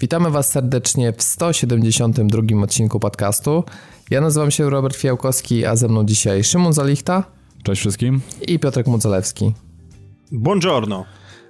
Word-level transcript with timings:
Witamy 0.00 0.30
Was 0.30 0.50
serdecznie 0.50 1.12
w 1.12 1.22
172 1.22 2.62
odcinku 2.62 3.00
podcastu. 3.00 3.64
Ja 4.10 4.20
nazywam 4.20 4.50
się 4.50 4.70
Robert 4.70 4.96
Fiałkowski, 4.96 5.66
a 5.66 5.76
ze 5.76 5.88
mną 5.88 6.04
dzisiaj 6.04 6.44
Szymon 6.44 6.72
Zalichta. 6.72 7.24
Cześć 7.62 7.80
wszystkim. 7.80 8.20
I 8.48 8.58
Piotrek 8.58 8.86
Mudzalewski. 8.86 9.54
Buongiorno. 10.32 11.04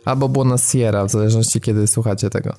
Albo 0.04 0.28
Buona 0.28 0.58
Sierra, 0.58 1.04
w 1.04 1.10
zależności 1.10 1.60
kiedy 1.60 1.86
słuchacie 1.86 2.30
tego. 2.30 2.54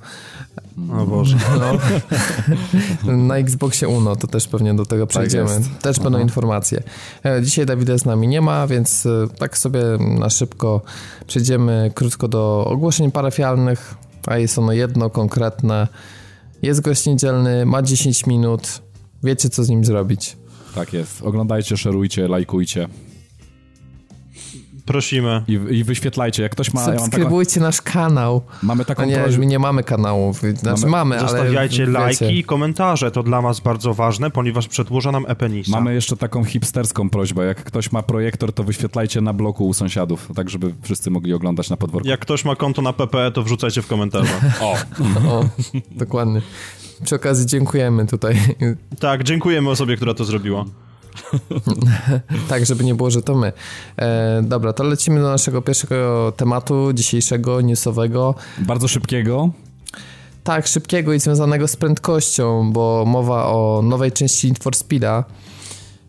O 0.99 1.05
Boże. 1.05 1.37
No. 1.59 3.13
Na 3.13 3.37
Xboxie 3.37 3.87
Uno, 3.87 4.15
to 4.15 4.27
też 4.27 4.47
pewnie 4.47 4.73
do 4.73 4.85
tego 4.85 5.07
przejdziemy. 5.07 5.49
Tak 5.49 5.81
też 5.81 5.99
będą 5.99 6.19
informacje. 6.19 6.83
E, 7.25 7.41
Dzisiaj 7.41 7.65
Dawida 7.65 7.97
z 7.97 8.05
nami 8.05 8.27
nie 8.27 8.41
ma, 8.41 8.67
więc 8.67 9.05
e, 9.05 9.27
tak 9.39 9.57
sobie 9.57 9.81
na 10.19 10.29
szybko 10.29 10.81
przejdziemy 11.27 11.91
krótko 11.95 12.27
do 12.27 12.65
ogłoszeń 12.65 13.11
parafialnych, 13.11 13.95
a 14.27 14.37
jest 14.37 14.57
ono 14.57 14.71
jedno 14.71 15.09
konkretne. 15.09 15.87
Jest 16.61 16.81
gość 16.81 17.05
niedzielny, 17.05 17.65
ma 17.65 17.81
10 17.81 18.25
minut, 18.25 18.81
wiecie 19.23 19.49
co 19.49 19.63
z 19.63 19.69
nim 19.69 19.85
zrobić. 19.85 20.37
Tak 20.75 20.93
jest. 20.93 21.21
Oglądajcie, 21.21 21.77
szerujcie, 21.77 22.27
lajkujcie 22.27 22.87
Prosimy. 24.87 25.43
i, 25.47 25.53
i 25.53 25.83
wyświetlajcie. 25.83 26.43
Jak 26.43 26.51
ktoś 26.51 26.73
ma... 26.73 26.81
Ja 26.81 26.87
mam 26.87 26.95
taką, 26.95 27.05
Subskrybujcie 27.05 27.59
nasz 27.59 27.81
kanał. 27.81 28.41
mamy 28.63 28.85
taką 28.85 29.03
A 29.03 29.05
nie, 29.05 29.17
prośbę... 29.17 29.39
my 29.39 29.45
nie 29.45 29.59
mamy 29.59 29.83
kanałów. 29.83 30.41
Znaczy 30.55 30.85
mamy, 30.85 30.91
Mamy- 30.91 31.19
ale... 31.19 31.29
Zostawiajcie 31.29 31.77
wiecie. 31.85 31.91
lajki 31.91 32.37
i 32.39 32.43
komentarze, 32.43 33.11
to 33.11 33.23
dla 33.23 33.41
nas 33.41 33.59
bardzo 33.59 33.93
ważne, 33.93 34.29
ponieważ 34.31 34.67
przedłuża 34.67 35.11
nam 35.11 35.25
Epenisa. 35.27 35.71
Mamy 35.71 35.93
jeszcze 35.93 36.17
taką 36.17 36.43
hipsterską 36.43 37.09
prośbę. 37.09 37.45
Jak 37.45 37.63
ktoś 37.63 37.91
ma 37.91 38.03
projektor, 38.03 38.53
to 38.53 38.63
wyświetlajcie 38.63 39.21
na 39.21 39.33
bloku 39.33 39.67
u 39.67 39.73
sąsiadów, 39.73 40.29
tak 40.35 40.49
żeby 40.49 40.73
wszyscy 40.81 41.09
mogli 41.11 41.33
oglądać 41.33 41.69
na 41.69 41.77
podwórku. 41.77 42.07
Jak 42.07 42.19
ktoś 42.19 42.45
ma 42.45 42.55
konto 42.55 42.81
na 42.81 42.93
PPE, 42.93 43.31
to 43.31 43.43
wrzucajcie 43.43 43.81
w 43.81 43.87
komentarzach. 43.87 44.41
O! 44.61 44.75
O, 45.29 45.43
dokładnie. 45.91 46.41
Przy 47.03 47.15
okazji 47.15 47.45
dziękujemy 47.45 48.07
tutaj. 48.07 48.39
tak, 48.99 49.23
dziękujemy 49.23 49.69
osobie, 49.69 49.95
która 49.95 50.13
to 50.13 50.25
zrobiła. 50.25 50.65
Tak, 52.49 52.65
żeby 52.65 52.83
nie 52.83 52.95
było, 52.95 53.11
że 53.11 53.21
to 53.21 53.35
my. 53.35 53.53
E, 53.97 54.41
dobra, 54.43 54.73
to 54.73 54.83
lecimy 54.83 55.21
do 55.21 55.29
naszego 55.29 55.61
pierwszego 55.61 56.33
tematu 56.37 56.93
dzisiejszego, 56.93 57.61
newsowego. 57.61 58.35
Bardzo 58.57 58.87
szybkiego. 58.87 59.49
Tak, 60.43 60.67
szybkiego 60.67 61.13
i 61.13 61.19
związanego 61.19 61.67
z 61.67 61.75
prędkością, 61.75 62.71
bo 62.73 63.03
mowa 63.07 63.45
o 63.45 63.81
nowej 63.83 64.11
części 64.11 64.47
Need 64.47 64.63
for 64.63 64.75
Speeda, 64.75 65.23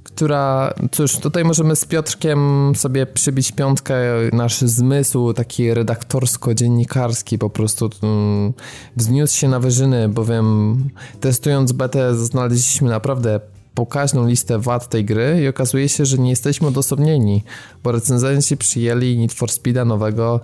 która, 0.04 0.74
cóż, 0.92 1.16
tutaj 1.16 1.44
możemy 1.44 1.76
z 1.76 1.84
Piotrkiem 1.84 2.72
sobie 2.76 3.06
przybić 3.06 3.52
piątkę, 3.52 3.96
nasz 4.32 4.60
zmysł 4.60 5.32
taki 5.32 5.74
redaktorsko-dziennikarski 5.74 7.38
po 7.38 7.50
prostu 7.50 7.90
mm, 8.02 8.52
wzniósł 8.96 9.36
się 9.36 9.48
na 9.48 9.60
wyżyny, 9.60 10.08
bowiem 10.08 10.76
testując 11.20 11.72
betę 11.72 12.14
znaleźliśmy 12.14 12.90
naprawdę 12.90 13.40
pokaźną 13.78 14.26
listę 14.26 14.58
wad 14.58 14.88
tej 14.88 15.04
gry 15.04 15.40
i 15.44 15.48
okazuje 15.48 15.88
się, 15.88 16.04
że 16.04 16.18
nie 16.18 16.30
jesteśmy 16.30 16.68
odosobnieni, 16.68 17.44
bo 17.84 17.92
recenzenci 17.92 18.56
przyjęli 18.56 19.18
Need 19.18 19.32
for 19.32 19.50
Speeda 19.50 19.84
nowego, 19.84 20.40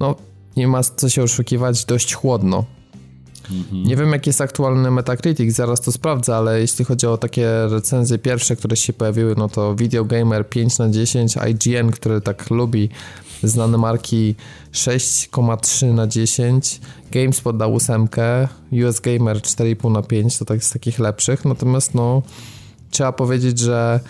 no 0.00 0.16
nie 0.56 0.68
ma 0.68 0.82
co 0.82 1.08
się 1.08 1.22
oszukiwać, 1.22 1.84
dość 1.84 2.14
chłodno. 2.14 2.64
Nie 3.72 3.96
wiem, 3.96 4.12
jaki 4.12 4.28
jest 4.28 4.40
aktualny 4.40 4.90
Metacritic, 4.90 5.56
zaraz 5.56 5.80
to 5.80 5.92
sprawdzę, 5.92 6.36
ale 6.36 6.60
jeśli 6.60 6.84
chodzi 6.84 7.06
o 7.06 7.18
takie 7.18 7.48
recenzje 7.70 8.18
pierwsze, 8.18 8.56
które 8.56 8.76
się 8.76 8.92
pojawiły, 8.92 9.34
no 9.38 9.48
to 9.48 9.74
Video 9.74 10.04
Gamer 10.04 10.48
5 10.48 10.78
na 10.78 10.88
10, 10.88 11.34
IGN, 11.50 11.90
który 11.90 12.20
tak 12.20 12.50
lubi 12.50 12.88
znane 13.42 13.78
marki 13.78 14.34
6,3 14.72 15.94
na 15.94 16.06
10, 16.06 16.80
GameSpot 17.12 17.56
dał 17.56 17.74
8, 17.74 18.08
US 18.88 19.00
Gamer 19.00 19.36
4,5 19.36 19.90
na 19.92 20.02
5, 20.02 20.38
to 20.38 20.44
tak 20.44 20.64
z 20.64 20.70
takich 20.70 20.98
lepszych, 20.98 21.44
natomiast 21.44 21.94
no 21.94 22.22
trzeba 22.90 23.12
powiedzieć, 23.12 23.58
że 23.58 24.00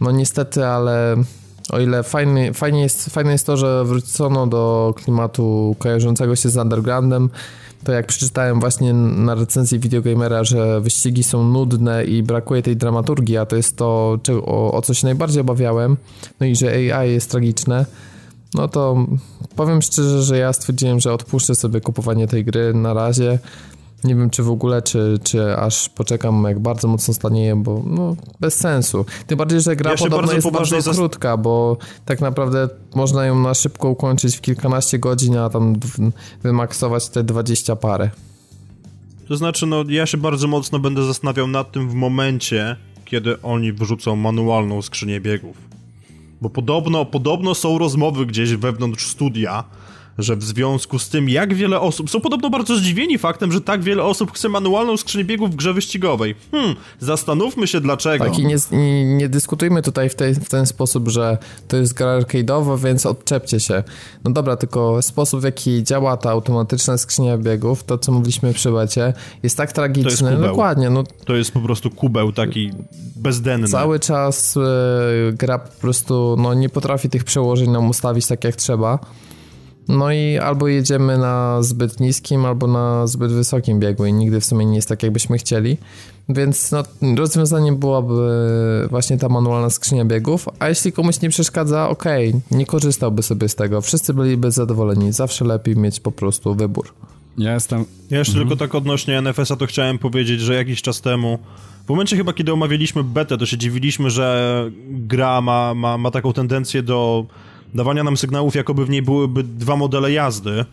no 0.00 0.10
niestety, 0.10 0.66
ale 0.66 1.16
o 1.72 1.80
ile 1.80 2.02
fajny, 2.02 2.54
fajnie 2.54 2.80
jest, 2.80 3.10
fajne 3.10 3.32
jest 3.32 3.46
to, 3.46 3.56
że 3.56 3.84
wrócono 3.84 4.46
do 4.46 4.94
klimatu 4.96 5.76
kojarzącego 5.78 6.36
się 6.36 6.48
z 6.48 6.56
undergroundem, 6.56 7.30
to 7.84 7.92
jak 7.92 8.06
przeczytałem 8.06 8.60
właśnie 8.60 8.92
na 8.92 9.34
recenzji 9.34 9.78
videogamera, 9.78 10.44
że 10.44 10.80
wyścigi 10.80 11.22
są 11.22 11.44
nudne 11.44 12.04
i 12.04 12.22
brakuje 12.22 12.62
tej 12.62 12.76
dramaturgii, 12.76 13.36
a 13.36 13.46
to 13.46 13.56
jest 13.56 13.76
to, 13.76 14.18
o, 14.46 14.72
o 14.72 14.82
co 14.82 14.94
się 14.94 15.06
najbardziej 15.06 15.40
obawiałem, 15.40 15.96
no 16.40 16.46
i 16.46 16.56
że 16.56 16.94
AI 16.94 17.12
jest 17.12 17.30
tragiczne, 17.30 17.86
no 18.54 18.68
to 18.68 19.06
powiem 19.56 19.82
szczerze, 19.82 20.22
że 20.22 20.38
ja 20.38 20.52
stwierdziłem, 20.52 21.00
że 21.00 21.12
odpuszczę 21.12 21.54
sobie 21.54 21.80
kupowanie 21.80 22.26
tej 22.26 22.44
gry 22.44 22.74
na 22.74 22.94
razie. 22.94 23.38
Nie 24.04 24.14
wiem, 24.14 24.30
czy 24.30 24.42
w 24.42 24.50
ogóle, 24.50 24.82
czy, 24.82 25.18
czy 25.22 25.56
aż 25.56 25.88
poczekam, 25.88 26.44
jak 26.44 26.58
bardzo 26.58 26.88
mocno 26.88 27.14
stanieje, 27.14 27.56
bo 27.56 27.82
no, 27.86 28.16
bez 28.40 28.54
sensu. 28.54 29.04
Tym 29.26 29.38
bardziej, 29.38 29.60
że 29.60 29.76
gra 29.76 29.90
Ja 29.90 29.96
podobno 29.96 30.32
jest 30.32 30.50
bardzo 30.50 30.80
zas- 30.80 30.96
krótka, 30.96 31.36
bo 31.36 31.76
tak 32.04 32.20
naprawdę 32.20 32.68
można 32.94 33.26
ją 33.26 33.40
na 33.40 33.54
szybko 33.54 33.88
ukończyć 33.88 34.36
w 34.36 34.40
kilkanaście 34.40 34.98
godzin, 34.98 35.36
a 35.36 35.50
tam 35.50 35.74
wymaksować 36.42 37.08
te 37.08 37.24
20 37.24 37.76
parę. 37.76 38.10
To 39.28 39.36
znaczy, 39.36 39.66
no 39.66 39.84
ja 39.88 40.06
się 40.06 40.18
bardzo 40.18 40.48
mocno 40.48 40.78
będę 40.78 41.04
zastanawiał 41.04 41.46
nad 41.46 41.72
tym 41.72 41.88
w 41.88 41.94
momencie, 41.94 42.76
kiedy 43.04 43.42
oni 43.42 43.72
wrzucą 43.72 44.16
manualną 44.16 44.82
skrzynię 44.82 45.20
biegów. 45.20 45.56
Bo 46.40 46.50
podobno, 46.50 47.04
podobno 47.04 47.54
są 47.54 47.78
rozmowy 47.78 48.26
gdzieś 48.26 48.54
wewnątrz 48.54 49.06
studia, 49.06 49.64
że 50.22 50.36
w 50.36 50.42
związku 50.42 50.98
z 50.98 51.08
tym, 51.08 51.28
jak 51.28 51.54
wiele 51.54 51.80
osób... 51.80 52.10
Są 52.10 52.20
podobno 52.20 52.50
bardzo 52.50 52.76
zdziwieni 52.76 53.18
faktem, 53.18 53.52
że 53.52 53.60
tak 53.60 53.82
wiele 53.82 54.02
osób 54.04 54.32
chce 54.32 54.48
manualną 54.48 54.96
skrzynię 54.96 55.24
biegów 55.24 55.50
w 55.50 55.56
grze 55.56 55.72
wyścigowej. 55.74 56.34
Hmm, 56.50 56.76
zastanówmy 57.00 57.66
się 57.66 57.80
dlaczego. 57.80 58.24
Tak 58.24 58.38
i 58.38 58.46
nie, 58.46 58.56
nie, 58.72 59.16
nie 59.16 59.28
dyskutujmy 59.28 59.82
tutaj 59.82 60.08
w, 60.08 60.14
tej, 60.14 60.34
w 60.34 60.48
ten 60.48 60.66
sposób, 60.66 61.08
że 61.08 61.38
to 61.68 61.76
jest 61.76 61.94
gra 61.94 62.20
arcade'owa, 62.20 62.78
więc 62.78 63.06
odczepcie 63.06 63.60
się. 63.60 63.82
No 64.24 64.30
dobra, 64.30 64.56
tylko 64.56 65.02
sposób 65.02 65.40
w 65.40 65.44
jaki 65.44 65.84
działa 65.84 66.16
ta 66.16 66.30
automatyczna 66.30 66.98
skrzynia 66.98 67.38
biegów, 67.38 67.84
to 67.84 67.98
co 67.98 68.12
mówiliśmy 68.12 68.54
przy 68.54 68.70
becie, 68.70 69.12
jest 69.42 69.56
tak 69.56 69.72
tragiczny. 69.72 70.30
kubeł. 70.32 70.48
Dokładnie, 70.48 70.90
no 70.90 71.04
To 71.24 71.36
jest 71.36 71.52
po 71.52 71.60
prostu 71.60 71.90
kubeł 71.90 72.32
taki 72.32 72.70
bezdenny. 73.16 73.68
cały 73.68 74.00
czas 74.00 74.56
e, 74.56 75.32
gra 75.32 75.58
po 75.58 75.80
prostu 75.80 76.36
no, 76.38 76.54
nie 76.54 76.68
potrafi 76.68 77.08
tych 77.10 77.24
przełożeń 77.24 77.70
nam 77.70 77.88
ustawić 77.90 78.26
tak 78.26 78.44
jak 78.44 78.56
trzeba. 78.56 78.98
No 79.88 80.12
i 80.12 80.38
albo 80.38 80.68
jedziemy 80.68 81.18
na 81.18 81.62
zbyt 81.62 82.00
niskim, 82.00 82.44
albo 82.44 82.66
na 82.66 83.06
zbyt 83.06 83.32
wysokim 83.32 83.80
biegu 83.80 84.06
i 84.06 84.12
nigdy 84.12 84.40
w 84.40 84.44
sumie 84.44 84.66
nie 84.66 84.76
jest 84.76 84.88
tak, 84.88 85.02
jakbyśmy 85.02 85.38
chcieli. 85.38 85.76
Więc 86.28 86.72
no, 86.72 86.82
rozwiązaniem 87.16 87.76
byłaby 87.76 88.14
właśnie 88.90 89.18
ta 89.18 89.28
manualna 89.28 89.70
skrzynia 89.70 90.04
biegów, 90.04 90.48
a 90.58 90.68
jeśli 90.68 90.92
komuś 90.92 91.20
nie 91.20 91.30
przeszkadza, 91.30 91.88
okej, 91.88 92.34
nie 92.50 92.66
korzystałby 92.66 93.22
sobie 93.22 93.48
z 93.48 93.54
tego. 93.54 93.80
Wszyscy 93.80 94.14
byliby 94.14 94.50
zadowoleni. 94.50 95.12
Zawsze 95.12 95.44
lepiej 95.44 95.76
mieć 95.76 96.00
po 96.00 96.12
prostu 96.12 96.54
wybór. 96.54 96.94
Ja 97.38 97.54
jestem... 97.54 97.84
Ja 98.10 98.18
jeszcze 98.18 98.34
tylko 98.34 98.56
tak 98.56 98.74
odnośnie 98.74 99.22
NFS-a 99.22 99.56
to 99.56 99.66
chciałem 99.66 99.98
powiedzieć, 99.98 100.40
że 100.40 100.54
jakiś 100.54 100.82
czas 100.82 101.00
temu, 101.00 101.38
w 101.86 101.88
momencie 101.88 102.16
chyba 102.16 102.32
kiedy 102.32 102.52
omawialiśmy 102.52 103.04
betę, 103.04 103.38
to 103.38 103.46
się 103.46 103.58
dziwiliśmy, 103.58 104.10
że 104.10 104.70
gra 104.90 105.40
ma, 105.40 105.74
ma, 105.74 105.98
ma 105.98 106.10
taką 106.10 106.32
tendencję 106.32 106.82
do 106.82 107.26
dawania 107.74 108.04
nam 108.04 108.16
sygnałów, 108.16 108.54
jakoby 108.54 108.86
w 108.86 108.90
niej 108.90 109.02
byłyby 109.02 109.42
dwa 109.42 109.76
modele 109.76 110.12
jazdy. 110.12 110.64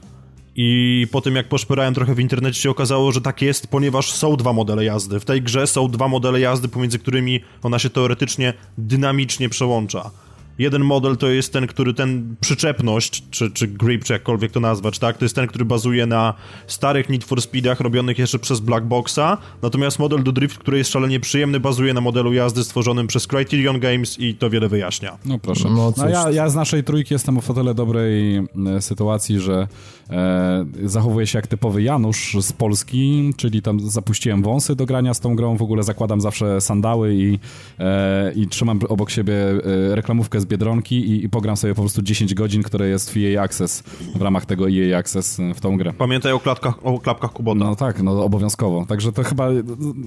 I 0.60 1.08
po 1.12 1.22
tym 1.22 1.36
jak 1.36 1.50
poszperałem 1.50 1.94
trochę 1.94 2.16
w 2.16 2.20
internecie 2.20 2.62
się 2.62 2.70
okazało, 2.70 3.12
że 3.12 3.22
tak 3.22 3.42
jest, 3.42 3.68
ponieważ 3.68 4.12
są 4.12 4.36
dwa 4.36 4.54
modele 4.54 4.86
jazdy. 4.86 5.20
W 5.20 5.26
tej 5.26 5.42
grze 5.42 5.68
są 5.68 5.88
dwa 5.88 6.08
modele 6.08 6.40
jazdy, 6.40 6.68
pomiędzy 6.68 7.00
którymi 7.00 7.40
ona 7.64 7.80
się 7.80 7.90
teoretycznie 7.90 8.54
dynamicznie 8.78 9.50
przełącza. 9.50 10.12
Jeden 10.60 10.84
model 10.84 11.18
to 11.18 11.28
jest 11.28 11.54
ten, 11.54 11.68
który 11.68 11.94
ten 11.94 12.36
przyczepność, 12.40 13.24
czy, 13.30 13.52
czy 13.52 13.68
grip, 13.68 14.04
czy 14.04 14.14
jakkolwiek 14.14 14.52
to 14.52 14.60
nazwać, 14.60 15.00
tak? 15.00 15.18
To 15.18 15.26
jest 15.26 15.36
ten, 15.36 15.48
który 15.48 15.66
bazuje 15.66 16.06
na 16.06 16.34
starych 16.68 17.10
Need 17.10 17.24
for 17.24 17.42
Speedach 17.42 17.80
robionych 17.80 18.20
jeszcze 18.20 18.40
przez 18.40 18.60
Black 18.60 18.86
Boxa, 18.86 19.38
natomiast 19.62 20.00
model 20.00 20.24
do 20.24 20.32
drift, 20.32 20.58
który 20.58 20.78
jest 20.78 20.92
szalenie 20.92 21.20
przyjemny, 21.20 21.60
bazuje 21.60 21.94
na 21.94 22.02
modelu 22.02 22.34
jazdy 22.34 22.64
stworzonym 22.64 23.08
przez 23.08 23.28
Criterion 23.28 23.80
Games 23.80 24.20
i 24.20 24.36
to 24.36 24.50
wiele 24.50 24.70
wyjaśnia. 24.70 25.18
No 25.26 25.40
proszę. 25.40 25.70
No 25.70 25.94
No, 25.98 26.10
ja, 26.10 26.32
ja 26.32 26.50
z 26.50 26.56
naszej 26.56 26.84
trójki 26.84 27.14
jestem 27.14 27.38
o 27.38 27.42
tyle 27.54 27.74
dobrej 27.74 28.38
e, 28.38 28.46
sytuacji, 28.82 29.40
że 29.40 29.68
e, 30.10 30.66
zachowuję 30.84 31.28
się 31.28 31.38
jak 31.38 31.48
typowy 31.48 31.84
Janusz 31.84 32.38
z 32.42 32.54
Polski, 32.54 33.34
czyli 33.38 33.62
tam 33.62 33.80
zapuściłem 33.80 34.44
wąsy 34.44 34.76
do 34.76 34.86
grania 34.86 35.14
z 35.14 35.20
tą 35.20 35.36
grą, 35.36 35.58
w 35.58 35.62
ogóle 35.62 35.84
zakładam 35.84 36.22
zawsze 36.22 36.62
sandały 36.62 37.16
i, 37.16 37.40
e, 37.80 38.34
i 38.34 38.48
trzymam 38.48 38.80
obok 38.90 39.10
siebie 39.10 39.36
e, 39.36 39.96
reklamówkę 39.96 40.42
z 40.42 40.46
Biedronki 40.48 40.96
i, 40.96 41.24
i 41.24 41.30
pogram 41.30 41.58
sobie 41.58 41.76
po 41.76 41.82
prostu 41.82 42.02
10 42.02 42.34
godzin, 42.34 42.64
które 42.64 42.88
jest 42.88 43.14
w 43.14 43.18
EA 43.18 43.44
Access, 43.44 43.84
w 44.16 44.22
ramach 44.22 44.46
tego 44.46 44.70
EA 44.70 45.00
Access 45.00 45.38
w 45.56 45.60
tą 45.60 45.78
grę. 45.78 45.94
Pamiętaj 45.98 46.32
o, 46.32 46.40
klatkach, 46.40 46.86
o 46.86 47.00
klapkach 47.00 47.32
Kubota. 47.32 47.60
No 47.60 47.76
tak, 47.76 48.04
no 48.04 48.24
obowiązkowo. 48.24 48.86
Także 48.86 49.12
to 49.12 49.24
chyba, 49.24 49.50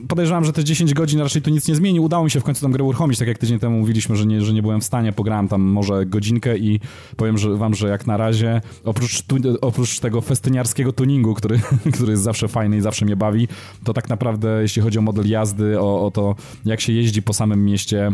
podejrzewam, 0.09 0.45
że 0.45 0.53
te 0.53 0.65
10 0.65 0.95
godzin 0.95 1.21
raczej 1.21 1.43
tu 1.43 1.51
nic 1.51 1.69
nie 1.69 1.75
zmieni. 1.75 2.01
Udało 2.01 2.25
mi 2.25 2.31
się 2.31 2.41
w 2.41 2.45
końcu 2.45 2.67
tą 2.67 2.73
grę 2.73 2.85
uruchomić, 2.85 3.19
tak 3.19 3.29
jak 3.29 3.39
tydzień 3.39 3.59
temu 3.59 3.79
mówiliśmy, 3.79 4.17
że 4.17 4.27
nie, 4.27 4.43
że 4.43 4.53
nie 4.53 4.63
byłem 4.63 4.81
w 4.81 4.85
stanie, 4.85 5.13
pograłem 5.13 5.49
tam 5.49 5.63
może 5.63 6.07
godzinkę 6.07 6.59
i 6.59 6.81
powiem 7.17 7.39
że 7.39 7.57
wam, 7.57 7.75
że 7.75 7.89
jak 7.89 8.07
na 8.07 8.17
razie, 8.17 8.61
oprócz, 8.85 9.23
tu, 9.23 9.37
oprócz 9.61 10.01
tego 10.01 10.21
festyniarskiego 10.21 10.93
tuningu, 10.93 11.35
który, 11.35 11.61
który 11.95 12.11
jest 12.11 12.23
zawsze 12.23 12.49
fajny 12.49 12.77
i 12.77 12.81
zawsze 12.81 13.05
mnie 13.05 13.17
bawi, 13.17 13.49
to 13.85 13.93
tak 13.93 14.09
naprawdę 14.09 14.63
jeśli 14.63 14.83
chodzi 14.83 14.99
o 14.99 15.03
model 15.03 15.29
jazdy, 15.29 15.81
o, 15.81 16.07
o 16.07 16.11
to 16.11 16.35
jak 16.65 16.81
się 16.81 16.93
jeździ 16.93 17.23
po 17.23 17.33
samym 17.33 17.65
mieście, 17.65 18.13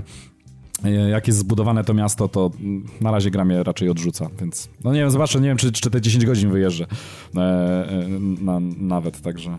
jak 1.10 1.26
jest 1.26 1.38
zbudowane 1.38 1.84
to 1.84 1.94
miasto, 1.94 2.28
to 2.28 2.50
na 3.00 3.10
razie 3.10 3.30
gra 3.30 3.44
mnie 3.44 3.62
raczej 3.62 3.88
odrzuca, 3.88 4.28
więc 4.40 4.68
no 4.84 4.92
nie 4.92 5.00
wiem, 5.00 5.10
zobaczę, 5.10 5.40
nie 5.40 5.48
wiem, 5.48 5.56
czy, 5.56 5.72
czy 5.72 5.90
te 5.90 6.00
10 6.00 6.26
godzin 6.26 6.50
wyjeżdżę 6.50 6.86
e, 7.36 7.40
e, 7.40 8.08
na, 8.40 8.60
nawet, 8.78 9.20
także... 9.20 9.58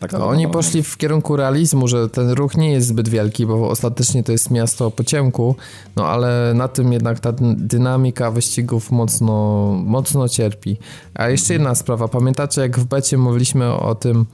Tak 0.00 0.10
to 0.10 0.28
oni 0.28 0.48
poszli 0.48 0.82
w 0.82 0.96
kierunku 0.96 1.36
realizmu, 1.36 1.88
że 1.88 2.08
ten 2.08 2.30
ruch 2.30 2.56
nie 2.56 2.70
jest 2.70 2.86
zbyt 2.86 3.08
wielki, 3.08 3.46
bo 3.46 3.68
ostatecznie 3.68 4.22
to 4.22 4.32
jest 4.32 4.50
miasto 4.50 4.90
po 4.90 5.04
ciemku, 5.04 5.56
no 5.96 6.06
ale 6.06 6.52
na 6.54 6.68
tym 6.68 6.92
jednak 6.92 7.20
ta 7.20 7.32
dynamika 7.56 8.30
wyścigów 8.30 8.90
mocno, 8.90 9.66
mocno 9.84 10.28
cierpi. 10.28 10.76
A 11.14 11.28
jeszcze 11.28 11.52
jedna 11.52 11.74
sprawa, 11.74 12.08
pamiętacie 12.08 12.60
jak 12.60 12.78
w 12.78 12.84
becie 12.84 13.18
mówiliśmy 13.18 13.72
o 13.72 13.94
tym, 13.94 14.26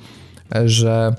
że 0.64 1.14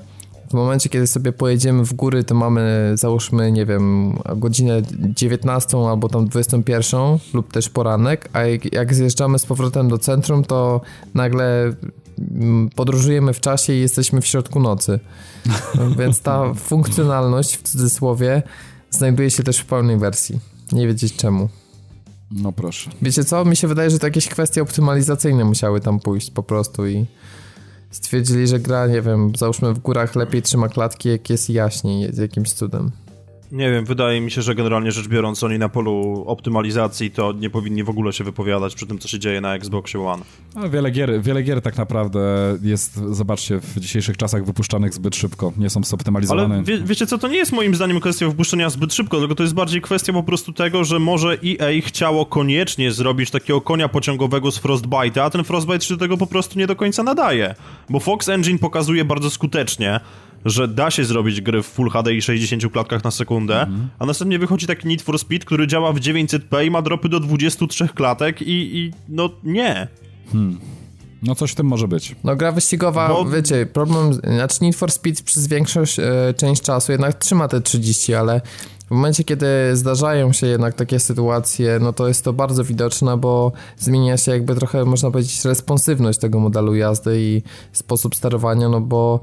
w 0.52 0.54
momencie, 0.54 0.88
kiedy 0.88 1.06
sobie 1.06 1.32
pojedziemy 1.32 1.84
w 1.84 1.94
góry, 1.94 2.24
to 2.24 2.34
mamy 2.34 2.92
załóżmy, 2.94 3.52
nie 3.52 3.66
wiem, 3.66 4.16
godzinę 4.36 4.82
19 5.14 5.78
albo 5.78 6.08
tam 6.08 6.28
21 6.28 7.00
lub 7.34 7.52
też 7.52 7.68
poranek, 7.68 8.28
a 8.32 8.42
jak, 8.42 8.72
jak 8.72 8.94
zjeżdżamy 8.94 9.38
z 9.38 9.46
powrotem 9.46 9.88
do 9.88 9.98
centrum, 9.98 10.44
to 10.44 10.80
nagle 11.14 11.72
mm, 12.18 12.70
podróżujemy 12.70 13.32
w 13.32 13.40
czasie 13.40 13.72
i 13.72 13.80
jesteśmy 13.80 14.20
w 14.20 14.26
środku 14.26 14.60
nocy. 14.60 15.00
Więc 15.98 16.20
ta 16.20 16.54
funkcjonalność 16.70 17.56
w 17.56 17.62
cudzysłowie 17.62 18.42
znajduje 18.90 19.30
się 19.30 19.42
też 19.42 19.58
w 19.58 19.66
pełnej 19.66 19.98
wersji. 19.98 20.40
Nie 20.72 20.86
wiedzieć 20.86 21.16
czemu. 21.16 21.48
No 22.30 22.52
proszę. 22.52 22.90
Wiecie 23.02 23.24
co? 23.24 23.44
Mi 23.44 23.56
się 23.56 23.68
wydaje, 23.68 23.90
że 23.90 23.98
to 23.98 24.06
jakieś 24.06 24.28
kwestie 24.28 24.62
optymalizacyjne 24.62 25.44
musiały 25.44 25.80
tam 25.80 26.00
pójść 26.00 26.30
po 26.30 26.42
prostu 26.42 26.86
i 26.86 27.06
stwierdzili, 27.92 28.46
że 28.46 28.60
gra, 28.60 28.86
nie 28.86 29.02
wiem, 29.02 29.32
załóżmy 29.36 29.74
w 29.74 29.78
górach 29.78 30.14
lepiej 30.14 30.42
trzyma 30.42 30.68
klatki, 30.68 31.08
jak 31.08 31.30
jest 31.30 31.50
jaśniej, 31.50 32.10
jakimś 32.18 32.52
cudem. 32.52 32.90
Nie 33.52 33.70
wiem, 33.70 33.84
wydaje 33.84 34.20
mi 34.20 34.30
się, 34.30 34.42
że 34.42 34.54
generalnie 34.54 34.92
rzecz 34.92 35.08
biorąc 35.08 35.42
oni 35.42 35.58
na 35.58 35.68
polu 35.68 36.24
optymalizacji 36.26 37.10
to 37.10 37.32
nie 37.32 37.50
powinni 37.50 37.84
w 37.84 37.90
ogóle 37.90 38.12
się 38.12 38.24
wypowiadać 38.24 38.74
przy 38.74 38.86
tym, 38.86 38.98
co 38.98 39.08
się 39.08 39.18
dzieje 39.18 39.40
na 39.40 39.54
Xboxie 39.54 40.00
One. 40.00 40.24
No, 40.54 40.70
wiele, 40.70 40.90
gier, 40.90 41.22
wiele 41.22 41.42
gier 41.42 41.62
tak 41.62 41.76
naprawdę 41.76 42.20
jest, 42.62 43.00
zobaczcie, 43.10 43.60
w 43.60 43.80
dzisiejszych 43.80 44.16
czasach 44.16 44.44
wypuszczanych 44.44 44.94
zbyt 44.94 45.16
szybko, 45.16 45.52
nie 45.56 45.70
są 45.70 45.84
zoptymalizowane. 45.84 46.54
Ale 46.54 46.64
wie, 46.64 46.78
wiecie 46.78 47.06
co, 47.06 47.18
to 47.18 47.28
nie 47.28 47.36
jest 47.36 47.52
moim 47.52 47.74
zdaniem 47.74 48.00
kwestia 48.00 48.28
wypuszczenia 48.28 48.70
zbyt 48.70 48.94
szybko, 48.94 49.18
tylko 49.18 49.34
to 49.34 49.42
jest 49.42 49.54
bardziej 49.54 49.80
kwestia 49.80 50.12
po 50.12 50.22
prostu 50.22 50.52
tego, 50.52 50.84
że 50.84 50.98
może 50.98 51.28
EA 51.32 51.80
chciało 51.86 52.26
koniecznie 52.26 52.92
zrobić 52.92 53.30
takiego 53.30 53.60
konia 53.60 53.88
pociągowego 53.88 54.52
z 54.52 54.62
Frostbite'a, 54.62 55.20
a 55.20 55.30
ten 55.30 55.44
Frostbite 55.44 55.80
się 55.80 55.94
do 55.94 56.00
tego 56.00 56.16
po 56.16 56.26
prostu 56.26 56.58
nie 56.58 56.66
do 56.66 56.76
końca 56.76 57.02
nadaje. 57.02 57.54
Bo 57.90 58.00
Fox 58.00 58.28
Engine 58.28 58.58
pokazuje 58.58 59.04
bardzo 59.04 59.30
skutecznie, 59.30 60.00
że 60.44 60.68
da 60.68 60.90
się 60.90 61.04
zrobić 61.04 61.40
gry 61.40 61.62
w 61.62 61.66
Full 61.66 61.90
HD 61.90 62.14
i 62.14 62.22
60 62.22 62.72
klatkach 62.72 63.04
na 63.04 63.10
sekundę, 63.10 63.62
mhm. 63.62 63.88
a 63.98 64.06
następnie 64.06 64.38
wychodzi 64.38 64.66
taki 64.66 64.88
Need 64.88 65.02
for 65.02 65.18
Speed, 65.18 65.44
który 65.44 65.66
działa 65.66 65.92
w 65.92 66.00
900p 66.00 66.66
i 66.66 66.70
ma 66.70 66.82
dropy 66.82 67.08
do 67.08 67.20
23 67.20 67.88
klatek 67.88 68.42
i, 68.42 68.78
i 68.78 68.92
no 69.08 69.30
nie. 69.44 69.88
Hmm. 70.32 70.58
No 71.22 71.34
coś 71.34 71.52
w 71.52 71.54
tym 71.54 71.66
może 71.66 71.88
być. 71.88 72.16
No 72.24 72.36
gra 72.36 72.52
wyścigowa, 72.52 73.08
Bo... 73.08 73.24
wiecie, 73.24 73.66
problem, 73.66 74.14
znaczy 74.14 74.56
Need 74.60 74.76
for 74.76 74.92
Speed 74.92 75.22
przez 75.22 75.46
większość 75.46 75.98
e, 75.98 76.34
część 76.36 76.62
czasu 76.62 76.92
jednak 76.92 77.14
trzyma 77.14 77.48
te 77.48 77.60
30, 77.60 78.14
ale 78.14 78.40
w 78.92 78.94
momencie, 78.94 79.24
kiedy 79.24 79.46
zdarzają 79.76 80.32
się 80.32 80.46
jednak 80.46 80.74
takie 80.74 81.00
sytuacje, 81.00 81.78
no 81.80 81.92
to 81.92 82.08
jest 82.08 82.24
to 82.24 82.32
bardzo 82.32 82.64
widoczne, 82.64 83.16
bo 83.16 83.52
zmienia 83.78 84.16
się 84.16 84.32
jakby 84.32 84.54
trochę, 84.54 84.84
można 84.84 85.10
powiedzieć, 85.10 85.44
responsywność 85.44 86.18
tego 86.18 86.40
modelu 86.40 86.74
jazdy 86.74 87.20
i 87.20 87.42
sposób 87.72 88.14
sterowania, 88.14 88.68
no 88.68 88.80
bo 88.80 89.20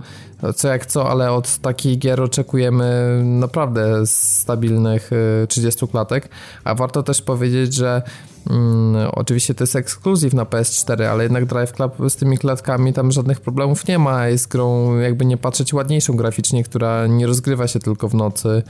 co 0.55 0.67
jak 0.67 0.85
co, 0.85 1.09
ale 1.09 1.31
od 1.31 1.57
takich 1.57 1.99
gier 1.99 2.21
oczekujemy 2.21 3.21
naprawdę 3.23 4.07
stabilnych 4.07 5.11
30 5.49 5.85
y, 5.85 5.87
klatek, 5.87 6.29
a 6.63 6.75
warto 6.75 7.03
też 7.03 7.21
powiedzieć, 7.21 7.73
że 7.73 8.01
Mm, 8.49 9.09
oczywiście 9.11 9.55
to 9.55 9.63
jest 9.63 9.75
ekskluzyw 9.75 10.33
na 10.33 10.45
PS4, 10.45 11.03
ale 11.03 11.23
jednak 11.23 11.45
Drive 11.45 11.71
Club 11.71 11.93
z 12.09 12.15
tymi 12.15 12.37
klatkami 12.37 12.93
tam 12.93 13.11
żadnych 13.11 13.41
problemów 13.41 13.87
nie 13.87 13.99
ma. 13.99 14.27
Jest 14.27 14.47
grą, 14.47 14.97
jakby 14.97 15.25
nie 15.25 15.37
patrzeć, 15.37 15.73
ładniejszą 15.73 16.13
graficznie, 16.13 16.63
która 16.63 17.07
nie 17.07 17.27
rozgrywa 17.27 17.67
się 17.67 17.79
tylko 17.79 18.07
w 18.07 18.15
nocy 18.15 18.63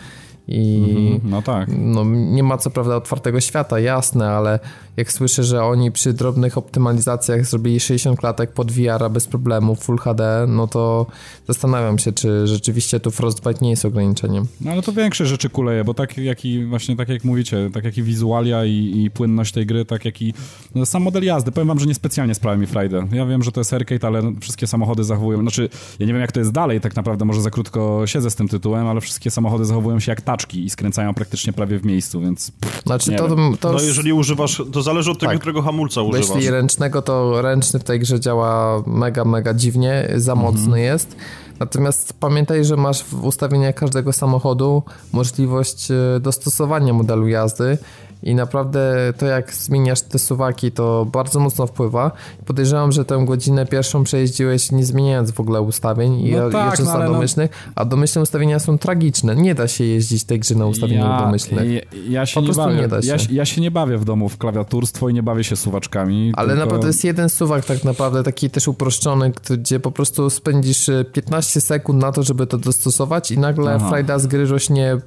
i 0.49 0.85
mhm, 1.13 1.31
no 1.31 1.41
tak. 1.41 1.69
No, 1.77 2.03
nie 2.05 2.43
ma 2.43 2.57
co 2.57 2.69
prawda 2.69 2.95
otwartego 2.95 3.39
świata, 3.41 3.79
jasne, 3.79 4.29
ale 4.29 4.59
jak 4.97 5.11
słyszę, 5.11 5.43
że 5.43 5.63
oni 5.63 5.91
przy 5.91 6.13
drobnych 6.13 6.57
optymalizacjach 6.57 7.45
zrobili 7.45 7.79
60 7.79 8.19
klatek 8.19 8.51
pod 8.51 8.71
VR 8.71 9.11
bez 9.11 9.27
problemu, 9.27 9.75
Full 9.75 9.97
HD, 9.97 10.45
no 10.47 10.67
to 10.67 11.05
zastanawiam 11.47 11.99
się, 11.99 12.11
czy 12.11 12.47
rzeczywiście 12.47 12.99
tu 12.99 13.11
Frostbite 13.11 13.59
nie 13.61 13.69
jest 13.69 13.85
ograniczeniem. 13.85 14.47
No 14.61 14.71
ale 14.71 14.81
to 14.81 14.93
większe 14.93 15.25
rzeczy 15.25 15.49
kuleje, 15.49 15.83
bo 15.83 15.93
tak 15.93 16.17
jak 16.17 16.45
i 16.45 16.65
właśnie 16.65 16.95
tak 16.95 17.09
jak 17.09 17.23
mówicie, 17.23 17.69
tak 17.73 17.83
jak 17.83 17.97
i 17.97 18.03
wizualia 18.03 18.65
i, 18.65 19.03
i 19.03 19.11
płynność 19.11 19.53
tej 19.53 19.65
gry, 19.65 19.85
tak 19.85 20.05
jak 20.05 20.21
i 20.21 20.33
no, 20.75 20.85
sam 20.85 21.03
model 21.03 21.23
jazdy. 21.23 21.51
Powiem 21.51 21.67
wam, 21.67 21.79
że 21.79 21.85
niespecjalnie 21.85 22.35
sprawia 22.35 22.57
mi 22.57 22.67
Friday. 22.67 23.07
Ja 23.11 23.25
wiem, 23.25 23.43
że 23.43 23.51
to 23.51 23.59
jest 23.59 23.73
arcade, 23.73 24.07
ale 24.07 24.33
wszystkie 24.41 24.67
samochody 24.67 25.03
zachowują, 25.03 25.41
znaczy 25.41 25.69
ja 25.99 26.05
nie 26.05 26.13
wiem 26.13 26.21
jak 26.21 26.31
to 26.31 26.39
jest 26.39 26.51
dalej, 26.51 26.81
tak 26.81 26.95
naprawdę 26.95 27.25
może 27.25 27.41
za 27.41 27.49
krótko 27.49 28.07
siedzę 28.07 28.29
z 28.29 28.35
tym 28.35 28.47
tytułem, 28.47 28.87
ale 28.87 29.01
wszystkie 29.01 29.31
samochody 29.31 29.65
zachowują 29.65 29.99
się 29.99 30.11
jak 30.11 30.21
i 30.53 30.69
skręcają 30.69 31.13
praktycznie 31.13 31.53
prawie 31.53 31.80
w 31.80 31.86
miejscu, 31.86 32.21
więc 32.21 32.51
pff, 32.51 32.81
Znaczy 32.86 33.12
to, 33.12 33.27
to... 33.59 33.71
No 33.71 33.81
jeżeli 33.81 34.13
używasz, 34.13 34.63
to 34.71 34.81
zależy 34.81 35.12
od 35.12 35.19
tego, 35.19 35.31
tak. 35.31 35.39
którego 35.39 35.62
hamulca 35.62 36.01
używasz. 36.01 36.30
Bo 36.30 36.36
jeśli 36.36 36.51
ręcznego, 36.51 37.01
to 37.01 37.41
ręczny 37.41 37.80
w 37.80 37.83
tej 37.83 38.00
grze 38.00 38.19
działa 38.19 38.83
mega, 38.86 39.25
mega 39.25 39.53
dziwnie, 39.53 40.09
za 40.15 40.33
mhm. 40.33 40.53
mocny 40.53 40.81
jest. 40.81 41.15
Natomiast 41.59 42.13
pamiętaj, 42.19 42.65
że 42.65 42.75
masz 42.75 43.03
w 43.03 43.25
ustawieniach 43.25 43.75
każdego 43.75 44.13
samochodu 44.13 44.83
możliwość 45.13 45.91
e, 45.91 46.19
dostosowania 46.19 46.94
modelu 46.94 47.27
jazdy 47.27 47.77
i 48.24 48.36
naprawdę 48.36 49.13
to 49.18 49.25
jak 49.25 49.54
zmieniasz 49.54 50.01
te 50.01 50.19
suwaki 50.19 50.71
to 50.71 51.06
bardzo 51.06 51.39
mocno 51.39 51.68
wpływa. 51.68 52.12
Podejrzewam, 52.45 52.92
że 52.92 53.06
tę 53.06 53.25
godzinę 53.27 53.66
pierwszą 53.66 54.04
przejeździłeś 54.04 54.71
nie 54.71 54.86
zmieniając 54.86 55.31
w 55.31 55.39
ogóle 55.39 55.62
ustawień 55.62 56.19
i 56.19 56.31
no 56.31 56.50
tak, 56.50 56.80
no, 56.80 57.00
domyślnych, 57.00 57.51
no... 57.68 57.71
a 57.75 57.86
domyślne 57.86 58.21
ustawienia 58.21 58.59
są 58.59 58.78
tragiczne. 58.78 59.35
Nie 59.35 59.56
da 59.56 59.68
się 59.68 59.83
jeździć 59.83 60.23
tej 60.23 60.40
grze 60.40 60.56
na 60.56 60.66
ustawieniach 60.66 61.19
ja, 61.19 61.26
domyślnych. 61.26 61.71
Ja, 61.71 61.81
ja 62.09 62.26
się 62.26 62.42
po 62.42 62.47
nie 62.47 62.54
bawię. 62.54 62.76
Nie 62.76 62.88
da 62.88 63.02
się. 63.02 63.07
Ja, 63.07 63.18
ja, 63.31 63.45
się 63.45 63.61
nie 63.61 63.71
bawię 63.71 63.97
w 63.97 64.06
domu 64.06 64.30
w 64.30 64.38
klawiaturstwo 64.38 65.09
i 65.09 65.14
nie 65.14 65.23
bawię 65.23 65.44
się 65.44 65.56
suwaczkami. 65.56 66.33
Ale 66.35 66.47
tylko... 66.47 66.66
naprawdę 66.66 66.88
jest 66.88 67.04
jeden 67.04 67.30
suwak 67.30 67.66
tak 67.66 67.83
naprawdę 67.83 68.23
taki 68.23 68.49
też 68.49 68.68
uproszczony, 68.68 69.31
gdzie 69.49 69.80
po 69.80 69.92
prostu 69.92 70.30
spędzisz 70.30 70.90
15 71.14 71.61
sekund 71.61 72.02
na 72.02 72.11
to, 72.11 72.23
żeby 72.23 72.47
to 72.47 72.57
dostosować 72.57 73.31
i 73.31 73.40
nagle 73.40 73.76
Aha. 73.76 73.90
frajda 73.90 74.19
z 74.19 74.28
gry 74.28 74.45
rośnie 74.45 74.97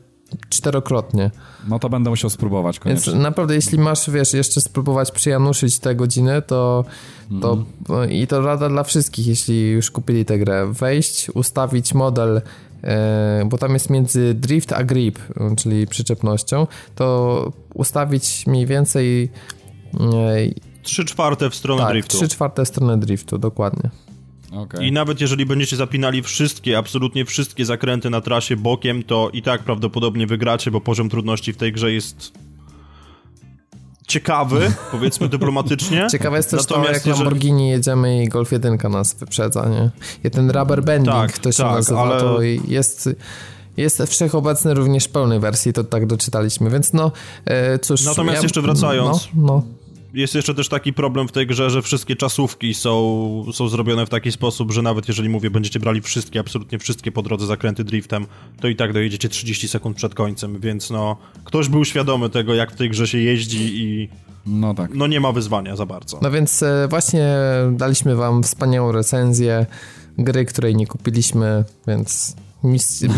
czterokrotnie. 0.48 1.30
No 1.68 1.78
to 1.78 1.88
będę 1.88 2.10
musiał 2.10 2.30
spróbować 2.30 2.78
koniecznie. 2.78 3.12
Więc 3.12 3.22
naprawdę, 3.22 3.54
jeśli 3.54 3.78
masz, 3.78 4.10
wiesz, 4.10 4.32
jeszcze 4.32 4.60
spróbować 4.60 5.10
przyjanuszyć 5.10 5.78
te 5.78 5.94
godziny, 5.94 6.42
to, 6.42 6.84
to 7.40 7.64
mm. 7.88 8.10
i 8.10 8.26
to 8.26 8.40
rada 8.40 8.68
dla 8.68 8.82
wszystkich, 8.82 9.26
jeśli 9.26 9.70
już 9.70 9.90
kupili 9.90 10.24
tę 10.24 10.38
grę. 10.38 10.72
Wejść, 10.72 11.30
ustawić 11.30 11.94
model 11.94 12.42
e, 12.84 13.44
bo 13.46 13.58
tam 13.58 13.72
jest 13.72 13.90
między 13.90 14.34
drift 14.34 14.72
a 14.72 14.84
grip, 14.84 15.18
czyli 15.56 15.86
przyczepnością, 15.86 16.66
to 16.94 17.52
ustawić 17.74 18.46
mniej 18.46 18.66
więcej 18.66 19.30
e, 20.00 20.72
Trzy 20.82 21.04
czwarte 21.04 21.50
w 21.50 21.54
stronę 21.54 21.82
tak, 21.82 21.92
driftu. 21.92 22.16
Trzy 22.16 22.28
czwarte 22.28 22.64
w 22.64 22.68
stronę 22.68 22.98
driftu, 22.98 23.38
dokładnie. 23.38 23.90
Okay. 24.52 24.87
I 24.87 24.92
nawet 24.92 25.21
jeżeli 25.21 25.47
będziecie 25.47 25.76
zapinali 25.76 26.23
wszystkie, 26.23 26.78
absolutnie 26.78 27.25
wszystkie 27.25 27.64
zakręty 27.64 28.11
na 28.11 28.21
trasie 28.21 28.56
bokiem, 28.56 29.02
to 29.02 29.30
i 29.32 29.42
tak 29.42 29.62
prawdopodobnie 29.62 30.26
wygracie, 30.26 30.71
bo 30.71 30.80
poziom 30.80 31.09
trudności 31.09 31.52
w 31.52 31.56
tej 31.56 31.73
grze 31.73 31.92
jest 31.92 32.32
ciekawy, 34.06 34.73
powiedzmy 34.92 35.28
dyplomatycznie. 35.28 36.06
Ciekawe 36.11 36.37
jest 36.37 36.50
też 36.50 36.61
Natomiast 36.61 36.88
to, 36.88 36.94
jak 36.94 37.06
jeżeli... 37.06 37.25
Lamborghini 37.25 37.68
jedziemy 37.68 38.25
i 38.25 38.28
Golf 38.28 38.52
1 38.52 38.78
nas 38.90 39.14
wyprzedza, 39.14 39.68
nie? 39.68 39.90
I 40.25 40.30
ten 40.30 40.50
rubber 40.50 40.85
banding, 40.85 41.16
tak, 41.16 41.38
to 41.38 41.52
się 41.52 41.62
tak, 41.62 41.73
nazywa, 41.73 42.02
ale... 42.02 42.21
to 42.21 42.42
jest 42.68 43.09
jest 43.76 44.02
wszechobecny 44.02 44.75
również 44.75 45.04
w 45.04 45.09
pełnej 45.09 45.40
wersji, 45.40 45.73
to 45.73 45.85
tak 45.85 46.06
doczytaliśmy, 46.06 46.71
więc 46.71 46.92
no 46.92 47.12
e, 47.44 47.78
cóż... 47.78 48.04
Natomiast 48.04 48.37
ja... 48.37 48.42
jeszcze 48.42 48.62
wracając... 48.62 49.28
No, 49.35 49.42
no. 49.42 49.62
Jest 50.14 50.35
jeszcze 50.35 50.54
też 50.54 50.69
taki 50.69 50.92
problem 50.92 51.28
w 51.28 51.33
tej 51.33 51.47
grze, 51.47 51.71
że 51.71 51.83
wszystkie 51.83 52.16
czasówki 52.16 52.75
są, 52.75 53.45
są 53.52 53.69
zrobione 53.69 54.07
w 54.07 54.09
taki 54.09 54.33
sposób, 54.33 54.73
że 54.73 54.83
nawet 54.83 55.09
jeżeli 55.09 55.28
mówię, 55.28 55.50
będziecie 55.50 55.81
brali 55.81 56.00
wszystkie, 56.00 56.40
absolutnie 56.40 56.78
wszystkie 56.78 57.12
po 57.12 57.23
drodze 57.23 57.47
zakręty 57.47 57.85
driftem, 57.85 58.26
to 58.61 58.69
i 58.69 58.76
tak 58.76 58.92
dojedziecie 58.92 59.28
30 59.28 59.69
sekund 59.69 59.97
przed 59.97 60.14
końcem, 60.14 60.61
więc 60.61 60.90
no, 60.90 61.16
ktoś 61.45 61.69
był 61.69 61.85
świadomy 61.85 62.31
tego, 62.31 62.54
jak 62.54 62.73
w 62.73 62.76
tej 62.76 62.90
grze 62.90 63.07
się 63.07 63.19
jeździ 63.19 63.83
i 63.83 64.09
no 64.47 64.75
tak. 64.75 64.95
No 64.95 65.07
nie 65.07 65.21
ma 65.21 65.33
wyzwania 65.33 65.76
za 65.76 65.87
bardzo. 65.87 66.19
No 66.23 66.31
więc 66.31 66.62
e, 66.62 66.87
właśnie 66.90 67.35
daliśmy 67.73 68.16
wam 68.16 68.42
wspaniałą 68.42 68.92
recenzję 68.92 69.66
gry, 70.19 70.45
której 70.45 70.76
nie 70.76 70.87
kupiliśmy, 70.87 71.64
więc 71.87 72.37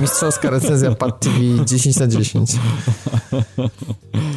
mistrzowska 0.01 0.51
recenzja 0.51 0.95
Pad 0.95 1.21
TV 1.21 1.65
10 1.65 1.97
na 1.97 2.07
10. 2.07 2.51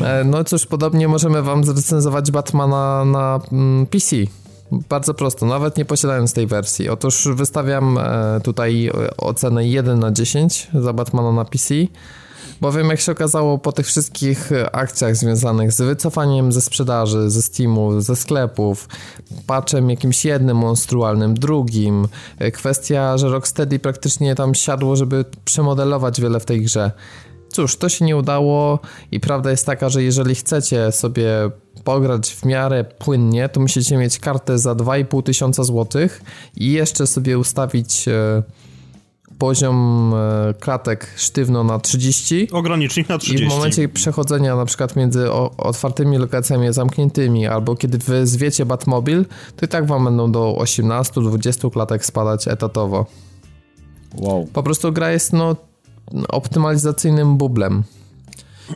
E, 0.02 0.24
no 0.24 0.44
cóż, 0.44 0.66
podobnie 0.66 1.08
możemy 1.08 1.42
wam 1.42 1.64
zrecenzować 1.64 2.32
Batmana 2.32 3.06
na 3.06 3.40
mm, 3.52 3.86
PC. 3.86 4.16
Bardzo 4.90 5.14
prosto, 5.14 5.46
nawet 5.46 5.78
nie 5.78 5.86
posiadając 5.86 6.34
tej 6.34 6.48
wersji. 6.48 6.90
Otóż 6.90 7.28
wystawiam 7.36 7.98
e, 7.98 8.40
tutaj 8.44 8.92
ocenę 9.18 9.68
1 9.68 10.00
na 10.00 10.12
10 10.12 10.68
za 10.74 10.94
Batmana 10.94 11.32
na 11.32 11.46
PC. 11.46 11.74
Bowiem 12.62 12.90
jak 12.90 13.00
się 13.00 13.12
okazało 13.12 13.58
po 13.58 13.72
tych 13.72 13.88
wszystkich 13.88 14.50
akcjach 14.72 15.16
związanych 15.16 15.72
z 15.72 15.82
wycofaniem 15.82 16.52
ze 16.52 16.62
sprzedaży, 16.62 17.30
ze 17.30 17.42
Steamu, 17.42 18.02
ze 18.02 18.16
sklepów, 18.16 18.88
patchem 19.48 19.90
jakimś 19.90 20.26
jednym 20.26 20.58
monstrualnym, 20.58 21.34
drugim, 21.34 22.08
kwestia, 22.54 23.18
że 23.18 23.30
Rocksteady 23.30 23.80
praktycznie 23.80 24.36
tam 24.36 24.56
siadło, 24.56 24.96
żeby 24.96 25.26
przemodelować 25.46 26.22
wiele 26.22 26.40
w 26.40 26.46
tej 26.46 26.62
grze. 26.62 26.92
Cóż, 27.50 27.76
to 27.76 27.90
się 27.90 28.06
nie 28.06 28.18
udało 28.18 28.80
i 29.12 29.20
prawda 29.20 29.52
jest 29.52 29.66
taka, 29.66 29.90
że 29.90 30.04
jeżeli 30.04 30.36
chcecie 30.36 30.92
sobie 30.92 31.52
pograć 31.84 32.34
w 32.34 32.46
miarę 32.46 32.84
płynnie, 32.84 33.50
to 33.50 33.60
musicie 33.60 33.98
mieć 33.98 34.20
kartę 34.20 34.60
za 34.60 34.72
2,5 34.72 35.24
tysiąca 35.24 35.64
złotych 35.64 36.22
i 36.56 36.72
jeszcze 36.72 37.08
sobie 37.08 37.40
ustawić 37.40 38.08
e, 38.08 38.44
poziom 39.38 40.14
e, 40.14 40.54
klatek 40.54 41.14
sztywno 41.16 41.64
na 41.64 41.80
30. 41.80 42.48
Ogranicznik 42.52 43.10
na 43.10 43.18
30. 43.18 43.46
I 43.46 43.50
w 43.50 43.50
momencie 43.50 43.90
przechodzenia 43.90 44.56
na 44.56 44.66
przykład 44.66 44.96
między 44.96 45.32
otwartymi 45.58 46.18
lokacjami 46.18 46.68
a 46.68 46.74
zamkniętymi, 46.74 47.48
albo 47.48 47.76
kiedy 47.76 47.98
wy 47.98 48.28
zwiecie 48.28 48.66
Batmobil, 48.66 49.26
to 49.56 49.66
i 49.66 49.70
tak 49.70 49.88
wam 49.88 50.04
będą 50.04 50.32
do 50.32 50.58
18-20 50.60 51.72
klatek 51.72 52.06
spadać 52.06 52.48
etatowo. 52.48 53.06
Wow. 54.16 54.48
Po 54.54 54.64
prostu 54.64 54.92
gra 54.92 55.12
jest 55.12 55.34
no 55.34 55.56
optymalizacyjnym 56.30 57.38
bublem. 57.38 57.84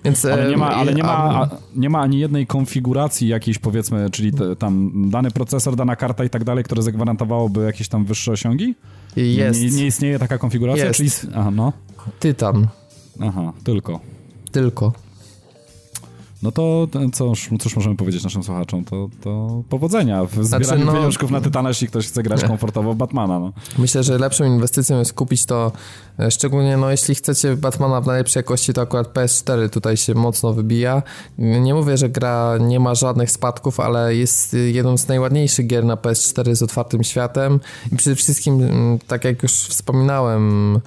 Więc, 0.03 0.25
ale 0.25 0.49
nie 0.49 0.57
ma, 0.57 0.69
ale 0.69 0.93
nie 0.93 1.03
ma, 1.03 1.49
nie 1.75 1.89
ma 1.89 1.99
ani 1.99 2.19
jednej 2.19 2.47
konfiguracji 2.47 3.27
jakiejś 3.27 3.57
powiedzmy, 3.57 4.09
czyli 4.09 4.31
te, 4.31 4.55
tam 4.55 4.91
dany 5.09 5.31
procesor, 5.31 5.75
dana 5.75 5.95
karta 5.95 6.23
i 6.23 6.29
tak 6.29 6.43
dalej, 6.43 6.63
które 6.63 6.81
zagwarantowałoby 6.81 7.63
jakieś 7.63 7.87
tam 7.87 8.05
wyższe 8.05 8.31
osiągi? 8.31 8.75
Jest. 9.15 9.61
Nie, 9.61 9.69
nie 9.69 9.85
istnieje 9.85 10.19
taka 10.19 10.37
konfiguracja? 10.37 10.85
Jest. 10.85 10.97
Czyli... 10.97 11.09
Aha, 11.35 11.51
no. 11.51 11.73
Tytan. 12.19 12.67
Aha, 13.21 13.53
tylko. 13.63 13.99
Tylko. 14.51 14.93
No 16.43 16.51
to 16.51 16.87
cóż, 17.13 17.49
cóż 17.59 17.75
możemy 17.75 17.95
powiedzieć 17.95 18.23
naszym 18.23 18.43
słuchaczom? 18.43 18.85
To, 18.85 19.09
to 19.21 19.63
powodzenia 19.69 20.25
w 20.25 20.29
zbieraniu 20.29 20.65
znaczy, 20.65 20.85
no, 20.85 20.93
pieniążków 20.93 21.31
na 21.31 21.41
Tytana, 21.41 21.69
jeśli 21.69 21.87
ktoś 21.87 22.07
chce 22.07 22.23
grać 22.23 22.43
komfortowo 22.51 22.95
Batmana. 22.95 23.39
No. 23.39 23.53
Myślę, 23.77 24.03
że 24.03 24.17
lepszą 24.17 24.45
inwestycją 24.45 24.99
jest 24.99 25.13
kupić 25.13 25.45
to, 25.45 25.71
e, 26.19 26.31
szczególnie 26.31 26.77
no, 26.77 26.91
jeśli 26.91 27.15
chcecie 27.15 27.55
Batmana 27.55 28.01
w 28.01 28.07
najlepszej 28.07 28.39
jakości, 28.39 28.73
to 28.73 28.81
akurat 28.81 29.13
PS4 29.13 29.69
tutaj 29.69 29.97
się 29.97 30.15
mocno 30.15 30.53
wybija. 30.53 31.03
Nie 31.37 31.73
mówię, 31.73 31.97
że 31.97 32.09
gra 32.09 32.57
nie 32.59 32.79
ma 32.79 32.95
żadnych 32.95 33.31
spadków, 33.31 33.79
ale 33.79 34.15
jest 34.15 34.55
jedną 34.71 34.97
z 34.97 35.07
najładniejszych 35.07 35.67
gier 35.67 35.85
na 35.85 35.95
PS4 35.95 36.55
z 36.55 36.61
otwartym 36.61 37.03
światem 37.03 37.59
i 37.91 37.95
przede 37.95 38.15
wszystkim, 38.15 38.69
tak 39.07 39.25
jak 39.25 39.43
już 39.43 39.51
wspominałem, 39.51 40.79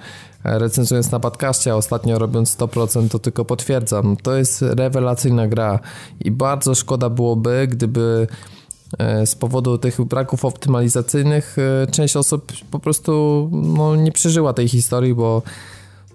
recenzując 0.45 1.11
na 1.11 1.19
podcaście, 1.19 1.71
a 1.71 1.75
ostatnio 1.75 2.19
robiąc 2.19 2.57
100%, 2.57 3.09
to 3.09 3.19
tylko 3.19 3.45
potwierdzam. 3.45 4.17
To 4.23 4.35
jest 4.35 4.61
rewelacyjna 4.61 5.47
gra 5.47 5.79
i 6.19 6.31
bardzo 6.31 6.75
szkoda 6.75 7.09
byłoby, 7.09 7.67
gdyby 7.71 8.27
e, 8.97 9.27
z 9.27 9.35
powodu 9.35 9.77
tych 9.77 10.01
braków 10.01 10.45
optymalizacyjnych 10.45 11.55
e, 11.83 11.87
część 11.87 12.15
osób 12.15 12.51
po 12.71 12.79
prostu 12.79 13.49
no, 13.51 13.95
nie 13.95 14.11
przeżyła 14.11 14.53
tej 14.53 14.67
historii, 14.67 15.13
bo 15.13 15.41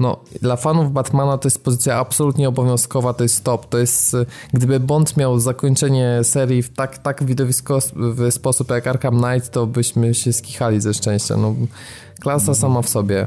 no, 0.01 0.17
dla 0.43 0.57
fanów 0.57 0.93
Batmana 0.93 1.39
to 1.39 1.47
jest 1.47 1.65
pozycja 1.65 1.99
absolutnie 1.99 2.49
obowiązkowa, 2.49 3.15
to 3.15 3.23
jest 3.23 3.45
top. 3.45 3.69
To 3.69 3.79
jest, 3.79 4.15
e, 4.15 4.27
gdyby 4.53 4.81
Bond 4.81 5.17
miał 5.17 5.41
zakończenie 5.41 6.21
serii 6.23 6.63
w 6.63 6.75
tak, 6.75 6.99
tak 6.99 7.25
widowiskowy 7.25 8.31
sposób 8.31 8.71
jak 8.71 8.87
Arkham 8.87 9.23
Knight, 9.23 9.51
to 9.51 9.67
byśmy 9.67 10.15
się 10.15 10.33
skichali 10.33 10.81
ze 10.81 10.95
szczęścia. 10.95 11.37
No, 11.37 11.55
klasa 12.21 12.55
sama 12.55 12.83
w 12.83 12.89
sobie. 12.89 13.27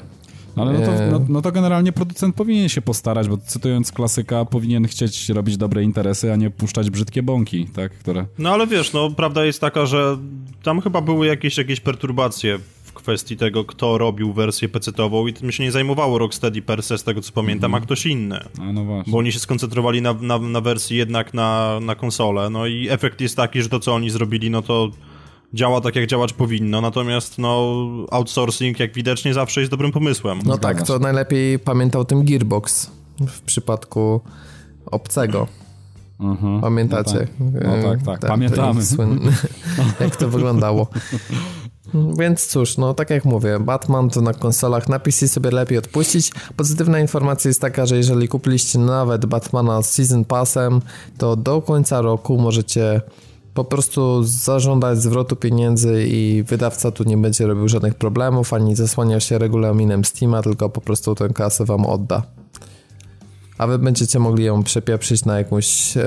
Ale 0.55 0.74
no 0.74 0.79
to, 0.79 0.91
no, 1.12 1.25
no 1.29 1.41
to, 1.41 1.51
generalnie 1.51 1.91
producent 1.91 2.36
powinien 2.36 2.69
się 2.69 2.81
postarać, 2.81 3.27
bo 3.27 3.38
cytując 3.38 3.91
klasyka, 3.91 4.45
powinien 4.45 4.88
chcieć 4.88 5.29
robić 5.29 5.57
dobre 5.57 5.83
interesy, 5.83 6.33
a 6.33 6.36
nie 6.36 6.50
puszczać 6.50 6.89
brzydkie 6.89 7.24
bąki, 7.24 7.65
tak, 7.65 7.91
które... 7.91 8.25
No 8.39 8.50
ale 8.50 8.67
wiesz, 8.67 8.93
no 8.93 9.12
prawda 9.12 9.45
jest 9.45 9.62
taka, 9.62 9.86
że 9.86 10.17
tam 10.63 10.81
chyba 10.81 11.01
były 11.01 11.27
jakieś, 11.27 11.57
jakieś 11.57 11.79
perturbacje 11.79 12.60
w 12.83 12.93
kwestii 12.93 13.38
tego, 13.38 13.65
kto 13.65 13.98
robił 13.98 14.33
wersję 14.33 14.69
PC-ową 14.69 15.27
i 15.27 15.33
tym 15.33 15.51
się 15.51 15.63
nie 15.63 15.72
zajmowało 15.72 16.17
Rocksteady 16.17 16.62
per 16.62 16.83
se, 16.83 16.98
z 16.98 17.03
tego 17.03 17.22
co 17.22 17.31
pamiętam, 17.31 17.72
mm. 17.72 17.83
a 17.83 17.86
ktoś 17.86 18.05
inny. 18.05 18.39
A 18.62 18.74
no 18.74 18.83
właśnie. 18.83 19.12
Bo 19.12 19.17
oni 19.17 19.31
się 19.31 19.39
skoncentrowali 19.39 20.01
na, 20.01 20.13
na, 20.13 20.39
na 20.39 20.62
wersji 20.62 20.98
jednak 20.98 21.33
na, 21.33 21.79
na 21.81 21.95
konsolę, 21.95 22.50
no 22.50 22.67
i 22.67 22.89
efekt 22.89 23.22
jest 23.22 23.36
taki, 23.36 23.62
że 23.62 23.69
to 23.69 23.79
co 23.79 23.93
oni 23.93 24.10
zrobili, 24.10 24.50
no 24.50 24.62
to 24.62 24.91
działa 25.53 25.81
tak, 25.81 25.95
jak 25.95 26.07
działać 26.07 26.33
powinno, 26.33 26.81
natomiast 26.81 27.39
no, 27.39 27.88
outsourcing, 28.12 28.79
jak 28.79 28.93
widocznie, 28.93 29.33
zawsze 29.33 29.62
jest 29.62 29.72
dobrym 29.72 29.91
pomysłem. 29.91 30.39
No 30.45 30.57
tak, 30.57 30.81
to 30.81 31.00
najlepiej 31.00 31.60
pamiętał 31.60 32.05
tym 32.05 32.25
Gearbox 32.25 32.91
w 33.27 33.41
przypadku 33.41 34.22
obcego. 34.86 35.48
Mhm, 36.19 36.62
Pamiętacie? 36.62 37.27
No 37.39 37.60
tak, 37.60 37.83
no 37.83 37.89
tak, 37.89 38.03
tak. 38.03 38.19
Ten, 38.19 38.29
pamiętamy. 38.29 38.86
Słynny, 38.86 39.31
jak 40.00 40.15
to 40.15 40.29
wyglądało. 40.29 40.88
Więc 42.19 42.48
cóż, 42.48 42.77
no 42.77 42.93
tak 42.93 43.10
jak 43.10 43.25
mówię, 43.25 43.60
Batman 43.60 44.10
to 44.10 44.22
na 44.22 44.33
konsolach, 44.33 44.89
na 44.89 45.00
PC 45.00 45.27
sobie 45.27 45.51
lepiej 45.51 45.77
odpuścić. 45.77 46.31
Pozytywna 46.55 47.00
informacja 47.00 47.50
jest 47.50 47.62
taka, 47.62 47.86
że 47.86 47.98
jeżeli 47.98 48.27
kupiliście 48.27 48.79
nawet 48.79 49.25
Batmana 49.25 49.81
z 49.81 49.93
Season 49.93 50.25
Passem, 50.25 50.81
to 51.17 51.36
do 51.36 51.62
końca 51.62 52.01
roku 52.01 52.38
możecie 52.38 53.01
po 53.53 53.63
prostu 53.63 54.24
zażądać 54.24 55.01
zwrotu 55.01 55.36
pieniędzy 55.36 56.05
i 56.07 56.43
wydawca 56.48 56.91
tu 56.91 57.03
nie 57.03 57.17
będzie 57.17 57.48
robił 57.48 57.67
żadnych 57.67 57.95
problemów, 57.95 58.53
ani 58.53 58.75
zasłaniał 58.75 59.22
się 59.22 59.38
regulaminem 59.38 60.05
Steama, 60.05 60.41
tylko 60.41 60.69
po 60.69 60.81
prostu 60.81 61.15
tę 61.15 61.29
kasę 61.29 61.65
wam 61.65 61.86
odda. 61.86 62.24
A 63.57 63.67
wy 63.67 63.79
będziecie 63.79 64.19
mogli 64.19 64.45
ją 64.45 64.63
przepieprzyć 64.63 65.25
na 65.25 65.38
jakąś 65.38 65.98
e, 65.98 66.03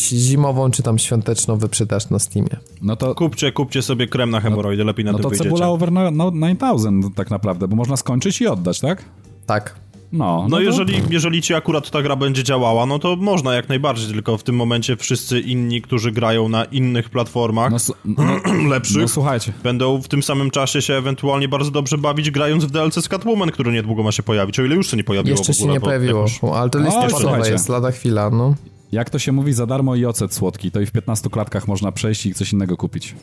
zimową 0.00 0.70
czy 0.70 0.82
tam 0.82 0.98
świąteczną 0.98 1.56
wyprzedaż 1.56 2.10
na 2.10 2.18
Steamie. 2.18 2.56
No 2.82 2.96
to 2.96 3.14
kupcie, 3.14 3.52
kupcie 3.52 3.82
sobie 3.82 4.06
krem 4.06 4.30
na 4.30 4.40
hemoroidy, 4.40 4.84
lepiej 4.84 5.04
na 5.04 5.12
no 5.12 5.18
to 5.18 5.24
No 5.24 5.30
to 5.30 5.36
cebula 5.36 5.68
over 5.68 5.92
9000 5.92 7.10
tak 7.14 7.30
naprawdę, 7.30 7.68
bo 7.68 7.76
można 7.76 7.96
skończyć 7.96 8.40
i 8.40 8.46
oddać, 8.46 8.80
tak? 8.80 9.04
Tak. 9.46 9.83
No, 10.14 10.42
no, 10.42 10.48
no 10.48 10.60
jeżeli, 10.60 11.02
jeżeli 11.10 11.42
ci 11.42 11.54
akurat 11.54 11.90
ta 11.90 12.02
gra 12.02 12.16
będzie 12.16 12.44
działała, 12.44 12.86
no 12.86 12.98
to 12.98 13.16
można 13.16 13.54
jak 13.54 13.68
najbardziej, 13.68 14.08
tylko 14.08 14.38
w 14.38 14.42
tym 14.42 14.56
momencie 14.56 14.96
wszyscy 14.96 15.40
inni, 15.40 15.82
którzy 15.82 16.12
grają 16.12 16.48
na 16.48 16.64
innych 16.64 17.10
platformach 17.10 17.72
no, 17.72 17.78
no, 18.04 18.68
lepszych, 18.74 19.02
no, 19.02 19.08
słuchajcie. 19.08 19.52
będą 19.62 20.02
w 20.02 20.08
tym 20.08 20.22
samym 20.22 20.50
czasie 20.50 20.82
się 20.82 20.94
ewentualnie 20.94 21.48
bardzo 21.48 21.70
dobrze 21.70 21.98
bawić 21.98 22.30
grając 22.30 22.64
w 22.64 22.70
DLC 22.70 22.94
z 22.94 23.08
Catwoman, 23.08 23.50
który 23.50 23.72
niedługo 23.72 24.02
ma 24.02 24.12
się 24.12 24.22
pojawić, 24.22 24.60
o 24.60 24.64
ile 24.64 24.74
już 24.74 24.90
się 24.90 24.96
nie 24.96 25.04
pojawiło 25.04 25.38
Jeszcze 25.38 25.54
się 25.54 25.66
nie 25.66 25.80
pojawiło, 25.80 26.26
ale 26.54 26.70
to 26.70 26.78
listopadowe 26.78 27.50
jest, 27.50 27.68
lada 27.68 27.90
chwila, 27.90 28.30
no. 28.30 28.54
Jak 28.92 29.10
to 29.10 29.18
się 29.18 29.32
mówi, 29.32 29.52
za 29.52 29.66
darmo 29.66 29.94
i 29.94 30.06
ocet 30.06 30.34
słodki, 30.34 30.70
to 30.70 30.80
i 30.80 30.86
w 30.86 30.92
15 30.92 31.30
klatkach 31.30 31.68
można 31.68 31.92
przejść 31.92 32.26
i 32.26 32.34
coś 32.34 32.52
innego 32.52 32.76
kupić. 32.76 33.14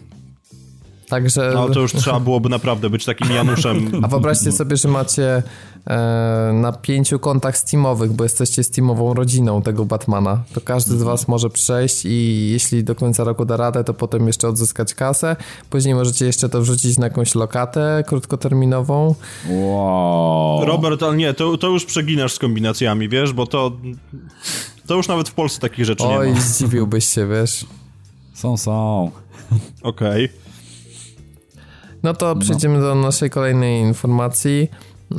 Także... 1.11 1.51
No 1.53 1.69
to 1.69 1.79
już 1.79 1.93
trzeba 1.93 2.19
byłoby 2.19 2.49
naprawdę 2.49 2.89
być 2.89 3.05
takim 3.05 3.31
Januszem. 3.31 3.91
A 4.03 4.07
wyobraźcie 4.07 4.51
sobie, 4.51 4.77
że 4.77 4.87
macie 4.87 5.43
e, 5.87 6.51
na 6.53 6.71
pięciu 6.71 7.19
kontach 7.19 7.57
Steamowych, 7.57 8.11
bo 8.11 8.23
jesteście 8.23 8.63
Steamową 8.63 9.13
rodziną 9.13 9.61
tego 9.61 9.85
Batmana. 9.85 10.43
To 10.53 10.61
każdy 10.61 10.97
z 10.97 11.03
was 11.03 11.27
może 11.27 11.49
przejść 11.49 12.05
i 12.05 12.49
jeśli 12.51 12.83
do 12.83 12.95
końca 12.95 13.23
roku 13.23 13.45
da 13.45 13.57
radę, 13.57 13.83
to 13.83 13.93
potem 13.93 14.27
jeszcze 14.27 14.47
odzyskać 14.47 14.93
kasę. 14.93 15.35
Później 15.69 15.95
możecie 15.95 16.25
jeszcze 16.25 16.49
to 16.49 16.61
wrzucić 16.61 16.97
na 16.97 17.05
jakąś 17.05 17.35
lokatę 17.35 18.03
krótkoterminową. 18.07 19.15
Wow. 19.49 20.65
Robert, 20.65 21.03
ale 21.03 21.17
nie, 21.17 21.33
to, 21.33 21.57
to 21.57 21.67
już 21.67 21.85
przeginasz 21.85 22.33
z 22.33 22.39
kombinacjami, 22.39 23.09
wiesz, 23.09 23.33
bo 23.33 23.47
to... 23.47 23.71
To 24.87 24.95
już 24.95 25.07
nawet 25.07 25.29
w 25.29 25.33
Polsce 25.33 25.59
takich 25.59 25.85
rzeczy 25.85 26.03
Oj, 26.03 26.27
nie 26.27 26.33
ma. 26.33 26.39
Oj, 26.39 26.41
zdziwiłbyś 26.41 27.05
się, 27.05 27.27
wiesz. 27.27 27.65
Są, 28.33 28.57
są. 28.57 29.11
Okej. 29.83 30.25
Okay. 30.25 30.50
No 32.03 32.13
to 32.13 32.35
przejdziemy 32.35 32.77
no. 32.77 32.81
do 32.81 32.95
naszej 32.95 33.29
kolejnej 33.29 33.81
informacji. 33.81 34.69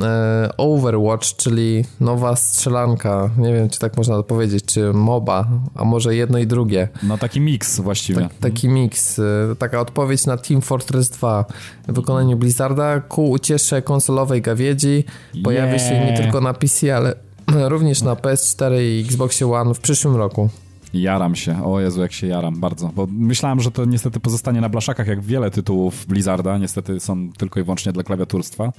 e, 0.01 0.49
Overwatch, 0.57 1.35
czyli 1.35 1.85
nowa 1.99 2.35
strzelanka. 2.35 3.29
Nie 3.37 3.53
wiem, 3.53 3.69
czy 3.69 3.79
tak 3.79 3.97
można 3.97 4.23
powiedzieć, 4.23 4.65
czy 4.65 4.93
MOBA, 4.93 5.47
a 5.75 5.85
może 5.85 6.15
jedno 6.15 6.39
i 6.39 6.47
drugie. 6.47 6.87
No 7.03 7.17
taki 7.17 7.41
miks 7.41 7.79
właściwie. 7.79 8.21
Tak, 8.21 8.33
taki 8.33 8.69
miks. 8.69 9.19
E, 9.19 9.23
taka 9.59 9.79
odpowiedź 9.79 10.25
na 10.25 10.37
Team 10.37 10.61
Fortress 10.61 11.09
2 11.09 11.45
w 11.87 11.93
wykonaniu 11.93 12.37
Blizzarda 12.37 12.99
ku 12.99 13.29
uciesze 13.29 13.81
konsolowej 13.81 14.41
gawiedzi. 14.41 15.03
Pojawi 15.43 15.73
yeah. 15.73 15.89
się 15.89 16.05
nie 16.05 16.17
tylko 16.17 16.41
na 16.41 16.53
PC, 16.53 16.95
ale 16.95 17.15
również 17.69 18.01
na 18.01 18.15
PS4 18.15 18.81
i 18.81 19.05
Xbox 19.05 19.41
One 19.41 19.73
w 19.73 19.79
przyszłym 19.79 20.15
roku. 20.15 20.49
Jaram 20.93 21.35
się, 21.35 21.65
o 21.65 21.79
Jezu, 21.79 22.01
jak 22.01 22.11
się 22.11 22.27
jaram, 22.27 22.59
bardzo. 22.59 22.91
Bo 22.95 23.07
myślałem, 23.11 23.59
że 23.59 23.71
to 23.71 23.85
niestety 23.85 24.19
pozostanie 24.19 24.61
na 24.61 24.69
blaszakach, 24.69 25.07
jak 25.07 25.21
wiele 25.21 25.51
tytułów 25.51 26.05
Blizzarda, 26.05 26.57
niestety 26.57 26.99
są 26.99 27.31
tylko 27.31 27.59
i 27.59 27.63
wyłącznie 27.63 27.91
dla 27.91 28.03
klawiaturstwa. 28.03 28.71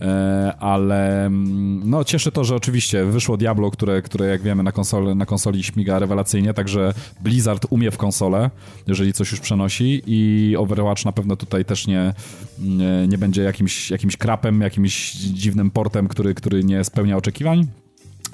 E, 0.00 0.54
ale 0.60 1.26
mm, 1.26 1.90
no 1.90 2.04
cieszy 2.04 2.32
to, 2.32 2.44
że 2.44 2.56
oczywiście 2.56 3.04
wyszło 3.04 3.36
Diablo, 3.36 3.70
które, 3.70 4.02
które 4.02 4.26
jak 4.26 4.42
wiemy 4.42 4.62
na, 4.62 4.72
konsoli, 4.72 5.16
na 5.16 5.26
konsoli 5.26 5.62
śmiga 5.62 5.98
rewelacyjnie, 5.98 6.54
także 6.54 6.94
Blizzard 7.20 7.66
umie 7.70 7.90
w 7.90 7.96
konsolę, 7.96 8.50
jeżeli 8.86 9.12
coś 9.12 9.30
już 9.30 9.40
przenosi 9.40 10.02
i 10.06 10.54
Overwatch 10.58 11.04
na 11.04 11.12
pewno 11.12 11.36
tutaj 11.36 11.64
też 11.64 11.86
nie, 11.86 12.14
nie, 12.58 13.08
nie 13.08 13.18
będzie 13.18 13.42
jakimś, 13.42 13.90
jakimś 13.90 14.16
krapem, 14.16 14.60
jakimś 14.60 15.12
dziwnym 15.12 15.70
portem, 15.70 16.08
który, 16.08 16.34
który 16.34 16.64
nie 16.64 16.84
spełnia 16.84 17.16
oczekiwań. 17.16 17.66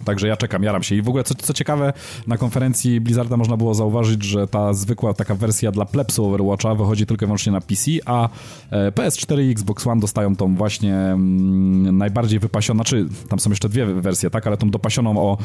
Także 0.04 0.28
ja 0.28 0.36
czekam, 0.36 0.62
jaram 0.62 0.82
się. 0.82 0.94
I 0.94 1.02
w 1.02 1.08
ogóle, 1.08 1.24
co, 1.24 1.34
co 1.34 1.52
ciekawe, 1.52 1.92
na 2.26 2.36
konferencji 2.36 3.00
Blizzarda 3.00 3.36
można 3.36 3.56
było 3.56 3.74
zauważyć, 3.74 4.22
że 4.24 4.48
ta 4.48 4.72
zwykła 4.72 5.14
taka 5.14 5.34
wersja 5.34 5.72
dla 5.72 5.84
plebsu 5.84 6.26
Overwatcha 6.26 6.74
wychodzi 6.74 7.06
tylko 7.06 7.24
i 7.24 7.26
wyłącznie 7.26 7.52
na 7.52 7.60
PC, 7.60 7.90
a 8.06 8.28
e, 8.70 8.90
PS4 8.90 9.40
i 9.40 9.50
Xbox 9.50 9.86
One 9.86 10.00
dostają 10.00 10.36
tą 10.36 10.54
właśnie 10.54 10.96
mm, 10.96 11.98
najbardziej 11.98 12.38
wypasioną, 12.38 12.78
znaczy 12.78 13.08
tam 13.28 13.38
są 13.38 13.50
jeszcze 13.50 13.68
dwie 13.68 13.86
wersje, 13.86 14.30
tak, 14.30 14.46
ale 14.46 14.56
tą 14.56 14.70
dopasioną 14.70 15.18
o, 15.18 15.38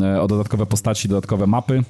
e, 0.00 0.22
o 0.22 0.28
dodatkowe 0.28 0.66
postaci, 0.66 1.08
dodatkowe 1.08 1.46
mapy. 1.46 1.82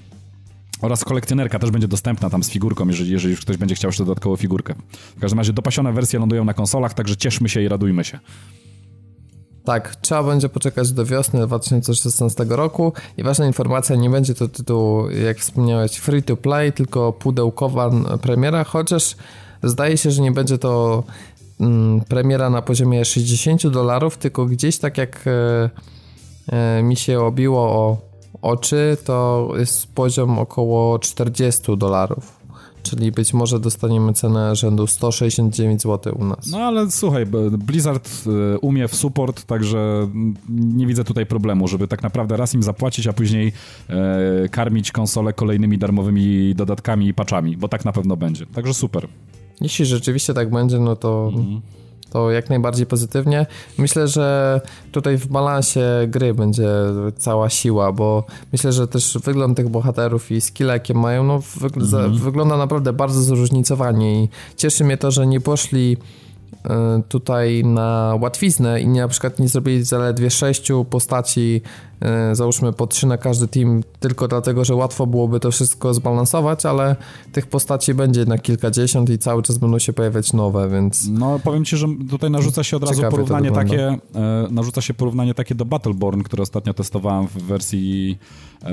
Oraz 0.83 1.05
kolekcjonerka 1.05 1.59
też 1.59 1.71
będzie 1.71 1.89
dostępna 1.89 2.31
tam 2.31 2.43
z 2.43 2.51
figurką, 2.51 2.89
jeżeli, 2.89 3.11
jeżeli 3.11 3.31
już 3.31 3.41
ktoś 3.41 3.57
będzie 3.57 3.75
chciał 3.75 3.89
jeszcze 3.89 4.05
dodatkową 4.05 4.37
figurkę. 4.37 4.75
W 5.17 5.21
każdym 5.21 5.39
razie 5.39 5.53
dopasione 5.53 5.93
wersje 5.93 6.19
lądują 6.19 6.45
na 6.45 6.55
konsolach, 6.55 6.95
także 6.95 7.17
cieszmy 7.17 7.49
się 7.49 7.63
i 7.63 7.69
radujmy 7.69 8.05
się. 8.05 8.19
Tak, 9.65 9.97
trzeba 9.97 10.23
będzie 10.23 10.49
poczekać 10.49 10.93
do 10.93 11.05
wiosny 11.05 11.47
2016 11.47 12.45
roku 12.49 12.93
i 13.17 13.23
ważna 13.23 13.47
informacja, 13.47 13.97
nie 13.97 14.11
będzie 14.11 14.35
to 14.35 14.49
tytuł, 14.49 15.11
jak 15.11 15.39
wspomniałeś, 15.39 15.97
free 15.97 16.23
to 16.23 16.37
play, 16.37 16.73
tylko 16.73 17.13
pudełkowa 17.13 17.91
premiera, 18.23 18.65
chociaż 18.65 19.17
zdaje 19.63 19.97
się, 19.97 20.11
że 20.11 20.23
nie 20.23 20.33
będzie 20.33 20.59
to 20.59 21.03
mm, 21.61 22.01
premiera 22.01 22.51
na 22.51 22.63
poziomie 22.63 23.05
60 23.05 23.67
dolarów, 23.67 24.17
tylko 24.17 24.47
gdzieś 24.47 24.79
tak 24.79 24.99
jak 24.99 25.25
e, 25.27 25.71
e, 26.49 26.83
mi 26.83 26.97
się 26.97 27.21
obiło 27.21 27.61
o 27.61 27.97
oczy, 28.43 28.97
to 29.05 29.49
jest 29.59 29.87
poziom 29.95 30.39
około 30.39 30.99
40 30.99 31.77
dolarów. 31.77 32.42
Czyli 32.83 33.13
być 33.13 33.35
może 33.35 33.61
dostaniemy 33.61 34.13
cenę 34.13 34.57
rzędu 34.57 34.87
169 34.87 35.83
zł 35.83 36.15
u 36.19 36.25
nas. 36.25 36.47
No 36.47 36.59
ale 36.59 36.91
słuchaj, 36.91 37.27
Blizzard 37.59 38.09
y, 38.55 38.59
umie 38.59 38.89
w 38.89 38.95
support, 38.95 39.45
także 39.45 40.09
nie 40.49 40.87
widzę 40.87 41.05
tutaj 41.05 41.27
problemu, 41.27 41.69
żeby 41.69 41.89
tak 41.89 42.03
naprawdę 42.03 42.37
raz 42.37 42.55
im 42.55 42.63
zapłacić, 42.63 43.07
a 43.07 43.13
później 43.13 43.53
e, 43.89 44.49
karmić 44.49 44.93
konsolę 44.93 45.33
kolejnymi 45.33 45.79
darmowymi 45.79 46.55
dodatkami 46.55 47.07
i 47.07 47.15
patchami, 47.15 47.57
bo 47.57 47.69
tak 47.69 47.85
na 47.85 47.93
pewno 47.93 48.17
będzie. 48.17 48.47
Także 48.47 48.75
super. 48.75 49.09
Jeśli 49.61 49.87
rzeczywiście 49.87 50.35
tak 50.35 50.51
będzie, 50.51 50.79
no 50.79 50.97
to 50.97 51.33
mhm 51.35 51.63
to 52.13 52.31
jak 52.31 52.51
najbardziej 52.51 52.87
pozytywnie. 52.87 53.47
Myślę, 53.79 54.09
że 54.09 54.61
tutaj 54.93 55.17
w 55.17 55.27
balansie 55.27 55.81
gry 56.09 56.35
będzie 56.35 56.69
cała 57.17 57.51
siła, 57.51 57.93
bo 57.93 58.25
myślę, 58.53 58.73
że 58.73 58.89
też 58.89 59.19
wygląd 59.25 59.57
tych 59.57 59.69
bohaterów 59.69 60.31
i 60.31 60.41
skill 60.41 60.67
jakie 60.67 60.95
mają, 60.95 61.25
no 61.25 61.43
mhm. 61.63 62.15
wygląda 62.19 62.57
naprawdę 62.57 62.93
bardzo 62.93 63.23
zróżnicowanie 63.23 64.25
i 64.25 64.29
cieszy 64.57 64.85
mnie 64.85 64.97
to, 64.97 65.11
że 65.11 65.27
nie 65.27 65.41
poszli 65.41 65.97
E, 66.71 67.03
tutaj 67.09 67.65
na 67.65 68.19
łatwiznę 68.21 68.81
i 68.81 68.87
na 68.87 69.09
przykład 69.09 69.39
nie 69.39 69.49
zrobili 69.49 69.85
zaledwie 69.85 70.31
sześciu 70.31 70.85
postaci, 70.85 71.63
załóżmy 72.33 72.73
po 72.73 72.87
trzy 72.87 73.07
na 73.07 73.19
każdy 73.19 73.49
team, 73.49 73.83
tylko 74.01 74.29
dlatego, 74.29 74.65
że 74.65 74.75
łatwo 74.75 75.07
byłoby 75.07 75.41
to 75.41 75.51
wszystko 75.51 75.95
zbalansować, 75.95 76.67
ale 76.67 76.97
tych 77.33 77.47
postaci 77.47 77.95
będzie 77.95 78.25
na 78.25 78.39
kilkadziesiąt 78.39 79.11
i 79.11 79.19
cały 79.19 79.43
czas 79.43 79.59
będą 79.59 79.79
się 79.79 79.93
pojawiać 79.93 80.33
nowe, 80.33 80.69
więc... 80.69 81.09
No 81.09 81.39
powiem 81.39 81.65
ci, 81.65 81.77
że 81.77 81.87
tutaj 82.11 82.31
narzuca 82.31 82.65
się 82.65 82.77
od 82.77 82.85
razu 82.89 83.03
porównanie 83.11 83.51
takie, 83.51 83.89
e, 83.89 83.99
narzuca 84.51 84.81
się 84.81 84.95
porównanie 84.95 85.35
takie 85.35 85.55
do 85.55 85.65
Battleborn, 85.65 86.23
które 86.23 86.43
ostatnio 86.43 86.75
testowałem 86.75 87.27
w 87.27 87.43
wersji 87.43 88.19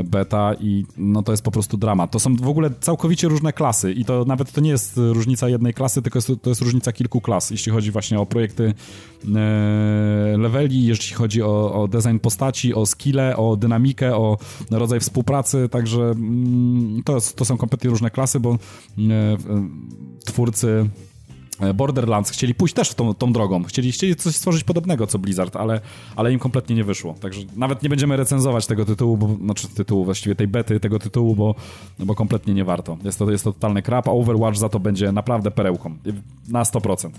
beta 0.03 0.53
i 0.59 0.85
no 0.97 1.23
to 1.23 1.31
jest 1.31 1.43
po 1.43 1.51
prostu 1.51 1.77
drama. 1.77 2.07
To 2.07 2.19
są 2.19 2.35
w 2.35 2.47
ogóle 2.47 2.69
całkowicie 2.79 3.27
różne 3.27 3.53
klasy 3.53 3.91
i 3.91 4.05
to 4.05 4.25
nawet 4.25 4.51
to 4.51 4.61
nie 4.61 4.69
jest 4.69 4.97
różnica 4.97 5.49
jednej 5.49 5.73
klasy, 5.73 6.01
tylko 6.01 6.17
jest, 6.17 6.31
to 6.41 6.49
jest 6.49 6.61
różnica 6.61 6.91
kilku 6.91 7.21
klas, 7.21 7.51
jeśli 7.51 7.71
chodzi 7.71 7.91
właśnie 7.91 8.19
o 8.19 8.25
projekty 8.25 8.73
e, 9.35 10.37
leveli, 10.37 10.85
jeśli 10.85 11.15
chodzi 11.15 11.41
o, 11.43 11.83
o 11.83 11.87
design 11.87 12.17
postaci, 12.17 12.73
o 12.73 12.85
o 13.35 13.57
dynamikę, 13.57 14.15
o 14.15 14.37
rodzaj 14.71 14.99
współpracy, 14.99 15.69
także 15.69 16.01
mm, 16.01 17.03
to, 17.05 17.17
to 17.35 17.45
są 17.45 17.57
kompletnie 17.57 17.89
różne 17.89 18.11
klasy, 18.11 18.39
bo 18.39 18.51
e, 18.53 18.57
twórcy 20.25 20.89
E, 21.59 21.73
Borderlands 21.73 22.29
chcieli 22.29 22.55
pójść 22.55 22.75
też 22.75 22.93
tą, 22.93 23.13
tą 23.13 23.33
drogą. 23.33 23.63
Chcieli, 23.63 23.91
chcieli 23.91 24.15
coś 24.15 24.35
stworzyć 24.35 24.63
podobnego 24.63 25.07
co 25.07 25.19
Blizzard, 25.19 25.55
ale, 25.55 25.81
ale 26.15 26.33
im 26.33 26.39
kompletnie 26.39 26.75
nie 26.75 26.83
wyszło. 26.83 27.15
Także 27.21 27.41
nawet 27.55 27.83
nie 27.83 27.89
będziemy 27.89 28.17
recenzować 28.17 28.67
tego 28.67 28.85
tytułu, 28.85 29.17
bo, 29.17 29.35
znaczy 29.45 29.67
tytułu, 29.67 30.05
właściwie 30.05 30.35
tej 30.35 30.47
bety 30.47 30.79
tego 30.79 30.99
tytułu, 30.99 31.35
bo, 31.35 31.55
bo 31.99 32.15
kompletnie 32.15 32.53
nie 32.53 32.65
warto. 32.65 32.97
Jest 33.03 33.19
to, 33.19 33.31
jest 33.31 33.43
to 33.43 33.53
totalny 33.53 33.81
krap, 33.81 34.07
a 34.07 34.11
Overwatch 34.11 34.57
za 34.57 34.69
to 34.69 34.79
będzie 34.79 35.11
naprawdę 35.11 35.51
perełką. 35.51 35.97
Na 36.47 36.63
100%. 36.63 37.09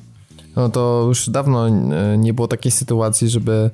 No 0.56 0.68
to 0.68 1.04
już 1.08 1.30
dawno 1.30 1.68
e, 1.68 2.18
nie 2.18 2.34
było 2.34 2.48
takiej 2.48 2.72
sytuacji, 2.72 3.28
żeby 3.28 3.70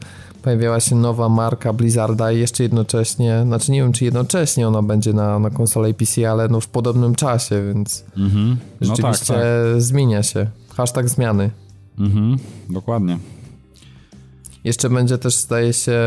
pojawiała 0.46 0.80
się 0.80 0.96
nowa 0.96 1.28
marka 1.28 1.72
Blizzarda 1.72 2.32
i 2.32 2.38
jeszcze 2.38 2.62
jednocześnie, 2.62 3.42
znaczy 3.44 3.72
nie 3.72 3.82
wiem 3.82 3.92
czy 3.92 4.04
jednocześnie 4.04 4.68
ona 4.68 4.82
będzie 4.82 5.12
na, 5.12 5.38
na 5.38 5.50
konsolę 5.50 5.94
PC, 5.94 6.30
ale 6.30 6.48
no 6.48 6.60
w 6.60 6.68
podobnym 6.68 7.14
czasie, 7.14 7.62
więc 7.66 8.04
mhm. 8.16 8.56
no 8.80 8.86
rzeczywiście 8.86 9.34
tak, 9.34 9.36
tak. 9.36 9.82
zmienia 9.82 10.22
się. 10.22 10.46
Hashtag 10.76 11.08
zmiany. 11.08 11.50
Mhm, 11.98 12.36
dokładnie. 12.70 13.18
Jeszcze 14.64 14.90
będzie 14.90 15.18
też, 15.18 15.36
zdaje 15.36 15.72
się, 15.72 16.00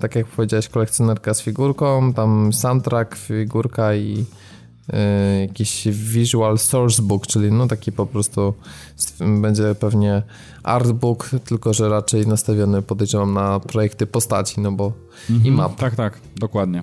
tak 0.00 0.14
jak 0.14 0.26
powiedziałeś, 0.26 0.68
kolekcjonerka 0.68 1.34
z 1.34 1.40
figurką, 1.40 2.12
tam 2.12 2.52
soundtrack, 2.52 3.16
figurka 3.16 3.94
i 3.94 4.24
jakiś 5.40 5.88
visual 5.90 6.58
source 6.58 7.02
book, 7.02 7.26
czyli 7.26 7.52
no 7.52 7.66
taki 7.66 7.92
po 7.92 8.06
prostu 8.06 8.54
będzie 9.40 9.74
pewnie 9.74 10.22
artbook, 10.62 11.30
tylko 11.44 11.74
że 11.74 11.88
raczej 11.88 12.26
nastawiony 12.26 12.82
podejrzewam 12.82 13.34
na 13.34 13.60
projekty 13.60 14.06
postaci, 14.06 14.60
no 14.60 14.72
bo 14.72 14.92
mhm, 15.30 15.46
i 15.46 15.50
map. 15.56 15.76
Tak, 15.76 15.96
tak, 15.96 16.18
dokładnie. 16.36 16.82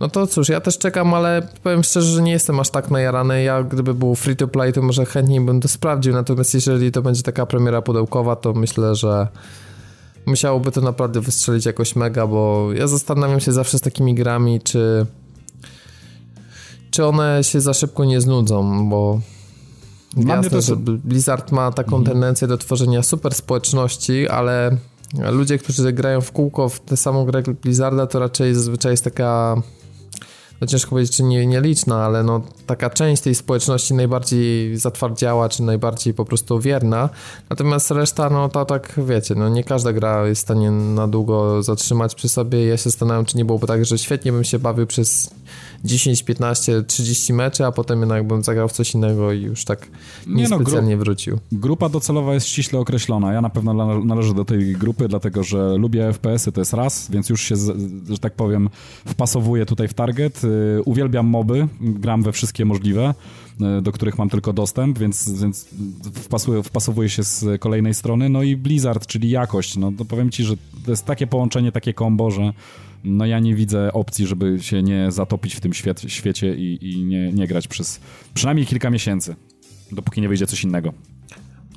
No 0.00 0.08
to 0.08 0.26
cóż, 0.26 0.48
ja 0.48 0.60
też 0.60 0.78
czekam, 0.78 1.14
ale 1.14 1.48
powiem 1.62 1.82
szczerze, 1.82 2.12
że 2.12 2.22
nie 2.22 2.32
jestem 2.32 2.60
aż 2.60 2.70
tak 2.70 2.90
najarany. 2.90 3.42
Ja 3.42 3.62
gdyby 3.62 3.94
był 3.94 4.14
free 4.14 4.36
to 4.36 4.48
play, 4.48 4.72
to 4.72 4.82
może 4.82 5.06
chętniej 5.06 5.40
bym 5.40 5.60
to 5.60 5.68
sprawdził. 5.68 6.12
Natomiast 6.12 6.54
jeżeli 6.54 6.92
to 6.92 7.02
będzie 7.02 7.22
taka 7.22 7.46
premiera 7.46 7.82
pudełkowa, 7.82 8.36
to 8.36 8.52
myślę, 8.52 8.94
że 8.94 9.28
musiałoby 10.26 10.72
to 10.72 10.80
naprawdę 10.80 11.20
wystrzelić 11.20 11.66
jakoś 11.66 11.96
mega, 11.96 12.26
bo 12.26 12.68
ja 12.72 12.86
zastanawiam 12.86 13.40
się 13.40 13.52
zawsze 13.52 13.78
z 13.78 13.80
takimi 13.80 14.14
grami, 14.14 14.60
czy 14.60 15.06
czy 16.94 17.06
one 17.06 17.44
się 17.44 17.60
za 17.60 17.74
szybko 17.74 18.04
nie 18.04 18.20
znudzą, 18.20 18.88
bo 18.88 19.20
jasne, 20.16 20.50
to... 20.50 20.60
że 20.60 20.76
Blizzard 20.76 21.52
ma 21.52 21.72
taką 21.72 21.96
mhm. 21.96 22.04
tendencję 22.04 22.48
do 22.48 22.58
tworzenia 22.58 23.02
super 23.02 23.34
społeczności, 23.34 24.28
ale 24.28 24.76
ludzie, 25.32 25.58
którzy 25.58 25.92
grają 25.92 26.20
w 26.20 26.32
kółko 26.32 26.68
w 26.68 26.80
tę 26.80 26.96
samą 26.96 27.24
grę 27.24 27.42
Blizzarda, 27.62 28.06
to 28.06 28.18
raczej 28.18 28.54
zazwyczaj 28.54 28.92
jest 28.92 29.04
taka 29.04 29.56
no 30.60 30.66
ciężko 30.66 30.90
powiedzieć, 30.90 31.16
czy 31.16 31.22
nie, 31.22 31.46
nieliczna, 31.46 32.04
ale 32.04 32.22
no 32.22 32.42
taka 32.66 32.90
część 32.90 33.22
tej 33.22 33.34
społeczności 33.34 33.94
najbardziej 33.94 34.76
zatwardziała, 34.76 35.48
czy 35.48 35.62
najbardziej 35.62 36.14
po 36.14 36.24
prostu 36.24 36.60
wierna. 36.60 37.08
Natomiast 37.50 37.90
reszta, 37.90 38.30
no 38.30 38.48
to 38.48 38.64
tak 38.64 39.00
wiecie, 39.06 39.34
no 39.34 39.48
nie 39.48 39.64
każda 39.64 39.92
gra 39.92 40.26
jest 40.26 40.42
w 40.42 40.44
stanie 40.44 40.70
na 40.70 41.08
długo 41.08 41.62
zatrzymać 41.62 42.14
przy 42.14 42.28
sobie. 42.28 42.66
Ja 42.66 42.76
się 42.76 42.82
zastanawiam, 42.82 43.24
czy 43.24 43.36
nie 43.36 43.44
byłoby 43.44 43.66
tak, 43.66 43.84
że 43.84 43.98
świetnie 43.98 44.32
bym 44.32 44.44
się 44.44 44.58
bawił 44.58 44.86
przez 44.86 45.30
10, 45.84 46.22
15, 46.22 46.82
30 46.82 47.32
meczy, 47.32 47.64
a 47.66 47.72
potem 47.72 48.00
jednak 48.00 48.26
bym 48.26 48.42
zagrał 48.42 48.68
w 48.68 48.72
coś 48.72 48.94
innego 48.94 49.32
i 49.32 49.42
już 49.42 49.64
tak 49.64 49.88
niespecjalnie 50.26 50.88
nie 50.88 50.96
no, 50.96 50.96
gru 50.96 51.04
wrócił. 51.04 51.38
Grupa 51.52 51.88
docelowa 51.88 52.34
jest 52.34 52.46
ściśle 52.46 52.78
określona. 52.78 53.32
Ja 53.32 53.40
na 53.40 53.50
pewno 53.50 54.00
należę 54.04 54.34
do 54.34 54.44
tej 54.44 54.72
grupy, 54.72 55.08
dlatego 55.08 55.42
że 55.42 55.76
lubię 55.76 56.12
FPS-y, 56.12 56.52
to 56.52 56.60
jest 56.60 56.72
raz, 56.72 57.10
więc 57.10 57.28
już 57.28 57.42
się, 57.42 57.54
że 58.08 58.18
tak 58.20 58.34
powiem, 58.34 58.70
wpasowuję 59.06 59.66
tutaj 59.66 59.88
w 59.88 59.94
target. 59.94 60.44
Y, 60.44 60.82
uwielbiam 60.84 61.26
moby, 61.26 61.68
gram 61.80 62.22
we 62.22 62.32
wszystkie 62.32 62.64
możliwe. 62.64 63.14
E, 63.60 63.82
do 63.82 63.92
których 63.92 64.18
mam 64.18 64.28
tylko 64.28 64.52
dostęp, 64.52 64.98
więc, 64.98 65.30
więc 65.40 65.68
wpasuję, 66.14 66.62
wpasowuję 66.62 67.08
się 67.08 67.24
z 67.24 67.60
kolejnej 67.60 67.94
strony. 67.94 68.28
No 68.28 68.42
i 68.42 68.56
Blizzard, 68.56 69.06
czyli 69.06 69.30
jakość. 69.30 69.76
No 69.76 69.92
to 69.98 70.04
powiem 70.04 70.30
ci, 70.30 70.44
że 70.44 70.56
to 70.84 70.90
jest 70.90 71.04
takie 71.04 71.26
połączenie, 71.26 71.72
takie 71.72 71.94
kombo, 71.94 72.30
że 72.30 72.52
no 73.04 73.26
ja 73.26 73.40
nie 73.40 73.54
widzę 73.54 73.92
opcji, 73.92 74.26
żeby 74.26 74.62
się 74.62 74.82
nie 74.82 75.12
zatopić 75.12 75.54
w 75.54 75.60
tym 75.60 75.72
świecie 76.06 76.54
i, 76.54 76.78
i 76.92 77.04
nie, 77.04 77.32
nie 77.32 77.46
grać 77.46 77.68
przez 77.68 78.00
przynajmniej 78.34 78.66
kilka 78.66 78.90
miesięcy, 78.90 79.36
dopóki 79.92 80.20
nie 80.20 80.28
wyjdzie 80.28 80.46
coś 80.46 80.64
innego. 80.64 80.92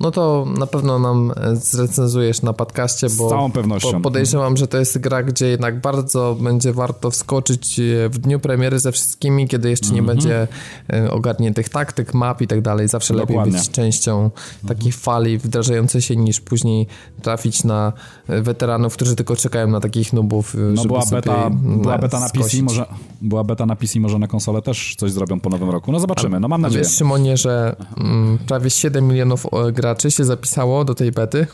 No 0.00 0.10
to 0.10 0.46
na 0.58 0.66
pewno 0.66 0.98
nam 0.98 1.32
e, 1.36 1.56
zrecenzujesz 1.56 2.42
na 2.42 2.52
podcaście, 2.52 3.06
bo 3.18 3.28
Z 3.28 3.30
całą 3.30 3.52
pewnością. 3.52 4.02
podejrzewam, 4.02 4.56
że 4.56 4.68
to 4.68 4.78
jest 4.78 4.98
gra, 4.98 5.22
gdzie 5.22 5.46
jednak 5.46 5.80
bardzo 5.80 6.36
będzie 6.40 6.72
warto 6.72 7.10
wskoczyć 7.10 7.80
e, 7.80 8.08
w 8.08 8.18
dniu 8.18 8.40
premiery 8.40 8.78
ze 8.78 8.92
wszystkimi, 8.92 9.48
kiedy 9.48 9.70
jeszcze 9.70 9.92
nie 9.92 9.98
mm 9.98 10.04
-hmm. 10.04 10.08
będzie 10.08 10.48
e, 10.92 11.10
ogarniętych 11.10 11.68
taktyk, 11.68 12.14
map 12.14 12.42
i 12.42 12.46
tak 12.46 12.60
dalej. 12.60 12.88
Zawsze 12.88 13.14
Dokładnie. 13.14 13.36
lepiej 13.36 13.52
być 13.52 13.70
częścią 13.70 14.18
mm 14.18 14.30
-hmm. 14.30 14.68
takiej 14.68 14.92
fali 14.92 15.38
wdrażającej 15.38 16.02
się, 16.02 16.16
niż 16.16 16.40
później 16.40 16.86
trafić 17.22 17.64
na 17.64 17.92
weteranów, 18.28 18.94
którzy 18.94 19.16
tylko 19.16 19.36
czekają 19.36 19.68
na 19.68 19.80
takich 19.80 20.12
nubów, 20.12 20.56
no 20.74 20.84
była 20.84 21.02
beta, 21.10 21.50
była 21.50 21.98
beta 21.98 22.20
na 22.20 22.28
PC, 22.28 22.62
może, 22.62 22.86
była 23.22 23.44
beta 23.44 23.66
na 23.66 23.76
PC, 23.76 24.00
może 24.00 24.18
na 24.18 24.26
konsolę 24.26 24.62
też 24.62 24.94
coś 24.98 25.12
zrobią 25.12 25.40
po 25.40 25.50
nowym 25.50 25.70
roku. 25.70 25.92
No 25.92 26.00
zobaczymy, 26.00 26.40
no 26.40 26.48
mam 26.48 26.60
nadzieję. 26.60 26.84
A 26.84 26.88
wiesz, 26.88 26.96
Szymonie, 26.98 27.36
że 27.36 27.76
mm, 27.96 28.38
prawie 28.46 28.70
7 28.70 29.08
milionów 29.08 29.46
gra 29.72 29.87
graczy 29.88 30.10
się 30.10 30.24
zapisało 30.24 30.84
do 30.84 30.94
tej 30.94 31.12
bety. 31.12 31.46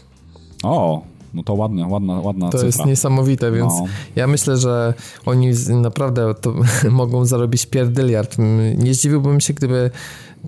O, 0.63 1.03
no 1.35 1.43
to 1.43 1.55
ładna, 1.55 1.87
ładna, 1.87 2.21
ładna 2.21 2.47
To 2.51 2.59
cyfra. 2.59 2.67
jest 2.67 2.87
niesamowite, 2.87 3.53
więc 3.53 3.73
no. 3.73 3.87
ja 4.17 4.27
myślę, 4.27 4.57
że 4.57 4.95
oni 5.27 5.51
naprawdę 5.69 6.35
to 6.35 6.55
mogą 6.91 7.25
zarobić 7.25 7.67
pierdyliard. 7.67 8.37
Nie 8.79 8.95
zdziwiłbym 8.95 9.41
się, 9.41 9.55
gdyby 9.55 9.91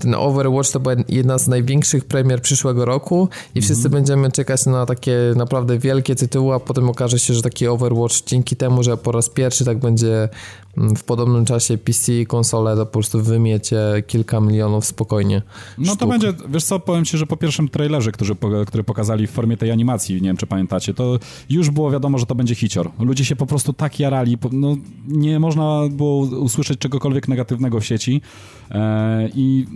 ten 0.00 0.14
Overwatch 0.14 0.70
to 0.70 0.80
była 0.80 0.94
jedna 1.08 1.38
z 1.38 1.48
największych 1.48 2.04
premier 2.04 2.42
przyszłego 2.42 2.84
roku 2.84 3.28
i 3.54 3.62
wszyscy 3.62 3.88
mm-hmm. 3.88 3.92
będziemy 3.92 4.32
czekać 4.32 4.66
na 4.66 4.86
takie 4.86 5.18
naprawdę 5.36 5.78
wielkie 5.78 6.14
tytuły, 6.14 6.54
a 6.54 6.60
potem 6.60 6.90
okaże 6.90 7.18
się, 7.18 7.34
że 7.34 7.42
taki 7.42 7.68
Overwatch 7.68 8.24
dzięki 8.26 8.56
temu, 8.56 8.82
że 8.82 8.96
po 8.96 9.12
raz 9.12 9.28
pierwszy 9.28 9.64
tak 9.64 9.78
będzie 9.78 10.14
mm, 10.16 10.28
w 10.76 11.04
podobnym 11.04 11.44
czasie 11.44 11.78
PC 11.78 12.20
i 12.20 12.26
konsole, 12.26 12.76
to 12.76 12.86
po 12.86 12.92
prostu 12.92 13.22
wymiecie 13.22 13.78
kilka 14.06 14.40
milionów 14.40 14.84
spokojnie. 14.84 15.42
No 15.78 15.84
sztuk. 15.84 15.98
to 15.98 16.06
będzie, 16.06 16.32
wiesz 16.48 16.64
co, 16.64 16.80
powiem 16.80 17.04
ci, 17.04 17.18
że 17.18 17.26
po 17.26 17.36
pierwszym 17.36 17.68
trailerze, 17.68 18.12
który, 18.12 18.36
który 18.66 18.84
pokazali 18.84 19.26
w 19.26 19.30
formie 19.30 19.56
tej 19.56 19.70
animacji, 19.70 20.14
nie 20.14 20.28
wiem 20.28 20.36
czy 20.36 20.46
pamiętacie, 20.46 20.94
to 20.94 21.18
już 21.50 21.70
było 21.70 21.90
wiadomo, 21.90 22.18
że 22.18 22.26
to 22.26 22.34
będzie 22.34 22.54
hicior. 22.54 22.90
Ludzie 22.98 23.24
się 23.24 23.36
po 23.36 23.46
prostu 23.46 23.72
tak 23.72 24.00
jarali, 24.00 24.38
no 24.52 24.76
nie 25.08 25.40
można 25.40 25.82
było 25.90 26.16
usłyszeć 26.26 26.78
czegokolwiek 26.78 27.28
negatywnego 27.28 27.80
w 27.80 27.84
sieci 27.84 28.20
e, 28.70 29.28
i 29.34 29.66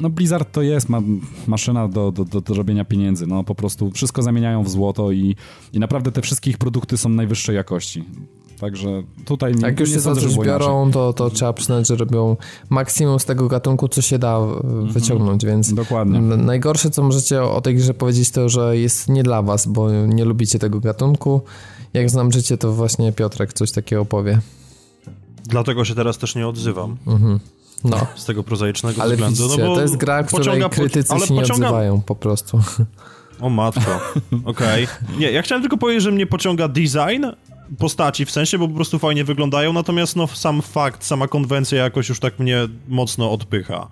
no 0.00 0.10
Blizzard 0.10 0.52
to 0.52 0.62
jest 0.62 0.88
ma, 0.88 1.02
maszyna 1.46 1.88
do, 1.88 2.12
do, 2.12 2.24
do, 2.24 2.40
do, 2.40 2.54
robienia 2.54 2.84
pieniędzy, 2.84 3.26
no 3.26 3.44
po 3.44 3.54
prostu 3.54 3.90
wszystko 3.90 4.22
zamieniają 4.22 4.62
w 4.62 4.70
złoto 4.70 5.12
i, 5.12 5.36
i 5.72 5.78
naprawdę 5.78 6.12
te 6.12 6.22
wszystkie 6.22 6.50
ich 6.50 6.58
produkty 6.58 6.96
są 6.96 7.08
najwyższej 7.08 7.56
jakości. 7.56 8.04
Także 8.60 9.02
tutaj 9.24 9.54
nie 9.54 9.66
Jak 9.66 9.80
już 9.80 9.90
się 9.90 10.00
za 10.00 10.14
coś 10.14 10.36
biorą, 10.36 10.90
to, 10.90 11.12
to 11.12 11.30
trzeba 11.30 11.52
przyznać, 11.52 11.88
że 11.88 11.96
robią 11.96 12.36
maksimum 12.70 13.20
z 13.20 13.24
tego 13.24 13.48
gatunku, 13.48 13.88
co 13.88 14.02
się 14.02 14.18
da 14.18 14.36
mhm. 14.36 14.92
wyciągnąć, 14.92 15.44
więc 15.46 15.74
Dokładnie. 15.74 16.20
najgorsze, 16.20 16.90
co 16.90 17.02
możecie 17.02 17.42
o 17.42 17.60
tej 17.60 17.76
grze 17.76 17.94
powiedzieć, 17.94 18.30
to, 18.30 18.48
że 18.48 18.76
jest 18.76 19.08
nie 19.08 19.22
dla 19.22 19.42
was, 19.42 19.66
bo 19.66 19.90
nie 19.90 20.24
lubicie 20.24 20.58
tego 20.58 20.80
gatunku. 20.80 21.40
Jak 21.94 22.10
znam 22.10 22.32
życie, 22.32 22.58
to 22.58 22.72
właśnie 22.72 23.12
Piotrek 23.12 23.52
coś 23.52 23.72
takiego 23.72 24.04
powie. 24.04 24.40
Dlatego 25.44 25.84
się 25.84 25.94
teraz 25.94 26.18
też 26.18 26.34
nie 26.34 26.48
odzywam. 26.48 26.96
Mhm. 27.06 27.40
No. 27.84 28.06
Z 28.16 28.24
tego 28.24 28.42
prozaicznego 28.42 29.02
ale 29.02 29.14
względu. 29.14 29.42
Widzicie, 29.42 29.64
no 29.64 29.74
to 29.74 29.82
jest 29.82 29.96
gra, 29.96 30.22
której 30.22 30.70
krytycy 30.70 31.12
ale 31.12 31.26
się 31.26 31.34
nie 31.34 31.40
pociąga... 31.40 31.66
odzywają 31.66 32.00
po 32.00 32.14
prostu. 32.14 32.60
O 33.40 33.50
matko, 33.50 34.00
okej. 34.44 34.84
Okay. 34.84 35.18
Nie, 35.18 35.30
ja 35.32 35.42
chciałem 35.42 35.62
tylko 35.62 35.76
powiedzieć, 35.76 36.02
że 36.02 36.10
mnie 36.10 36.26
pociąga 36.26 36.68
design 36.68 37.24
postaci, 37.78 38.24
w 38.24 38.30
sensie, 38.30 38.58
bo 38.58 38.68
po 38.68 38.74
prostu 38.74 38.98
fajnie 38.98 39.24
wyglądają, 39.24 39.72
natomiast 39.72 40.16
no 40.16 40.26
sam 40.26 40.62
fakt, 40.62 41.04
sama 41.04 41.28
konwencja 41.28 41.84
jakoś 41.84 42.08
już 42.08 42.20
tak 42.20 42.38
mnie 42.38 42.68
mocno 42.88 43.32
odpycha. 43.32 43.88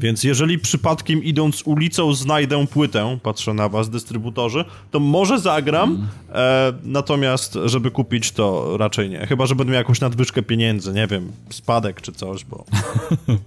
Więc 0.00 0.24
jeżeli 0.24 0.58
przypadkiem 0.58 1.24
idąc 1.24 1.62
ulicą 1.64 2.14
znajdę 2.14 2.66
płytę, 2.66 3.18
patrzę 3.22 3.54
na 3.54 3.68
was, 3.68 3.90
dystrybutorzy, 3.90 4.64
to 4.90 5.00
może 5.00 5.38
zagram, 5.38 5.90
mm. 5.90 6.08
e, 6.32 6.72
natomiast 6.82 7.58
żeby 7.64 7.90
kupić 7.90 8.32
to 8.32 8.76
raczej 8.76 9.10
nie. 9.10 9.26
Chyba, 9.26 9.46
że 9.46 9.54
będę 9.54 9.72
miał 9.72 9.78
jakąś 9.80 10.00
nadwyżkę 10.00 10.42
pieniędzy, 10.42 10.92
nie 10.92 11.06
wiem, 11.06 11.32
spadek 11.50 12.00
czy 12.00 12.12
coś, 12.12 12.44
bo 12.44 12.64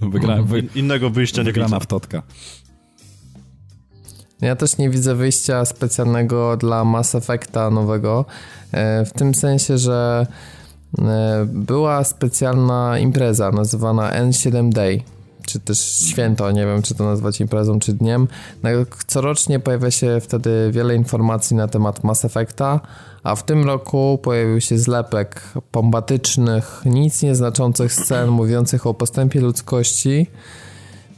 Wygra, 0.12 0.44
wy, 0.44 0.63
innego 0.76 1.10
wyjścia 1.10 1.44
nie 1.44 1.54
widzę. 1.54 1.80
w 1.80 1.86
totka. 1.86 2.24
Ja 4.41 4.56
też 4.56 4.77
nie 4.77 4.89
widzę 4.89 5.15
wyjścia 5.15 5.65
specjalnego 5.65 6.58
dla 6.58 6.86
Mass 6.86 7.15
Effecta 7.15 7.69
nowego, 7.69 8.25
e, 8.71 9.06
w 9.06 9.13
tym 9.13 9.36
sensie, 9.36 9.77
że 9.77 10.27
e, 10.99 11.45
była 11.45 12.04
specjalna 12.04 12.99
impreza 12.99 13.51
nazywana 13.51 14.12
N7 14.12 14.69
Day 14.69 15.04
czy 15.45 15.60
też 15.60 15.80
święto, 15.80 16.51
nie 16.51 16.65
wiem 16.65 16.82
czy 16.82 16.95
to 16.95 17.04
nazwać 17.04 17.41
imprezą 17.41 17.80
czy 17.80 17.93
dniem. 17.93 18.27
No, 18.63 18.69
corocznie 19.08 19.60
pojawia 19.60 19.91
się 19.91 20.19
wtedy 20.21 20.69
wiele 20.71 20.95
informacji 20.95 21.56
na 21.56 21.67
temat 21.67 22.04
Mass 22.04 22.25
Effecta, 22.25 22.80
a 23.23 23.36
w 23.36 23.45
tym 23.45 23.65
roku 23.65 24.19
pojawił 24.23 24.62
się 24.62 24.77
zlepek 24.77 25.41
bombatycznych, 25.73 26.82
nic 26.86 27.21
nieznaczących 27.21 27.93
scen 27.93 28.30
mówiących 28.30 28.88
o 28.88 28.93
postępie 28.93 29.41
ludzkości. 29.41 30.27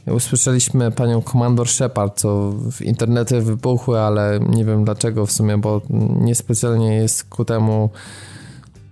Usłyszeliśmy 0.06 0.90
panią 0.90 1.22
Komandor 1.22 1.68
Shepard, 1.68 2.20
co 2.20 2.52
w 2.72 2.82
internety 2.82 3.40
wybuchły, 3.40 4.00
ale 4.00 4.40
nie 4.48 4.64
wiem 4.64 4.84
dlaczego 4.84 5.26
w 5.26 5.32
sumie, 5.32 5.58
bo 5.58 5.82
niespecjalnie 6.20 6.94
jest 6.94 7.24
ku 7.24 7.44
temu 7.44 7.90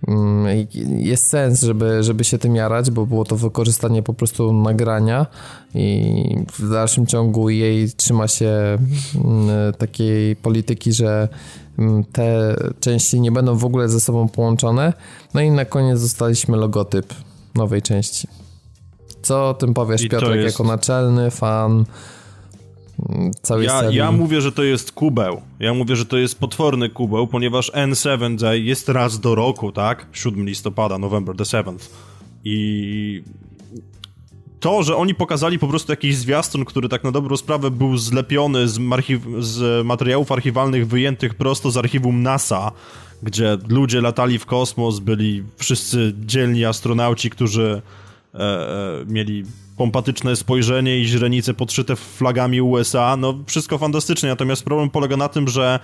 Mm, 0.09 0.67
jest 0.99 1.27
sens, 1.27 1.63
żeby, 1.63 2.03
żeby 2.03 2.25
się 2.25 2.39
tym 2.39 2.57
jarać, 2.57 2.91
bo 2.91 3.07
było 3.07 3.25
to 3.25 3.37
wykorzystanie 3.37 4.03
po 4.03 4.15
prostu 4.15 4.53
nagrania 4.53 5.27
i 5.75 6.37
w 6.59 6.71
dalszym 6.71 7.07
ciągu 7.07 7.51
jej 7.51 7.91
trzyma 7.91 8.29
się 8.29 8.79
mm, 9.15 9.73
takiej 9.79 10.37
polityki, 10.37 10.93
że 10.93 11.29
mm, 11.79 12.05
te 12.05 12.57
części 12.81 13.21
nie 13.21 13.33
będą 13.33 13.57
w 13.57 13.65
ogóle 13.65 13.89
ze 13.89 14.01
sobą 14.01 14.29
połączone. 14.29 14.93
No 15.35 15.41
i 15.41 15.51
na 15.51 15.65
koniec 15.65 16.03
dostaliśmy 16.03 16.57
logotyp 16.57 17.15
nowej 17.55 17.83
części. 17.83 18.29
Co 19.23 19.49
o 19.49 19.55
tym 19.55 19.75
powiesz, 19.75 20.03
I 20.03 20.09
Piotrek, 20.09 20.41
jest... 20.41 20.59
jako 20.59 20.73
naczelny 20.73 21.31
fan 21.31 21.85
całej 23.43 23.67
ja, 23.67 23.81
serii. 23.81 23.99
Ja 23.99 24.13
mówię, 24.13 24.41
że 24.41 24.53
to 24.53 24.63
jest 24.63 24.93
kubeł. 24.93 25.41
Ja 25.61 25.75
mówię, 25.75 25.97
że 25.97 26.07
to 26.07 26.17
jest 26.17 26.39
potworny 26.39 26.89
kubeł, 26.89 27.27
ponieważ 27.27 27.73
N7 27.73 28.37
Day 28.37 28.61
jest 28.61 28.89
raz 28.89 29.21
do 29.21 29.35
roku, 29.35 29.73
tak? 29.73 30.07
7 30.13 30.47
listopada, 30.47 30.99
November 30.99 31.37
the 31.37 31.45
7th. 31.45 31.89
I 32.45 33.23
to, 34.61 34.83
że 34.83 34.97
oni 34.97 35.15
pokazali 35.15 35.59
po 35.59 35.69
prostu 35.69 35.93
jakiś 35.93 36.17
zwiastun, 36.17 36.65
który 36.65 36.89
tak 36.89 37.05
na 37.05 37.13
dobrą 37.13 37.37
sprawę 37.37 37.71
był 37.71 37.97
zlepiony 37.97 38.69
z, 38.69 38.81
z 39.39 39.87
materiałów 39.87 40.33
archiwalnych 40.33 40.89
wyjętych 40.89 41.35
prosto 41.35 41.71
z 41.71 41.77
archiwum 41.77 42.23
NASA, 42.23 42.73
gdzie 43.23 43.59
ludzie 43.69 44.01
latali 44.01 44.39
w 44.39 44.47
kosmos, 44.47 44.99
byli 44.99 45.45
wszyscy 45.57 46.15
dzielni 46.27 46.65
astronauci, 46.65 47.31
którzy 47.31 47.83
e, 48.35 48.39
e, 48.39 49.05
mieli 49.07 49.45
pompatyczne 49.77 50.37
spojrzenie 50.37 50.99
i 50.99 51.05
źrenice 51.05 51.55
podszyte 51.55 51.97
flagami 51.97 52.61
USA, 52.61 53.17
no 53.17 53.39
wszystko 53.47 53.79
fantastycznie, 53.79 54.29
natomiast 54.29 54.65
problem 54.65 54.91
polega 54.91 55.17
na 55.17 55.29
tym, 55.29 55.49
że 55.49 55.81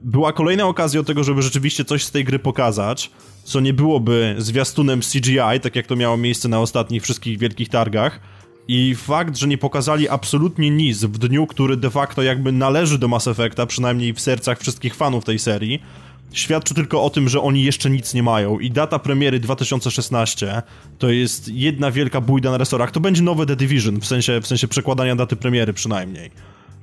była 0.00 0.32
kolejna 0.32 0.66
okazja 0.66 1.00
do 1.00 1.06
tego, 1.06 1.24
żeby 1.24 1.42
rzeczywiście 1.42 1.84
coś 1.84 2.04
z 2.04 2.10
tej 2.10 2.24
gry 2.24 2.38
pokazać, 2.38 3.10
co 3.44 3.60
nie 3.60 3.72
byłoby 3.72 4.34
zwiastunem 4.38 5.00
CGI, 5.00 5.60
tak 5.62 5.76
jak 5.76 5.86
to 5.86 5.96
miało 5.96 6.16
miejsce 6.16 6.48
na 6.48 6.60
ostatnich 6.60 7.02
wszystkich 7.02 7.38
wielkich 7.38 7.68
targach, 7.68 8.20
i 8.68 8.94
fakt, 8.94 9.36
że 9.36 9.48
nie 9.48 9.58
pokazali 9.58 10.08
absolutnie 10.08 10.70
nic 10.70 11.04
w 11.04 11.18
dniu, 11.18 11.46
który 11.46 11.76
de 11.76 11.90
facto 11.90 12.22
jakby 12.22 12.52
należy 12.52 12.98
do 12.98 13.08
Mass 13.08 13.28
Effecta, 13.28 13.66
przynajmniej 13.66 14.14
w 14.14 14.20
sercach 14.20 14.60
wszystkich 14.60 14.94
fanów 14.94 15.24
tej 15.24 15.38
serii, 15.38 15.82
świadczy 16.32 16.74
tylko 16.74 17.04
o 17.04 17.10
tym, 17.10 17.28
że 17.28 17.40
oni 17.40 17.64
jeszcze 17.64 17.90
nic 17.90 18.14
nie 18.14 18.22
mają 18.22 18.58
i 18.58 18.70
data 18.70 18.98
premiery 18.98 19.40
2016 19.40 20.62
to 20.98 21.10
jest 21.10 21.48
jedna 21.48 21.90
wielka 21.90 22.20
bójda 22.20 22.50
na 22.50 22.58
resorach. 22.58 22.90
To 22.90 23.00
będzie 23.00 23.22
nowe 23.22 23.46
The 23.46 23.56
Division, 23.56 24.00
w 24.00 24.06
sensie, 24.06 24.40
w 24.40 24.46
sensie 24.46 24.68
przekładania 24.68 25.16
daty 25.16 25.36
premiery 25.36 25.72
przynajmniej. 25.72 26.30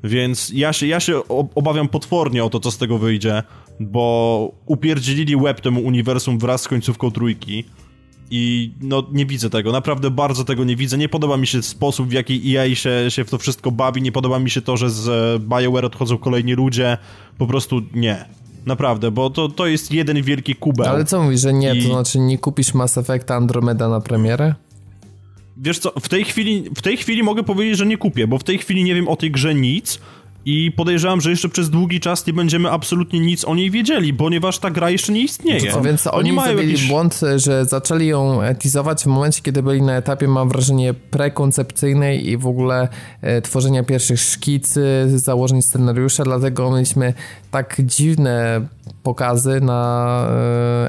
Więc 0.04 0.52
ja 0.54 0.74
się, 0.74 0.88
ja 0.88 1.00
się 1.00 1.28
obawiam 1.56 1.88
potwornie 1.88 2.44
o 2.44 2.50
to, 2.50 2.60
co 2.60 2.72
z 2.72 2.78
tego 2.78 2.98
wyjdzie, 2.98 3.44
bo 3.80 4.52
upierdzielili 4.66 5.38
web 5.38 5.62
temu 5.62 5.82
uniwersum 5.82 6.40
wraz 6.40 6.62
z 6.62 6.68
końcówką 6.68 7.12
trójki 7.12 7.64
I 8.32 8.72
no 8.82 9.04
nie 9.12 9.26
widzę 9.26 9.50
tego, 9.50 9.72
naprawdę 9.72 10.12
bardzo 10.12 10.44
tego 10.44 10.64
nie 10.64 10.76
widzę. 10.76 10.98
Nie 10.98 11.10
podoba 11.10 11.38
mi 11.38 11.48
się 11.48 11.62
sposób, 11.62 12.08
w 12.10 12.12
jaki 12.12 12.58
EA 12.58 12.76
się, 12.76 13.06
się 13.10 13.24
w 13.24 13.30
to 13.30 13.38
wszystko 13.38 13.72
bawi, 13.72 14.02
nie 14.02 14.12
podoba 14.12 14.40
mi 14.40 14.50
się 14.50 14.62
to, 14.62 14.78
że 14.78 14.90
z 14.90 15.44
BioWare 15.44 15.86
odchodzą 15.86 16.18
kolejni 16.18 16.54
ludzie. 16.54 16.98
Po 17.38 17.48
prostu 17.48 17.82
nie. 17.94 18.26
Naprawdę, 18.65 19.12
bo 19.12 19.30
to, 19.30 19.49
to 19.49 19.67
jest 19.67 19.91
jeden 19.91 20.21
wielki 20.21 20.56
kubeł. 20.56 20.88
Ale 20.88 21.06
co 21.06 21.23
mówisz, 21.23 21.41
że 21.41 21.54
nie, 21.54 21.75
I... 21.75 21.84
to 21.84 21.88
znaczy 21.88 22.19
nie 22.19 22.38
kupisz 22.38 22.73
Mass 22.73 22.97
Effect 22.97 23.32
Andromeda 23.32 23.89
na 23.89 24.01
premierę? 24.01 24.56
Wiesz 25.58 25.80
co, 25.80 25.91
w 25.99 26.10
tej 26.10 26.23
chwili, 26.23 26.69
w 26.75 26.82
tej 26.82 26.97
chwili 26.97 27.23
mogę 27.23 27.43
powiedzieć, 27.43 27.78
że 27.78 27.86
nie 27.86 27.97
kupię, 27.97 28.28
bo 28.28 28.38
w 28.38 28.43
tej 28.43 28.58
chwili 28.58 28.84
nie 28.84 28.95
wiem 28.95 29.08
o 29.08 29.15
tej 29.15 29.32
grze 29.32 29.56
nic, 29.56 29.99
i 30.46 30.72
podejrzewam, 30.72 31.22
że 31.22 31.30
jeszcze 31.30 31.50
przez 31.50 31.70
długi 31.70 32.00
czas 32.00 32.28
nie 32.28 32.34
będziemy 32.34 32.72
absolutnie 32.72 33.20
nic 33.20 33.46
o 33.46 33.56
niej 33.56 33.72
wiedzieli, 33.72 34.14
ponieważ 34.14 34.60
ta 34.60 34.72
gra 34.72 34.90
jeszcze 34.90 35.14
nie 35.14 35.22
istnieje. 35.22 35.72
To, 35.72 35.82
więc 35.82 36.08
oni, 36.08 36.18
oni 36.18 36.32
mają 36.32 36.58
jakiś... 36.58 36.88
błąd, 36.88 37.22
że 37.36 37.66
zaczęli 37.66 38.08
ją 38.08 38.40
teasować 38.60 39.04
w 39.04 39.06
momencie, 39.06 39.42
kiedy 39.42 39.64
byli 39.64 39.82
na 39.82 39.98
etapie, 39.98 40.28
mam 40.28 40.50
wrażenie, 40.50 40.94
prekoncepcyjnej 40.94 42.30
i 42.30 42.38
w 42.38 42.48
ogóle 42.48 42.88
e, 43.22 43.42
tworzenia 43.42 43.84
pierwszych 43.84 44.20
szkicy, 44.20 45.06
założeń 45.08 45.62
scenariusza, 45.62 46.24
dlatego 46.24 46.72
mieliśmy 46.72 47.14
tak 47.52 47.76
dziwne 47.80 48.62
pokazy 49.04 49.62
na 49.62 50.28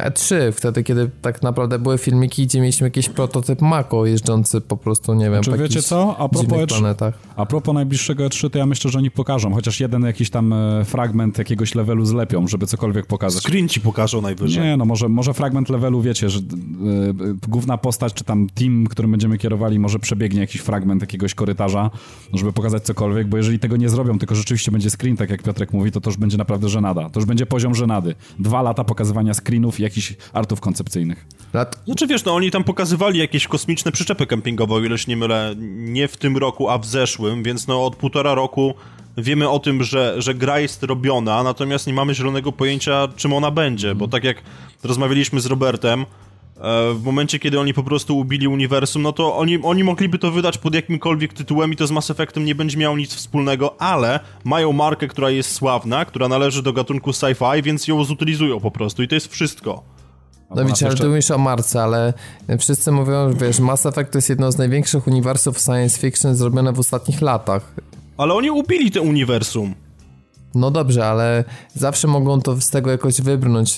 E3, 0.05 0.35
e 0.35 0.53
wtedy 0.53 0.83
kiedy 0.83 1.11
tak 1.23 1.43
naprawdę 1.43 1.79
były 1.79 1.99
filmiki, 1.99 2.47
gdzie 2.47 2.61
mieliśmy 2.61 2.87
jakiś 2.87 3.09
prototyp 3.09 3.63
Mako 3.63 4.07
jeżdżący 4.07 4.61
po 4.61 4.77
prostu, 4.77 5.15
nie 5.15 5.31
wiem, 5.31 5.43
Czy 5.43 5.51
po 5.51 5.57
wiecie 5.57 5.83
co? 5.83 6.17
A 6.19 6.29
propos, 6.29 6.59
E3, 6.59 6.67
planetach. 6.67 7.19
a 7.37 7.47
propos 7.47 7.75
najbliższego 7.75 8.25
E3, 8.25 8.51
to 8.51 8.59
ja 8.59 8.67
myślę, 8.67 8.91
że 8.91 8.99
oni 8.99 9.11
pokażą, 9.11 9.55
chociaż 9.55 9.81
jeden 9.81 10.03
jakiś 10.03 10.31
tam 10.31 10.53
e, 10.53 10.85
fragment 10.85 11.39
jakiegoś 11.39 11.75
levelu 11.75 12.05
zlepią, 12.05 12.49
żeby 12.49 12.67
cokolwiek 12.67 13.07
pokazać. 13.07 13.43
Screen 13.43 13.69
ci 13.69 13.81
pokażą 13.81 14.21
najwyżej. 14.21 14.65
Nie, 14.65 14.77
no 14.77 14.85
może, 14.85 15.09
może 15.09 15.35
fragment 15.35 15.69
levelu, 15.69 16.03
wiecie, 16.03 16.31
że 16.31 16.39
yy, 16.39 17.15
główna 17.49 17.79
postać, 17.79 18.15
czy 18.15 18.25
tam 18.25 18.47
team, 18.55 18.87
którym 18.87 19.11
będziemy 19.11 19.39
kierowali, 19.39 19.79
może 19.79 19.99
przebiegnie 19.99 20.41
jakiś 20.41 20.61
fragment 20.61 21.01
jakiegoś 21.01 21.35
korytarza, 21.35 21.91
żeby 22.35 22.53
pokazać 22.53 22.83
cokolwiek, 22.83 23.27
bo 23.27 23.37
jeżeli 23.37 23.59
tego 23.59 23.77
nie 23.77 23.89
zrobią, 23.89 24.19
tylko 24.19 24.35
rzeczywiście 24.35 24.73
będzie 24.73 24.91
screen, 24.91 25.17
tak 25.17 25.31
jak 25.31 25.43
Piotrek 25.43 25.73
mówi, 25.73 25.93
to 25.93 26.01
to 26.01 26.11
już 26.11 26.17
będzie 26.17 26.39
naprawdę 26.39 26.69
żenada. 26.69 27.11
To 27.11 27.21
już 27.21 27.27
będzie 27.27 27.47
poziom 27.47 27.75
żenady. 27.87 28.15
Dwa 28.39 28.63
lata 28.63 28.85
pokazywania 28.85 29.35
screenów 29.35 29.81
i 29.81 29.83
jakichś 29.83 30.15
artów 30.33 30.61
koncepcyjnych. 30.61 31.27
Lat... 31.53 31.81
Znaczy 31.85 32.07
wiesz, 32.07 32.25
no 32.25 32.35
oni 32.35 32.51
tam 32.51 32.65
pokazywali 32.65 33.19
jakieś 33.19 33.47
kosmiczne 33.47 33.93
przyczepy 33.93 34.27
kempingowe, 34.27 34.75
o 34.75 34.81
ile 34.81 34.99
się 34.99 35.05
nie 35.09 35.17
mylę, 35.17 35.55
nie 35.77 36.09
w 36.09 36.17
tym 36.17 36.37
roku, 36.37 36.69
a 36.71 36.79
w 36.79 36.87
zeszłym, 36.87 37.43
więc 37.43 37.67
no 37.67 37.87
od 37.87 37.97
półtora 37.97 38.35
roku 38.35 38.75
wiemy 39.17 39.49
o 39.49 39.59
tym, 39.59 39.83
że, 39.83 40.15
że 40.19 40.35
gra 40.35 40.61
jest 40.61 40.83
robiona, 40.83 41.43
natomiast 41.43 41.87
nie 41.87 41.93
mamy 41.93 42.15
zielonego 42.15 42.53
pojęcia, 42.53 43.09
czym 43.17 43.33
ona 43.33 43.51
będzie, 43.51 43.95
bo 43.95 44.09
tak 44.09 44.25
jak 44.25 44.37
rozmawialiśmy 44.85 45.41
z 45.41 45.47
Robertem, 45.47 46.07
w 46.95 47.01
momencie, 47.05 47.39
kiedy 47.39 47.61
oni 47.61 47.75
po 47.75 47.83
prostu 47.83 48.19
ubili 48.19 48.49
uniwersum, 48.49 49.03
no 49.03 49.13
to 49.13 49.37
oni, 49.37 49.59
oni 49.63 49.85
mogliby 49.85 50.19
to 50.19 50.31
wydać 50.31 50.59
pod 50.59 50.75
jakimkolwiek 50.75 51.33
tytułem 51.33 51.73
i 51.73 51.77
to 51.77 51.87
z 51.87 51.91
Mass 51.91 52.11
Effectem 52.11 52.45
nie 52.45 52.55
będzie 52.55 52.79
miało 52.79 52.97
nic 52.97 53.15
wspólnego, 53.15 53.81
ale 53.81 54.21
mają 54.45 54.73
markę, 54.73 55.09
która 55.09 55.31
jest 55.31 55.53
sławna, 55.53 56.05
która 56.05 56.29
należy 56.29 56.63
do 56.63 56.73
gatunku 56.73 57.11
sci-fi, 57.11 57.63
więc 57.63 57.89
ją 57.89 58.05
zutylizują 58.05 58.61
po 58.61 58.71
prostu 58.71 59.03
i 59.03 59.09
to 59.09 59.15
jest 59.15 59.33
wszystko. 59.33 59.83
No 60.57 60.65
widzicie, 60.65 60.87
ale 60.87 60.97
ty 60.97 61.09
mówisz 61.09 61.31
o 61.31 61.39
Marce, 61.39 61.83
ale 61.83 62.13
wszyscy 62.59 62.93
mówią, 62.93 63.33
że 63.33 63.47
wiesz, 63.47 63.61
Mass 63.61 63.87
Effect 63.87 64.13
to 64.13 64.19
jest 64.19 64.29
jedno 64.29 64.53
z 64.53 64.59
największych 64.59 65.07
uniwersów 65.07 65.59
science 65.59 66.01
fiction 66.01 66.35
zrobione 66.35 66.73
w 66.73 66.79
ostatnich 66.79 67.21
latach. 67.21 67.73
Ale 68.17 68.35
oni 68.35 68.51
ubili 68.51 68.91
te 68.91 69.01
uniwersum. 69.01 69.75
No 70.57 70.71
dobrze, 70.71 71.07
ale 71.07 71.45
zawsze 71.75 72.09
mogą 72.09 72.41
to 72.41 72.61
z 72.61 72.71
tego 72.71 72.91
jakoś 72.91 73.21
wybrnąć, 73.21 73.77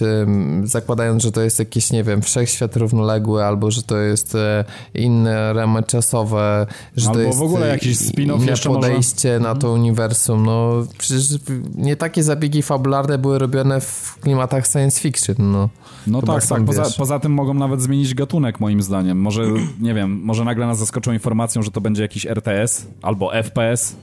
zakładając, 0.65 1.23
że 1.23 1.33
to 1.33 1.41
jest 1.41 1.59
jakiś, 1.59 1.93
nie 1.93 2.05
wiem, 2.05 2.23
wszechświat 2.23 2.77
równoległy, 2.77 3.45
albo 3.45 3.71
że 3.71 3.83
to 3.83 3.97
jest 3.97 4.35
e, 4.35 4.65
inne 4.95 5.53
ramy 5.53 5.83
czasowe, 5.83 6.67
że 6.97 7.09
albo 7.09 7.21
to 7.21 7.27
jest 7.27 7.39
w 7.39 7.43
ogóle 7.43 7.69
jakiś 7.69 7.97
spin-off 7.99 8.43
inne 8.43 8.75
podejście 8.75 9.29
może... 9.29 9.41
na 9.41 9.55
to 9.55 9.67
mhm. 9.67 9.81
uniwersum. 9.81 10.47
No 10.47 10.87
przecież 10.99 11.29
nie 11.75 11.97
takie 11.97 12.23
zabiegi 12.23 12.63
fabularne 12.63 13.19
były 13.19 13.39
robione 13.39 13.81
w 13.81 14.17
klimatach 14.21 14.67
science 14.67 15.01
fiction, 15.01 15.37
no. 15.39 15.69
No 16.07 16.23
tak, 16.23 16.47
tak. 16.47 16.65
Poza, 16.65 16.87
poza, 16.99 17.19
tym 17.19 17.33
mogą 17.33 17.55
nawet 17.55 17.83
zmienić 17.83 18.15
gatunek, 18.15 18.61
moim 18.61 18.83
zdaniem. 18.83 19.21
Może, 19.21 19.43
nie 19.81 19.95
wiem, 19.95 20.21
może 20.25 20.45
nagle 20.45 20.67
nas 20.67 20.79
zaskoczą 20.79 21.13
informacją, 21.13 21.63
że 21.63 21.71
to 21.71 21.81
będzie 21.81 22.03
jakiś 22.03 22.27
RTS 22.27 22.87
albo 23.03 23.31
FPS, 23.43 23.97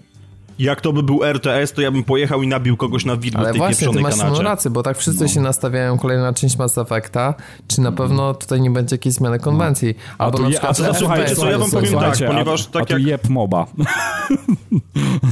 jak 0.60 0.82
to 0.82 0.94
by 0.94 1.04
był 1.04 1.24
RTS, 1.24 1.74
to 1.74 1.82
ja 1.82 1.92
bym 1.92 2.04
pojechał 2.04 2.44
i 2.44 2.48
nabił 2.48 2.78
kogoś 2.78 3.06
na 3.06 3.18
widmo 3.18 3.40
Ale 3.40 3.50
w 3.50 3.52
tej 3.52 3.60
właśnie, 3.60 3.90
ty 3.90 4.00
masz 4.00 4.40
rację, 4.40 4.72
bo 4.72 4.84
tak 4.84 4.98
wszyscy 4.98 5.24
no. 5.24 5.28
się 5.28 5.42
nastawiają 5.42 5.98
kolejna 5.98 6.34
część 6.34 6.58
Mass 6.58 6.78
Effecta, 6.78 7.34
czy 7.68 7.82
na 7.82 7.92
pewno 7.92 8.34
tutaj 8.34 8.62
nie 8.62 8.72
będzie 8.72 8.94
jakiejś 8.94 9.16
zmiany 9.16 9.40
konwencji. 9.40 9.96
No. 9.98 10.26
Albo 10.26 10.38
a 10.38 10.42
na 10.42 10.50
przykład... 10.50 10.80
A 10.80 10.84
to, 10.84 10.94
słuchajcie, 10.94 11.36
co 11.36 11.50
ja 11.50 11.58
wam 11.58 11.72
powiem 11.72 11.94
tak, 11.94 12.18
ponieważ 12.28 12.66
tak 12.66 12.92
a, 12.92 12.96
a 12.96 12.98
tu 12.98 12.98
jeb 12.98 13.30
moba. 13.30 13.66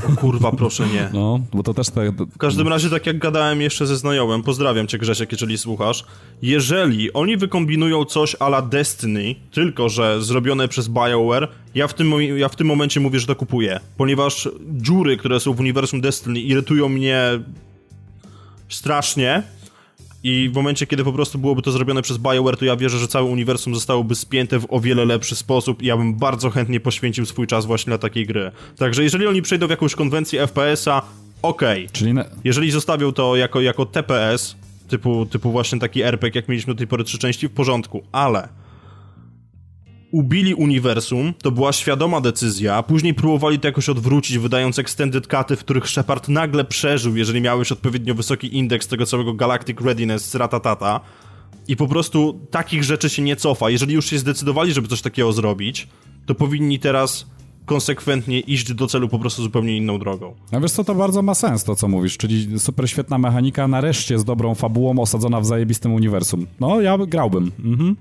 O 0.10 0.16
kurwa, 0.16 0.52
proszę 0.52 0.88
nie. 0.94 1.10
No, 1.14 1.40
bo 1.54 1.64
to 1.64 1.74
też 1.74 1.90
tak... 1.90 2.12
W 2.12 2.38
każdym 2.38 2.68
razie, 2.68 2.90
tak 2.90 3.06
jak 3.06 3.18
gadałem 3.18 3.62
jeszcze 3.62 3.88
ze 3.88 3.98
znajomym, 3.98 4.44
pozdrawiam 4.44 4.88
cię 4.88 4.98
Grzesiek, 4.98 5.32
jeżeli 5.32 5.58
słuchasz, 5.58 6.06
jeżeli 6.42 7.14
oni 7.14 7.38
wykombinują 7.38 8.06
coś 8.06 8.36
ala 8.40 8.62
Destiny, 8.62 9.36
tylko 9.52 9.90
że 9.90 10.22
zrobione 10.22 10.68
przez 10.68 10.88
BioWare, 10.88 11.48
ja 11.76 11.88
w, 11.88 11.94
tym, 11.94 12.12
ja 12.38 12.50
w 12.50 12.56
tym 12.56 12.68
momencie 12.68 13.00
mówię, 13.00 13.20
że 13.20 13.28
to 13.28 13.36
kupuję, 13.36 13.80
ponieważ 13.98 14.50
dziury, 14.72 15.13
które 15.18 15.40
są 15.40 15.54
w 15.54 15.60
uniwersum 15.60 16.02
Destiny 16.02 16.40
irytują 16.40 16.90
mnie 16.90 17.20
strasznie 18.70 19.44
i 20.24 20.50
w 20.50 20.56
momencie, 20.56 20.88
kiedy 20.88 21.04
po 21.04 21.14
prostu 21.14 21.38
byłoby 21.40 21.62
to 21.62 21.72
zrobione 21.72 22.02
przez 22.02 22.18
BioWare, 22.18 22.58
to 22.58 22.66
ja 22.66 22.76
wierzę, 22.76 23.00
że 23.00 23.08
całe 23.08 23.26
uniwersum 23.26 23.76
zostałoby 23.76 24.16
spięte 24.16 24.60
w 24.60 24.66
o 24.70 24.80
wiele 24.80 25.06
lepszy 25.06 25.36
sposób 25.36 25.82
i 25.82 25.86
ja 25.86 25.98
bym 25.98 26.16
bardzo 26.16 26.50
chętnie 26.50 26.80
poświęcił 26.80 27.26
swój 27.26 27.48
czas 27.48 27.66
właśnie 27.66 27.92
na 27.92 27.98
takiej 27.98 28.26
gry. 28.26 28.52
Także 28.78 29.04
jeżeli 29.04 29.28
oni 29.28 29.42
przejdą 29.42 29.68
w 29.68 29.70
jakąś 29.70 29.96
konwencję 29.96 30.48
FPS-a, 30.48 31.02
okej. 31.42 31.86
Okay. 31.86 31.94
Czyli... 31.94 32.14
Jeżeli 32.44 32.72
zostawią 32.72 33.12
to 33.12 33.36
jako, 33.36 33.62
jako 33.62 33.86
TPS, 33.86 34.56
typu, 34.88 35.26
typu 35.26 35.52
właśnie 35.52 35.80
taki 35.80 36.02
RPG, 36.02 36.40
jak 36.40 36.50
mieliśmy 36.50 36.74
do 36.74 36.78
tej 36.78 36.88
pory 36.88 37.04
trzy 37.04 37.18
części, 37.18 37.48
w 37.48 37.52
porządku, 37.52 38.04
ale 38.12 38.48
ubili 40.14 40.54
uniwersum, 40.54 41.34
to 41.42 41.52
była 41.52 41.74
świadoma 41.74 42.22
decyzja, 42.22 42.76
a 42.76 42.84
później 42.84 43.14
próbowali 43.14 43.60
to 43.60 43.68
jakoś 43.68 43.90
odwrócić, 43.90 44.38
wydając 44.38 44.80
extended 44.80 45.28
cuty, 45.28 45.56
w 45.56 45.60
których 45.60 45.90
Shepard 45.90 46.30
nagle 46.30 46.66
przeżył, 46.66 47.18
jeżeli 47.18 47.42
miałeś 47.42 47.72
odpowiednio 47.72 48.16
wysoki 48.16 48.58
indeks 48.58 48.88
tego 48.88 49.06
całego 49.06 49.34
Galactic 49.34 49.82
Readiness, 49.82 50.36
ratatata. 50.36 51.00
I 51.68 51.76
po 51.76 51.88
prostu 51.88 52.40
takich 52.52 52.84
rzeczy 52.84 53.10
się 53.10 53.22
nie 53.22 53.36
cofa. 53.36 53.70
Jeżeli 53.70 53.94
już 53.94 54.06
się 54.06 54.20
zdecydowali, 54.20 54.74
żeby 54.74 54.88
coś 54.88 55.02
takiego 55.02 55.34
zrobić, 55.34 55.88
to 56.26 56.36
powinni 56.36 56.80
teraz 56.80 57.26
konsekwentnie 57.66 58.40
iść 58.40 58.74
do 58.74 58.88
celu 58.88 59.10
po 59.10 59.20
prostu 59.20 59.44
zupełnie 59.44 59.78
inną 59.78 60.00
drogą. 60.00 60.34
No 60.52 60.62
wiesz 60.62 60.72
co, 60.72 60.84
to 60.84 60.96
bardzo 60.96 61.22
ma 61.22 61.34
sens 61.34 61.64
to, 61.64 61.76
co 61.76 61.88
mówisz, 61.88 62.18
czyli 62.18 62.60
super 62.60 62.90
świetna 62.90 63.18
mechanika, 63.18 63.68
nareszcie 63.68 64.20
z 64.20 64.24
dobrą 64.24 64.56
fabułą 64.56 65.00
osadzona 65.00 65.42
w 65.42 65.46
zajebistym 65.46 65.94
uniwersum. 65.94 66.48
No, 66.60 66.82
ja 66.82 66.98
grałbym. 66.98 67.52
Mhm. 67.66 67.96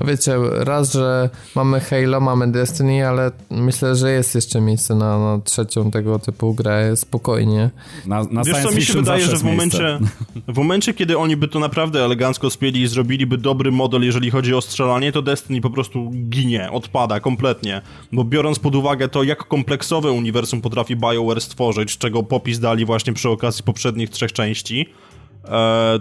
No 0.00 0.06
wiecie, 0.06 0.36
raz, 0.50 0.92
że 0.92 1.30
mamy 1.54 1.80
Halo, 1.80 2.20
mamy 2.20 2.52
Destiny, 2.52 3.08
ale 3.08 3.30
myślę, 3.50 3.96
że 3.96 4.12
jest 4.12 4.34
jeszcze 4.34 4.60
miejsce 4.60 4.94
na, 4.94 5.18
na 5.18 5.40
trzecią 5.44 5.90
tego 5.90 6.18
typu 6.18 6.54
grę 6.54 6.96
spokojnie. 6.96 7.70
Na, 8.06 8.24
na 8.30 8.44
Wiesz 8.44 8.62
co, 8.62 8.70
mi 8.70 8.82
się 8.82 8.92
wydaje, 8.92 9.24
że 9.24 9.36
w 9.36 9.42
momencie, 9.42 9.98
w 10.48 10.56
momencie, 10.56 10.94
kiedy 10.94 11.18
oni 11.18 11.36
by 11.36 11.48
to 11.48 11.58
naprawdę 11.58 12.04
elegancko 12.04 12.50
spieli 12.50 12.82
i 12.82 12.86
zrobiliby 12.88 13.38
dobry 13.38 13.72
model, 13.72 14.02
jeżeli 14.02 14.30
chodzi 14.30 14.54
o 14.54 14.60
strzelanie, 14.60 15.12
to 15.12 15.22
Destiny 15.22 15.60
po 15.60 15.70
prostu 15.70 16.10
ginie, 16.28 16.70
odpada 16.70 17.20
kompletnie. 17.20 17.82
Bo 18.12 18.24
biorąc 18.24 18.58
pod 18.58 18.74
uwagę 18.74 19.08
to, 19.08 19.22
jak 19.22 19.44
kompleksowe 19.44 20.12
uniwersum 20.12 20.60
potrafi 20.60 20.96
BioWare 20.96 21.40
stworzyć, 21.40 21.98
czego 21.98 22.22
popis 22.22 22.58
dali 22.58 22.84
właśnie 22.84 23.12
przy 23.12 23.28
okazji 23.28 23.64
poprzednich 23.64 24.10
trzech 24.10 24.32
części, 24.32 24.86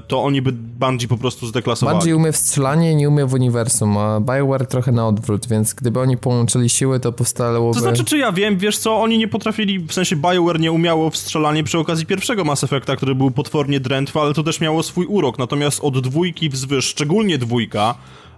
to 0.08 0.24
oni 0.24 0.42
by 0.42 0.52
Bungie 0.52 1.08
po 1.08 1.18
prostu 1.18 1.48
zdeklasowali. 1.48 1.98
Bungie 1.98 2.16
umie 2.16 2.32
w 2.32 2.38
strzelanie, 2.38 2.96
nie 2.96 3.10
umie 3.10 3.26
w 3.26 3.34
uniwersum, 3.34 3.98
a 3.98 4.20
Bioware 4.20 4.68
trochę 4.68 4.92
na 4.92 5.08
odwrót, 5.08 5.48
więc 5.48 5.74
gdyby 5.74 6.00
oni 6.00 6.18
połączyli 6.18 6.70
siły, 6.70 7.00
to 7.00 7.12
powstałoby... 7.12 7.74
To 7.74 7.80
znaczy, 7.80 8.04
czy 8.04 8.18
ja 8.18 8.32
wiem, 8.32 8.58
wiesz 8.58 8.78
co, 8.78 9.02
oni 9.02 9.18
nie 9.18 9.28
potrafili, 9.28 9.80
w 9.80 9.94
sensie 9.94 10.16
Bioware 10.16 10.60
nie 10.60 10.72
umiało 10.72 11.10
w 11.10 11.18
strzelanie 11.18 11.64
przy 11.64 11.80
okazji 11.80 12.06
pierwszego 12.06 12.44
Mass 12.44 12.64
Effecta, 12.64 12.96
który 12.96 13.16
był 13.16 13.32
potwornie 13.32 13.80
drętwy, 13.80 14.20
ale 14.20 14.34
to 14.34 14.44
też 14.44 14.60
miało 14.62 14.84
swój 14.84 15.06
urok, 15.06 15.40
natomiast 15.40 15.80
od 15.84 16.00
dwójki 16.00 16.50
wzwyż, 16.50 16.86
szczególnie 16.86 17.38
dwójka, 17.38 17.96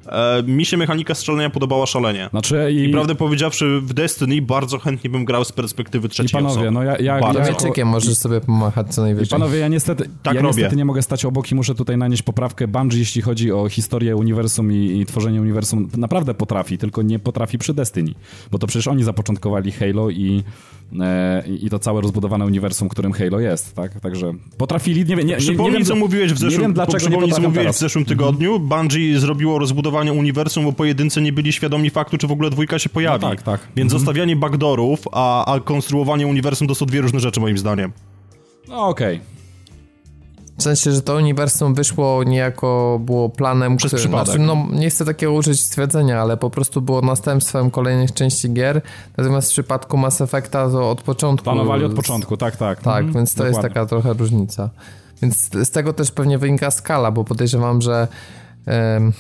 E, 0.08 0.44
mi 0.44 0.66
się 0.66 0.78
mechanika 0.78 1.16
strzelania 1.16 1.50
podobała 1.50 1.86
szalenie. 1.86 2.28
Znaczy 2.30 2.72
i... 2.72 2.84
I 2.84 2.90
prawdę 2.90 3.16
powiedziawszy, 3.16 3.82
w 3.82 3.94
Destiny 3.94 4.42
bardzo 4.42 4.80
chętnie 4.80 5.10
bym 5.10 5.26
grał 5.26 5.46
z 5.46 5.52
perspektywy 5.52 6.10
trzeciej 6.10 6.30
I 6.30 6.44
panowie, 6.44 6.54
osoby. 6.54 6.72
no 6.72 6.84
ja... 6.84 6.98
ja, 6.98 7.20
ja 7.20 7.50
Mieczykiem 7.50 7.88
możesz 7.88 8.18
sobie 8.18 8.42
pomachać 8.42 8.96
co 8.96 9.02
najwyżej. 9.02 9.28
I 9.28 9.30
panowie, 9.30 9.60
ja 9.60 9.68
niestety, 9.68 10.10
tak 10.24 10.36
ja 10.36 10.42
niestety 10.42 10.76
nie 10.76 10.86
mogę 10.86 11.02
stać 11.02 11.26
obok 11.26 11.52
i 11.52 11.56
muszę 11.56 11.76
tutaj 11.76 11.98
nanieść 11.98 12.24
poprawkę. 12.24 12.68
Bungie, 12.68 13.00
jeśli 13.00 13.22
chodzi 13.22 13.52
o 13.52 13.70
historię 13.70 14.16
uniwersum 14.16 14.72
i, 14.72 15.00
i 15.00 15.06
tworzenie 15.06 15.42
uniwersum, 15.42 15.90
naprawdę 15.98 16.34
potrafi, 16.34 16.78
tylko 16.78 17.02
nie 17.02 17.20
potrafi 17.20 17.58
przy 17.58 17.74
Destiny. 17.74 18.14
Bo 18.52 18.60
to 18.60 18.68
przecież 18.68 18.88
oni 18.88 19.04
zapoczątkowali 19.04 19.72
Halo 19.72 20.10
i 20.10 20.44
i 21.62 21.70
to 21.70 21.80
całe 21.80 22.02
rozbudowane 22.02 22.46
uniwersum, 22.46 22.90
którym 22.90 23.12
Halo 23.12 23.40
jest, 23.40 23.76
tak? 23.76 24.00
Także 24.00 24.34
potrafili, 24.58 25.06
nie, 25.06 25.16
nie, 25.16 25.24
nie, 25.24 25.38
Przypomnij, 25.38 25.66
nie 25.66 25.78
wiem, 25.78 25.86
co 25.86 25.96
mówiłeś 25.96 26.34
w 26.34 26.38
zeszłym, 26.38 26.52
nie 26.52 26.60
wiem, 26.62 26.74
dlaczego 26.74 27.10
nie 27.10 27.34
co 27.34 27.42
mówiłeś 27.42 27.68
w 27.68 27.80
zeszłym 27.80 28.06
tygodniu. 28.06 28.60
Bungie 28.60 29.20
zrobiło 29.20 29.60
konstruowania 29.60 30.14
uniwersum, 30.14 30.64
bo 30.66 30.74
pojedyncy 30.74 31.22
nie 31.22 31.34
byli 31.34 31.54
świadomi 31.54 31.90
faktu, 31.90 32.18
czy 32.18 32.28
w 32.28 32.32
ogóle 32.32 32.50
dwójka 32.50 32.80
się 32.80 32.90
pojawi. 32.90 33.26
No 33.26 33.30
tak, 33.30 33.42
tak. 33.42 33.60
Więc 33.76 33.94
Mhm. 33.94 34.00
zostawianie 34.00 34.36
backdoorów, 34.36 35.08
a, 35.12 35.54
a 35.56 35.60
konstruowanie 35.60 36.28
uniwersum 36.28 36.68
to 36.68 36.76
są 36.76 36.86
dwie 36.86 37.02
różne 37.02 37.20
rzeczy 37.20 37.40
moim 37.40 37.58
zdaniem. 37.58 37.92
No 38.68 38.88
okej. 38.88 39.20
W 40.58 40.64
sensie, 40.64 40.92
że 40.92 41.02
to 41.02 41.16
uniwersum 41.16 41.74
wyszło 41.74 42.24
niejako 42.24 43.00
było 43.06 43.30
planem, 43.30 43.78
Przez 43.78 43.90
który, 43.90 44.02
przypadek. 44.02 44.26
znaczy, 44.26 44.40
no, 44.40 44.68
nie 44.72 44.90
chcę 44.90 45.06
takiego 45.06 45.34
użyć 45.34 45.62
stwierdzenia, 45.62 46.22
ale 46.22 46.38
po 46.38 46.50
prostu 46.50 46.82
było 46.82 47.02
następstwem 47.02 47.72
kolejnych 47.72 48.14
części 48.14 48.54
gier. 48.54 48.82
Natomiast 49.18 49.50
w 49.50 49.52
przypadku 49.52 49.98
Mass 49.98 50.22
Effecta 50.22 50.70
to 50.70 50.92
od 50.92 51.02
początku. 51.02 51.44
Planowali 51.44 51.84
od 51.86 51.94
początku, 51.94 52.38
tak, 52.38 52.56
tak. 52.56 52.82
Tak, 52.82 52.98
Mhm, 52.98 53.14
więc 53.14 53.34
to 53.36 53.44
jest 53.46 53.56
dokładnie. 53.58 53.74
taka 53.76 53.86
trochę 53.86 54.14
różnica. 54.14 54.70
Więc 55.22 55.50
z 55.66 55.72
tego 55.72 55.94
też 55.94 56.12
pewnie 56.12 56.38
wynika 56.38 56.72
skala, 56.72 57.12
bo 57.12 57.24
podejrzewam, 57.24 57.82
że 57.82 58.08
em, 58.66 59.14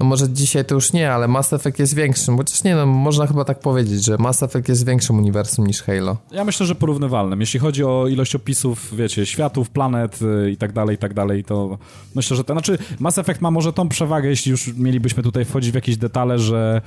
no 0.00 0.06
może 0.06 0.28
dzisiaj 0.28 0.64
to 0.64 0.74
już 0.74 0.92
nie, 0.92 1.12
ale 1.12 1.28
Mass 1.28 1.52
Effect 1.52 1.78
jest 1.78 1.94
większym, 1.94 2.36
chociaż 2.36 2.64
nie 2.64 2.76
no, 2.76 2.86
można 2.86 3.26
chyba 3.26 3.44
tak 3.44 3.60
powiedzieć, 3.60 4.04
że 4.04 4.18
Mass 4.18 4.42
Effect 4.42 4.68
jest 4.68 4.86
większym 4.86 5.18
uniwersum 5.18 5.66
niż 5.66 5.82
Halo. 5.82 6.16
Ja 6.30 6.44
myślę, 6.44 6.66
że 6.66 6.74
porównywalnym. 6.74 7.40
Jeśli 7.40 7.60
chodzi 7.60 7.84
o 7.84 8.06
ilość 8.08 8.34
opisów, 8.34 8.96
wiecie, 8.96 9.26
światów, 9.26 9.70
planet 9.70 10.18
y, 10.22 10.50
i 10.50 10.56
tak 10.56 10.72
dalej, 10.72 10.94
i 10.94 10.98
tak 10.98 11.14
dalej, 11.14 11.44
to 11.44 11.78
myślę, 12.14 12.36
że 12.36 12.44
to... 12.44 12.54
Znaczy, 12.54 12.78
Mass 13.00 13.18
Effect 13.18 13.40
ma 13.40 13.50
może 13.50 13.72
tą 13.72 13.88
przewagę, 13.88 14.28
jeśli 14.28 14.50
już 14.50 14.74
mielibyśmy 14.74 15.22
tutaj 15.22 15.44
wchodzić 15.44 15.72
w 15.72 15.74
jakieś 15.74 15.96
detale, 15.96 16.38
że... 16.38 16.82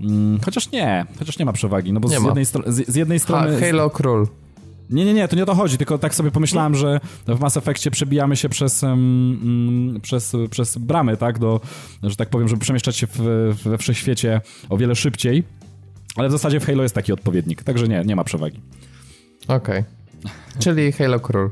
Mm, 0.00 0.40
chociaż 0.44 0.70
nie, 0.70 1.06
chociaż 1.18 1.38
nie 1.38 1.44
ma 1.44 1.52
przewagi, 1.52 1.92
no 1.92 2.00
bo 2.00 2.08
z, 2.08 2.12
jednej 2.12 2.44
z, 2.44 2.52
z 2.88 2.94
jednej 2.94 3.18
Ha, 3.18 3.24
strony... 3.24 3.60
Halo 3.60 3.90
Król. 3.90 4.26
Nie, 4.90 5.04
nie, 5.04 5.14
nie, 5.14 5.28
to 5.28 5.36
nie 5.36 5.42
o 5.42 5.46
to 5.46 5.54
chodzi, 5.54 5.78
tylko 5.78 5.98
tak 5.98 6.14
sobie 6.14 6.30
pomyślałem, 6.30 6.74
że 6.74 7.00
w 7.26 7.40
Mass 7.40 7.56
Effectie 7.56 7.90
przebijamy 7.90 8.36
się 8.36 8.48
przez, 8.48 8.84
mm, 8.84 10.00
przez, 10.02 10.32
przez 10.50 10.78
bramy, 10.78 11.16
tak, 11.16 11.38
do, 11.38 11.60
że 12.02 12.16
tak 12.16 12.28
powiem, 12.28 12.48
żeby 12.48 12.60
przemieszczać 12.60 12.96
się 12.96 13.06
w, 13.06 13.18
we 13.64 13.78
wszechświecie 13.78 14.40
o 14.68 14.76
wiele 14.76 14.94
szybciej, 14.94 15.44
ale 16.16 16.28
w 16.28 16.32
zasadzie 16.32 16.60
w 16.60 16.66
Halo 16.66 16.82
jest 16.82 16.94
taki 16.94 17.12
odpowiednik, 17.12 17.62
także 17.62 17.88
nie, 17.88 18.02
nie 18.04 18.16
ma 18.16 18.24
przewagi. 18.24 18.60
Okej. 19.48 19.84
Czyli 20.58 20.92
Halo 20.92 21.20
Król. 21.20 21.50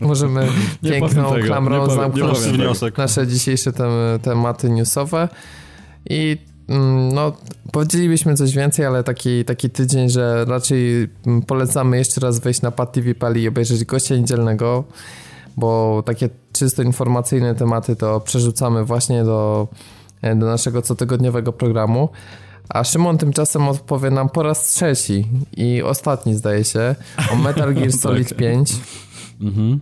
Możemy 0.00 0.48
Nie 0.82 0.90
piękną 0.90 1.32
tego, 1.32 1.46
klamrą 1.46 1.90
zamknąć 1.90 2.38
nasze 2.96 3.26
dzisiejsze 3.26 3.72
tem 3.72 3.90
tematy 4.22 4.70
newsowe 4.70 5.28
i 6.10 6.38
no, 7.14 7.32
powiedzielibyśmy 7.72 8.34
coś 8.34 8.54
więcej, 8.54 8.86
ale 8.86 9.04
taki, 9.04 9.44
taki 9.44 9.70
tydzień, 9.70 10.10
że 10.10 10.44
raczej 10.44 11.08
mm, 11.26 11.42
polecamy 11.42 11.98
jeszcze 11.98 12.20
raz 12.20 12.38
wejść 12.40 12.62
na 12.62 12.70
Pad 12.70 12.92
TV 12.92 13.14
Pali 13.14 13.42
i 13.42 13.48
obejrzeć 13.48 13.84
gościa 13.84 14.16
niedzielnego, 14.16 14.84
bo 15.56 16.02
takie 16.06 16.28
czysto 16.52 16.82
informacyjne 16.82 17.54
tematy 17.54 17.96
to 17.96 18.20
przerzucamy 18.20 18.84
właśnie 18.84 19.24
do, 19.24 19.68
e, 20.22 20.36
do 20.36 20.46
naszego 20.46 20.82
cotygodniowego 20.82 21.52
programu. 21.52 22.08
A 22.68 22.84
Szymon 22.84 23.18
tymczasem 23.18 23.68
odpowie 23.68 24.10
nam 24.10 24.28
po 24.28 24.42
raz 24.42 24.68
trzeci 24.68 25.28
i 25.56 25.82
ostatni 25.82 26.34
zdaje 26.34 26.64
się 26.64 26.94
o 27.32 27.36
Metal 27.36 27.74
Gear 27.74 27.92
Solid 28.02 28.34
5. 28.34 28.72
Mhm. 29.40 29.80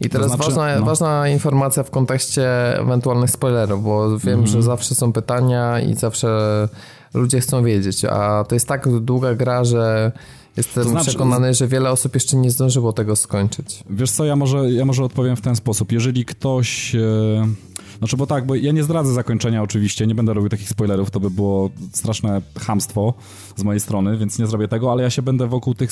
I 0.00 0.08
teraz 0.08 0.26
znaczy, 0.28 0.42
ważna, 0.44 0.78
no. 0.80 0.86
ważna 0.86 1.28
informacja 1.28 1.82
w 1.82 1.90
kontekście 1.90 2.78
ewentualnych 2.80 3.30
spoilerów, 3.30 3.84
bo 3.84 4.18
wiem, 4.18 4.28
Mhm. 4.34 4.46
że 4.46 4.62
zawsze 4.62 4.94
są 4.94 5.12
pytania 5.12 5.80
i 5.80 5.94
zawsze 5.94 6.28
ludzie 7.14 7.40
chcą 7.40 7.64
wiedzieć, 7.64 8.04
a 8.04 8.44
to 8.48 8.54
jest 8.56 8.68
tak 8.68 8.88
długa 9.00 9.34
gra, 9.34 9.64
że 9.64 10.12
jestem 10.56 10.84
To 10.84 10.90
znaczy- 10.90 11.06
przekonany, 11.10 11.54
że 11.54 11.68
wiele 11.68 11.90
osób 11.90 12.14
jeszcze 12.14 12.36
nie 12.36 12.50
zdążyło 12.50 12.92
tego 12.92 13.16
skończyć. 13.16 13.84
Wiesz 13.90 14.10
co, 14.10 14.24
ja 14.24 14.36
może, 14.36 14.70
ja 14.72 14.84
może 14.84 15.04
odpowiem 15.04 15.36
w 15.36 15.40
ten 15.40 15.56
sposób. 15.56 15.92
Jeżeli 15.92 16.24
ktoś... 16.24 16.96
Znaczy, 17.98 18.16
bo 18.16 18.26
tak, 18.26 18.46
bo 18.46 18.54
ja 18.54 18.72
nie 18.72 18.82
zdradzę 18.82 19.12
zakończenia 19.12 19.62
oczywiście, 19.62 20.06
nie 20.06 20.14
będę 20.14 20.34
robił 20.34 20.48
takich 20.48 20.68
spoilerów, 20.68 21.10
to 21.10 21.20
by 21.20 21.30
było 21.30 21.70
straszne 21.92 22.42
chamstwo 22.60 23.14
z 23.56 23.62
mojej 23.62 23.80
strony, 23.80 24.18
więc 24.18 24.38
nie 24.38 24.46
zrobię 24.46 24.68
tego, 24.68 24.92
ale 24.92 25.02
ja 25.02 25.10
się 25.10 25.22
będę 25.22 25.46
wokół 25.46 25.74
tych, 25.74 25.90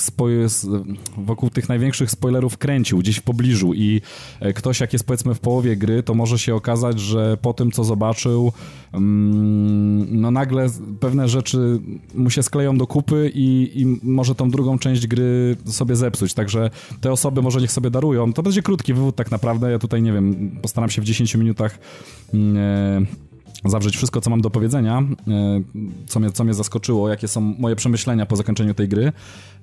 wokół 1.17 1.51
tych 1.51 1.69
największych 1.69 2.11
spoilerów 2.11 2.59
kręcił, 2.59 2.99
gdzieś 2.99 3.17
w 3.17 3.23
pobliżu 3.23 3.75
i 3.75 4.01
e, 4.41 4.53
ktoś 4.53 4.81
jak 4.81 4.93
jest 4.93 5.07
powiedzmy 5.07 5.35
w 5.35 5.41
połowie 5.41 5.77
gry, 5.77 6.03
to 6.03 6.15
może 6.15 6.39
się 6.39 6.55
okazać, 6.55 7.01
że 7.01 7.37
po 7.37 7.53
tym, 7.53 7.73
co 7.73 7.85
zobaczył, 7.85 8.53
mm, 8.93 10.21
no 10.21 10.31
nagle 10.31 10.67
pewne 11.01 11.29
rzeczy 11.29 11.81
mu 12.15 12.31
się 12.31 12.43
skleją 12.43 12.79
do 12.79 12.87
kupy 12.87 13.31
i, 13.35 13.81
i 13.81 13.87
może 14.03 14.35
tą 14.35 14.51
drugą 14.51 14.79
część 14.79 15.07
gry 15.07 15.57
sobie 15.65 15.97
zepsuć, 15.97 16.35
także 16.35 16.71
te 17.01 17.13
osoby 17.13 17.43
może 17.43 17.61
niech 17.61 17.73
sobie 17.73 17.91
darują. 17.91 18.33
To 18.33 18.43
będzie 18.43 18.63
krótki 18.63 18.95
wywód 18.95 19.17
tak 19.17 19.31
naprawdę, 19.31 19.71
ja 19.71 19.79
tutaj 19.79 20.03
nie 20.03 20.13
wiem, 20.13 20.51
postaram 20.63 20.91
się 20.91 21.03
w 21.03 21.05
10 21.05 21.35
minutach 21.35 21.79
zawrzeć 23.65 23.97
wszystko, 23.97 24.21
co 24.21 24.31
mam 24.31 24.41
do 24.41 24.51
powiedzenia, 24.51 25.03
e, 25.29 25.63
co 26.07 26.21
mnie, 26.21 26.31
co 26.31 26.45
mnie 26.45 26.55
zaskoczyło, 26.55 27.09
jakie 27.09 27.29
są 27.29 27.41
moje 27.41 27.77
przemyślenia 27.77 28.27
po 28.27 28.37
zakończeniu 28.37 28.75
tej 28.75 28.89
gry, 28.89 29.13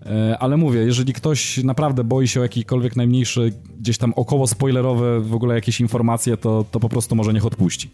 E, 0.05 0.37
ale 0.39 0.57
mówię, 0.57 0.79
jeżeli 0.79 1.13
ktoś 1.13 1.63
naprawdę 1.63 2.03
boi 2.03 2.27
się 2.27 2.39
o 2.39 2.43
jakikolwiek 2.43 2.95
najmniejszy, 2.95 3.53
gdzieś 3.79 3.97
tam 3.97 4.13
około 4.15 4.47
spoilerowe 4.47 5.21
w 5.21 5.33
ogóle 5.33 5.55
jakieś 5.55 5.81
informacje, 5.81 6.37
to, 6.37 6.65
to 6.71 6.79
po 6.79 6.89
prostu 6.89 7.15
może 7.15 7.33
niech 7.33 7.45
odpuści. 7.45 7.89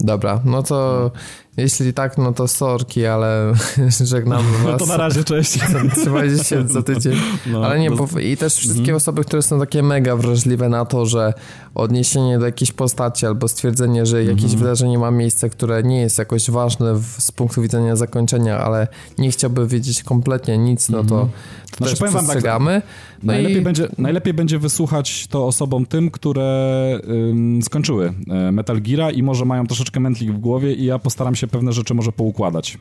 Dobra, 0.00 0.40
no 0.44 0.62
to 0.62 1.10
jeśli 1.56 1.94
tak, 1.94 2.18
no 2.18 2.32
to 2.32 2.48
sorki, 2.48 3.06
ale 3.06 3.52
żegnamy 4.04 4.52
was. 4.52 4.64
No 4.64 4.76
to 4.76 4.86
na 4.86 4.96
razie, 4.96 5.24
cześć. 5.24 5.58
Trzymajcie 6.00 6.44
się 6.44 6.68
za 6.68 6.82
tydzień. 6.82 7.14
No, 7.46 7.64
Ale 7.66 7.78
nie, 7.80 7.90
no- 7.90 7.96
bo 7.96 8.20
i 8.20 8.36
też 8.36 8.54
wszystkie 8.54 8.80
Mhm. 8.80 8.96
osoby, 8.96 9.24
które 9.24 9.42
są 9.42 9.60
takie 9.60 9.82
mega 9.82 10.16
wrażliwe 10.16 10.68
na 10.68 10.84
to, 10.84 11.06
że 11.06 11.34
odniesienie 11.74 12.38
do 12.38 12.46
jakiejś 12.46 12.72
postaci 12.72 13.26
albo 13.26 13.48
stwierdzenie, 13.48 14.06
że 14.06 14.24
jakieś 14.24 14.42
Mhm. 14.44 14.58
wydarzenie 14.62 14.98
ma 14.98 15.10
miejsce, 15.10 15.50
które 15.50 15.82
nie 15.82 16.00
jest 16.00 16.18
jakoś 16.18 16.50
ważne 16.50 16.94
w, 16.94 17.04
z 17.18 17.32
punktu 17.32 17.62
widzenia 17.62 17.96
zakończenia, 17.96 18.58
ale 18.58 18.88
nie 19.18 19.30
chciałby 19.30 19.66
wiedzieć 19.66 20.02
kompletnie 20.02 20.58
nic, 20.58 20.88
no 20.88 21.02
to, 21.04 21.08
to 21.08 21.76
Znaczy, 21.76 21.90
też 21.96 21.98
tak, 21.98 22.08
przestrzegamy. 22.10 22.82
No 23.22 23.32
najlepiej, 23.32 23.58
i 23.58 23.60
będzie, 23.60 23.88
najlepiej 23.98 24.34
będzie 24.34 24.58
wysłuchać 24.58 25.26
to 25.26 25.46
osobom 25.46 25.86
tym, 25.86 26.10
które 26.10 27.00
ym, 27.30 27.62
skończyły 27.62 28.12
e, 28.30 28.52
Metal 28.52 28.80
Geara 28.82 29.10
i 29.10 29.22
może 29.22 29.44
mają 29.44 29.66
troszeczkę 29.66 29.89
mętlik 29.98 30.32
w 30.32 30.38
głowie 30.38 30.72
i 30.74 30.84
ja 30.84 30.98
postaram 30.98 31.34
się 31.34 31.46
pewne 31.46 31.72
rzeczy 31.72 31.94
może 31.94 32.12
poukładać. 32.12 32.78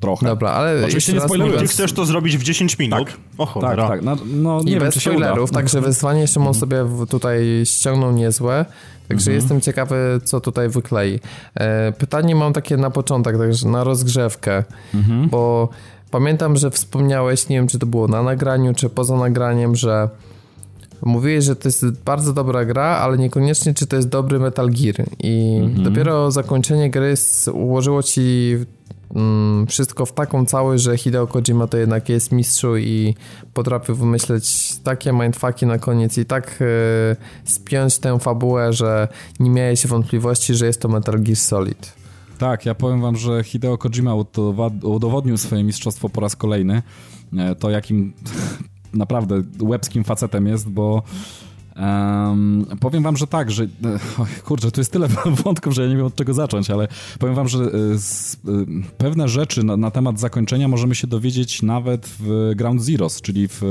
Trochę. 0.00 0.26
Dobra, 0.26 0.50
ale 0.50 0.84
Oczywiście 0.84 1.12
nie 1.12 1.18
raz 1.18 1.26
spoilerując. 1.28 1.56
mówiąc- 1.62 1.72
chcesz 1.72 1.92
to 1.92 2.06
zrobić 2.06 2.38
w 2.38 2.42
10 2.42 2.78
minut? 2.78 2.98
Tak. 3.08 3.16
O 3.38 3.44
Tak, 3.46 3.54
cholera. 3.54 3.88
tak. 3.88 4.02
No, 4.02 4.16
no, 4.26 4.60
I 4.60 4.64
nie 4.64 4.70
wiem, 4.70 4.80
bez 4.80 4.94
czy 4.94 5.00
się 5.00 5.10
uda. 5.10 5.16
Mhm. 5.16 5.30
spoilerów, 5.32 5.50
także 5.50 5.80
wyzwanie 5.80 6.26
Szymon 6.28 6.54
sobie 6.54 6.84
w- 6.84 7.06
tutaj 7.06 7.62
ściągnął 7.64 8.12
niezłe, 8.12 8.64
także 9.08 9.30
Mhm. 9.30 9.34
jestem 9.36 9.60
ciekawy, 9.60 10.20
co 10.24 10.40
tutaj 10.40 10.68
wyklei. 10.68 11.20
E, 11.54 11.92
pytanie 11.92 12.34
mam 12.34 12.52
takie 12.52 12.76
na 12.76 12.90
początek, 12.90 13.38
także 13.38 13.68
na 13.68 13.84
rozgrzewkę, 13.84 14.64
Mhm. 14.94 15.28
bo 15.28 15.68
pamiętam, 16.10 16.56
że 16.56 16.70
wspomniałeś, 16.70 17.48
nie 17.48 17.56
wiem, 17.56 17.66
czy 17.68 17.78
to 17.78 17.86
było 17.86 18.08
na 18.08 18.22
nagraniu, 18.22 18.74
czy 18.74 18.88
poza 18.88 19.16
nagraniem, 19.16 19.76
że 19.76 20.08
mówiłeś, 21.04 21.44
że 21.44 21.56
to 21.56 21.68
jest 21.68 22.02
bardzo 22.02 22.32
dobra 22.32 22.64
gra, 22.64 22.84
ale 22.84 23.18
niekoniecznie, 23.18 23.74
czy 23.74 23.86
to 23.86 23.96
jest 23.96 24.08
dobry 24.08 24.38
Metal 24.38 24.70
Gear 24.70 24.94
i 25.22 25.58
Mhm. 25.62 25.84
dopiero 25.84 26.30
zakończenie 26.30 26.90
gry 26.90 27.14
ułożyło 27.52 28.02
ci 28.02 28.56
mm, 29.14 29.66
wszystko 29.66 30.06
w 30.06 30.12
taką 30.12 30.46
całość, 30.46 30.82
że 30.82 30.96
Hideo 30.98 31.26
Kojima 31.26 31.66
to 31.66 31.76
jednak 31.76 32.08
jest 32.08 32.32
mistrzu 32.32 32.76
i 32.76 33.14
potrafił 33.54 33.94
wymyśleć 33.94 34.74
takie 34.84 35.12
mindfucki 35.12 35.66
na 35.66 35.78
koniec 35.78 36.18
i 36.18 36.24
tak 36.24 36.58
e, 36.60 37.16
spiąć 37.44 37.98
tę 37.98 38.18
fabułę, 38.18 38.72
że 38.72 39.08
nie 39.40 39.50
miałeś 39.50 39.86
wątpliwości, 39.86 40.54
że 40.54 40.66
jest 40.66 40.80
to 40.80 40.88
Metal 40.88 41.20
Gear 41.22 41.36
Solid. 41.36 41.92
Tak, 42.38 42.66
ja 42.66 42.74
powiem 42.74 43.00
wam, 43.00 43.16
że 43.16 43.44
Hideo 43.44 43.78
Kojima 43.78 44.14
udowodnił 44.82 45.36
swoje 45.36 45.64
mistrzostwo 45.64 46.08
po 46.08 46.20
raz 46.20 46.36
kolejny. 46.36 46.82
E, 47.38 47.54
To 47.54 47.70
jakim 47.70 48.12
naprawdę 48.94 49.42
łebskim 49.60 50.04
facetem 50.04 50.46
jest, 50.46 50.68
bo 50.68 51.02
em, 51.76 52.66
powiem 52.80 53.02
wam, 53.02 53.16
że 53.16 53.26
tak, 53.26 53.50
że 53.50 53.64
e, 53.64 53.68
kurczę, 54.44 54.70
tu 54.70 54.80
jest 54.80 54.92
tyle 54.92 55.08
wątków, 55.44 55.74
że 55.74 55.82
ja 55.82 55.88
nie 55.88 55.96
wiem 55.96 56.06
od 56.06 56.14
czego 56.14 56.34
zacząć, 56.34 56.70
ale 56.70 56.88
powiem 57.18 57.34
wam, 57.34 57.48
że 57.48 57.58
e, 57.58 57.68
e, 57.68 57.68
pewne 58.98 59.28
rzeczy 59.28 59.62
na, 59.62 59.76
na 59.76 59.90
temat 59.90 60.20
zakończenia 60.20 60.68
możemy 60.68 60.94
się 60.94 61.06
dowiedzieć 61.06 61.62
nawet 61.62 62.16
w 62.20 62.52
Ground 62.56 62.82
Zeroes, 62.82 63.20
czyli 63.20 63.48
w 63.48 63.62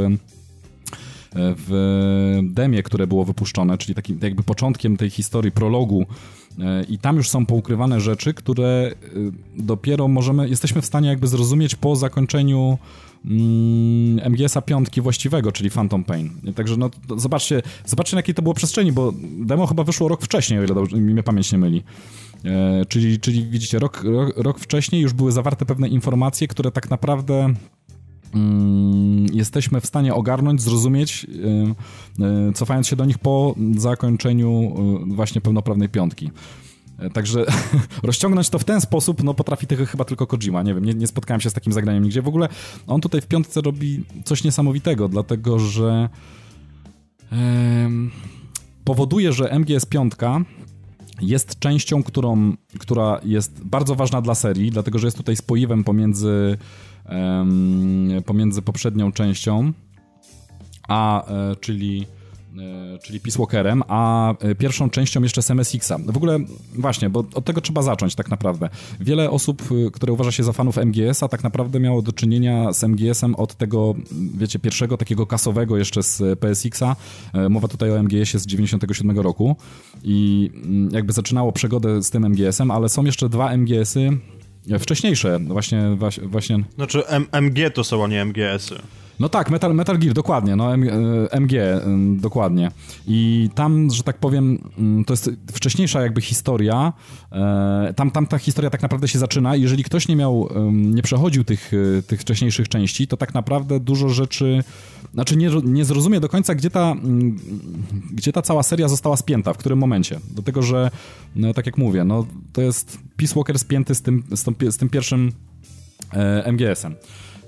w 1.35 2.39
demie, 2.43 2.83
które 2.83 3.07
było 3.07 3.25
wypuszczone, 3.25 3.77
czyli 3.77 3.95
takim 3.95 4.19
jakby 4.21 4.43
początkiem 4.43 4.97
tej 4.97 5.09
historii, 5.09 5.51
prologu 5.51 6.05
i 6.89 6.97
tam 6.97 7.15
już 7.15 7.29
są 7.29 7.45
poukrywane 7.45 8.01
rzeczy, 8.01 8.33
które 8.33 8.91
dopiero 9.55 10.07
możemy, 10.07 10.49
jesteśmy 10.49 10.81
w 10.81 10.85
stanie 10.85 11.09
jakby 11.09 11.27
zrozumieć 11.27 11.75
po 11.75 11.95
zakończeniu 11.95 12.77
mm, 13.25 14.31
MGS-a 14.31 14.61
piątki 14.61 15.01
właściwego, 15.01 15.51
czyli 15.51 15.69
Phantom 15.69 16.03
Pain. 16.03 16.29
Także 16.55 16.77
no, 16.77 16.89
zobaczcie, 17.17 17.61
zobaczcie 17.85 18.15
na 18.15 18.19
jakiej 18.19 18.35
to 18.35 18.41
było 18.41 18.55
przestrzeni, 18.55 18.91
bo 18.91 19.13
demo 19.37 19.67
chyba 19.67 19.83
wyszło 19.83 20.07
rok 20.07 20.21
wcześniej, 20.21 20.59
o 20.59 20.63
ile 20.63 20.75
dobrze, 20.75 20.97
mnie 20.97 21.23
pamięć 21.23 21.51
nie 21.51 21.57
myli. 21.57 21.83
E, 22.45 22.85
czyli, 22.85 23.19
czyli 23.19 23.45
widzicie, 23.45 23.79
rok, 23.79 24.03
rok, 24.03 24.33
rok 24.37 24.59
wcześniej 24.59 25.01
już 25.01 25.13
były 25.13 25.31
zawarte 25.31 25.65
pewne 25.65 25.87
informacje, 25.87 26.47
które 26.47 26.71
tak 26.71 26.89
naprawdę 26.89 27.53
mm, 28.33 29.25
jesteśmy 29.33 29.81
w 29.81 29.85
stanie 29.85 30.13
ogarnąć, 30.13 30.61
zrozumieć, 30.61 31.25
y, 32.19 32.23
y, 32.49 32.53
cofając 32.53 32.87
się 32.87 32.95
do 32.95 33.05
nich 33.05 33.19
po 33.19 33.55
zakończeniu 33.77 34.75
y, 35.11 35.15
właśnie 35.15 35.41
pełnoprawnej 35.41 35.89
piątki. 35.89 36.31
E, 36.99 37.09
także 37.09 37.45
rozciągnąć 38.03 38.49
to 38.49 38.59
w 38.59 38.63
ten 38.63 38.81
sposób, 38.81 39.23
no 39.23 39.33
potrafi 39.33 39.67
tego 39.67 39.85
chyba 39.85 40.05
tylko 40.05 40.27
Kojima. 40.27 40.63
Nie 40.63 40.73
wiem, 40.73 40.85
nie, 40.85 40.93
nie 40.93 41.07
spotkałem 41.07 41.41
się 41.41 41.49
z 41.49 41.53
takim 41.53 41.73
zagraniem 41.73 42.03
nigdzie. 42.03 42.21
W 42.21 42.27
ogóle 42.27 42.49
on 42.87 43.01
tutaj 43.01 43.21
w 43.21 43.27
piątce 43.27 43.61
robi 43.61 44.03
coś 44.23 44.43
niesamowitego, 44.43 45.09
dlatego 45.09 45.59
że 45.59 46.09
powoduje, 48.83 49.33
że 49.33 49.59
MGS 49.59 49.85
5 49.85 50.13
jest 51.21 51.59
częścią, 51.59 52.03
którą, 52.03 52.53
która 52.79 53.19
jest 53.23 53.63
bardzo 53.63 53.95
ważna 53.95 54.21
dla 54.21 54.35
serii, 54.35 54.71
dlatego 54.71 54.99
że 54.99 55.07
jest 55.07 55.17
tutaj 55.17 55.35
spoiwem 55.35 55.83
pomiędzy, 55.83 56.57
pomiędzy 58.25 58.61
poprzednią 58.61 59.11
częścią, 59.11 59.73
a 60.87 61.27
e, 61.27 61.55
czyli 61.55 62.05
czyli 63.03 63.19
Peace 63.19 63.37
Walkerem, 63.37 63.83
a 63.87 64.31
e, 64.39 64.55
pierwszą 64.55 64.89
częścią 64.89 65.23
jeszcze 65.23 65.41
z 65.41 65.51
MSX-a. 65.51 65.97
W 65.97 66.17
ogóle 66.17 66.39
właśnie, 66.75 67.09
bo 67.09 67.19
od 67.33 67.45
tego 67.45 67.61
trzeba 67.61 67.81
zacząć 67.81 68.15
tak 68.15 68.29
naprawdę. 68.29 68.69
Wiele 68.99 69.29
osób, 69.29 69.61
e, 69.61 69.91
które 69.91 70.13
uważa 70.13 70.31
się 70.31 70.43
za 70.43 70.53
fanów 70.53 70.77
MGS-a, 70.77 71.27
tak 71.27 71.43
naprawdę 71.43 71.79
miało 71.79 72.01
do 72.01 72.11
czynienia 72.11 72.73
z 72.73 72.83
MGS-em 72.83 73.35
od 73.35 73.55
tego, 73.55 73.95
wiecie, 74.37 74.59
pierwszego 74.59 74.97
takiego 74.97 75.27
kasowego 75.27 75.77
jeszcze 75.77 76.03
z 76.03 76.39
PSX-a. 76.39 76.95
Mowa 77.49 77.67
tutaj 77.67 77.91
o 77.91 78.03
MGS-ie 78.03 78.39
z 78.39 78.45
97 78.45 79.19
roku 79.19 79.55
i 80.03 80.49
mm, 80.55 80.89
jakby 80.91 81.13
zaczynało 81.13 81.51
przygodę 81.51 82.03
z 82.03 82.09
tym 82.09 82.25
MGS-em, 82.25 82.71
ale 82.71 82.89
są 82.89 83.05
jeszcze 83.05 83.29
dwa 83.29 83.57
MGS-y 83.57 84.09
wcześniejsze, 84.79 85.39
właśnie, 85.39 85.97
właśnie... 86.23 86.63
Znaczy 86.75 87.07
M 87.07 87.27
MG 87.31 87.71
to 87.73 87.83
są, 87.83 88.03
a 88.03 88.07
nie 88.07 88.25
MGS-y. 88.25 89.02
No 89.19 89.29
tak, 89.29 89.49
Metal, 89.49 89.75
Metal 89.75 89.99
Gear, 89.99 90.13
dokładnie, 90.13 90.55
no 90.55 90.73
MG, 91.31 91.53
e, 91.53 91.81
dokładnie. 92.17 92.71
I 93.07 93.49
tam, 93.55 93.91
że 93.91 94.03
tak 94.03 94.17
powiem, 94.17 94.71
mm, 94.77 95.05
to 95.05 95.13
jest 95.13 95.31
wcześniejsza 95.53 96.01
jakby 96.01 96.21
historia. 96.21 96.93
E, 97.31 97.93
tam, 97.95 98.11
tam 98.11 98.27
ta 98.27 98.37
historia 98.37 98.69
tak 98.69 98.81
naprawdę 98.81 99.07
się 99.07 99.19
zaczyna. 99.19 99.55
Jeżeli 99.55 99.83
ktoś 99.83 100.07
nie 100.07 100.15
miał, 100.15 100.49
nie 100.71 101.01
przechodził 101.01 101.43
tych, 101.43 101.71
e, 101.97 102.01
tych 102.01 102.21
wcześniejszych 102.21 102.69
części, 102.69 103.07
to 103.07 103.17
tak 103.17 103.33
naprawdę 103.33 103.79
dużo 103.79 104.09
rzeczy, 104.09 104.63
znaczy 105.13 105.37
nie, 105.37 105.49
nie 105.63 105.85
zrozumie 105.85 106.19
do 106.19 106.29
końca, 106.29 106.55
gdzie 106.55 106.69
ta, 106.69 106.91
mm, 106.91 107.39
gdzie 108.11 108.31
ta 108.31 108.41
cała 108.41 108.63
seria 108.63 108.87
została 108.87 109.17
spięta, 109.17 109.53
w 109.53 109.57
którym 109.57 109.79
momencie. 109.79 110.19
Do 110.31 110.41
tego, 110.41 110.61
że, 110.61 110.91
no, 111.35 111.53
tak 111.53 111.65
jak 111.65 111.77
mówię, 111.77 112.03
no, 112.03 112.25
to 112.53 112.61
jest 112.61 112.97
Peace 113.17 113.35
Walker 113.35 113.59
spięty 113.59 113.95
z 113.95 114.01
tym, 114.01 114.23
z 114.31 114.73
z 114.73 114.77
tym 114.77 114.89
pierwszym 114.89 115.31
MGS-em 116.45 116.95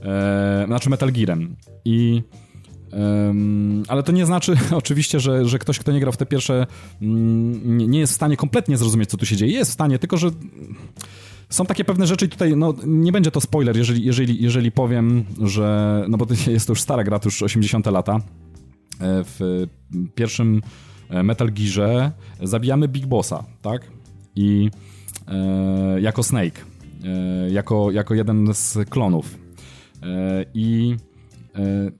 e, 0.06 0.64
znaczy 0.68 0.90
Metal 0.90 1.12
Gearem. 1.12 1.56
I 1.86 2.24
Um, 2.96 3.84
ale 3.88 4.04
to 4.04 4.12
nie 4.12 4.26
znaczy 4.26 4.58
oczywiście, 4.72 5.20
że, 5.20 5.46
że 5.46 5.60
ktoś, 5.60 5.80
kto 5.80 5.92
nie 5.92 6.00
grał 6.00 6.12
w 6.12 6.18
te 6.18 6.26
pierwsze, 6.26 6.68
mm, 7.02 7.78
nie, 7.78 8.00
jest 8.00 8.14
w 8.14 8.16
stanie 8.16 8.38
kompletnie 8.38 8.78
zrozumieć, 8.78 9.10
co 9.10 9.18
tu 9.18 9.26
się 9.26 9.36
dzieje. 9.36 9.54
Jest 9.54 9.72
w 9.72 9.74
stanie, 9.74 10.00
tylko 10.00 10.18
że 10.18 10.32
są 11.50 11.66
takie 11.66 11.86
pewne 11.86 12.08
rzeczy 12.08 12.26
i 12.26 12.30
tutaj, 12.30 12.56
no 12.58 12.74
nie 12.86 13.12
będzie 13.12 13.32
to 13.32 13.42
spoiler, 13.42 13.78
jeżeli, 13.78 14.06
jeżeli, 14.06 14.44
jeżeli 14.44 14.72
powiem, 14.72 15.26
że, 15.42 16.06
no 16.10 16.18
bo 16.18 16.26
to 16.26 16.34
jest 16.52 16.68
to 16.68 16.72
już 16.72 16.82
stara 16.82 17.04
gra, 17.04 17.20
to 17.20 17.28
już 17.28 17.44
80 17.44 17.86
lata. 17.86 18.16
E, 18.16 18.22
w 19.24 19.68
pierwszym 20.16 20.62
e, 21.10 21.24
Metal 21.24 21.52
Gearze 21.52 22.12
zabijamy 22.44 22.88
Big 22.88 23.06
Bossa, 23.06 23.44
tak? 23.62 23.92
I 24.36 24.70
e, 25.28 26.02
jako 26.02 26.24
Snake, 26.24 26.62
e, 27.04 27.52
jako, 27.52 27.92
jako 27.92 28.14
jeden 28.14 28.54
z 28.54 28.90
klonów. 28.90 29.45
E, 30.06 30.46
I 30.54 30.96
e, 31.56 31.92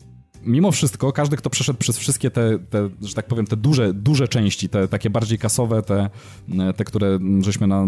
mimo 0.46 0.72
wszystko, 0.72 1.12
każdy, 1.12 1.38
kto 1.38 1.50
przeszedł 1.50 1.80
przez 1.80 1.98
wszystkie 1.98 2.32
te, 2.32 2.60
te, 2.60 2.90
że 3.02 3.14
tak 3.14 3.28
powiem, 3.28 3.46
te 3.46 3.58
duże, 3.58 3.94
duże 3.94 4.28
części, 4.28 4.70
te 4.70 4.88
takie 4.88 5.10
bardziej 5.10 5.38
kasowe, 5.38 5.82
te, 5.82 6.10
te 6.76 6.84
które 6.84 7.20
żeśmy 7.42 7.68
na, 7.68 7.86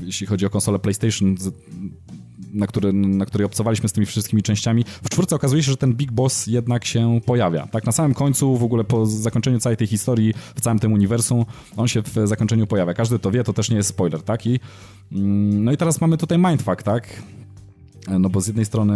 jeśli 0.00 0.26
chodzi 0.26 0.46
o 0.46 0.50
konsolę 0.50 0.78
PlayStation, 0.78 1.36
na, 2.52 2.66
który, 2.66 2.92
na 2.92 3.26
której 3.26 3.46
obcowaliśmy 3.46 3.88
z 3.88 3.92
tymi 3.92 4.06
wszystkimi 4.06 4.42
częściami, 4.42 4.84
w 5.02 5.08
czwórce 5.08 5.36
okazuje 5.36 5.62
się, 5.62 5.70
że 5.70 5.76
ten 5.76 5.94
Big 5.94 6.12
Boss 6.12 6.46
jednak 6.46 6.84
się 6.84 7.20
pojawia. 7.26 7.66
Tak, 7.66 7.86
na 7.86 7.92
samym 7.92 8.14
końcu, 8.14 8.56
w 8.56 8.62
ogóle 8.62 8.84
po 8.84 9.06
zakończeniu 9.06 9.58
całej 9.58 9.76
tej 9.76 9.86
historii, 9.86 10.34
w 10.54 10.60
całym 10.60 10.78
tym 10.78 10.92
uniwersum, 10.92 11.44
on 11.76 11.88
się 11.88 12.02
w 12.02 12.14
zakończeniu 12.24 12.66
pojawia. 12.66 12.94
Każdy 12.94 13.18
to 13.18 13.30
wie, 13.30 13.44
to 13.44 13.52
też 13.52 13.70
nie 13.70 13.76
jest 13.76 13.88
spoiler, 13.88 14.22
tak? 14.22 14.46
I, 14.46 14.60
mm, 15.12 15.64
no 15.64 15.72
i 15.72 15.76
teraz 15.76 16.00
mamy 16.00 16.16
tutaj 16.16 16.38
mindfuck, 16.38 16.82
tak? 16.82 17.22
No 18.08 18.28
bo 18.28 18.40
z 18.40 18.46
jednej 18.46 18.64
strony 18.64 18.94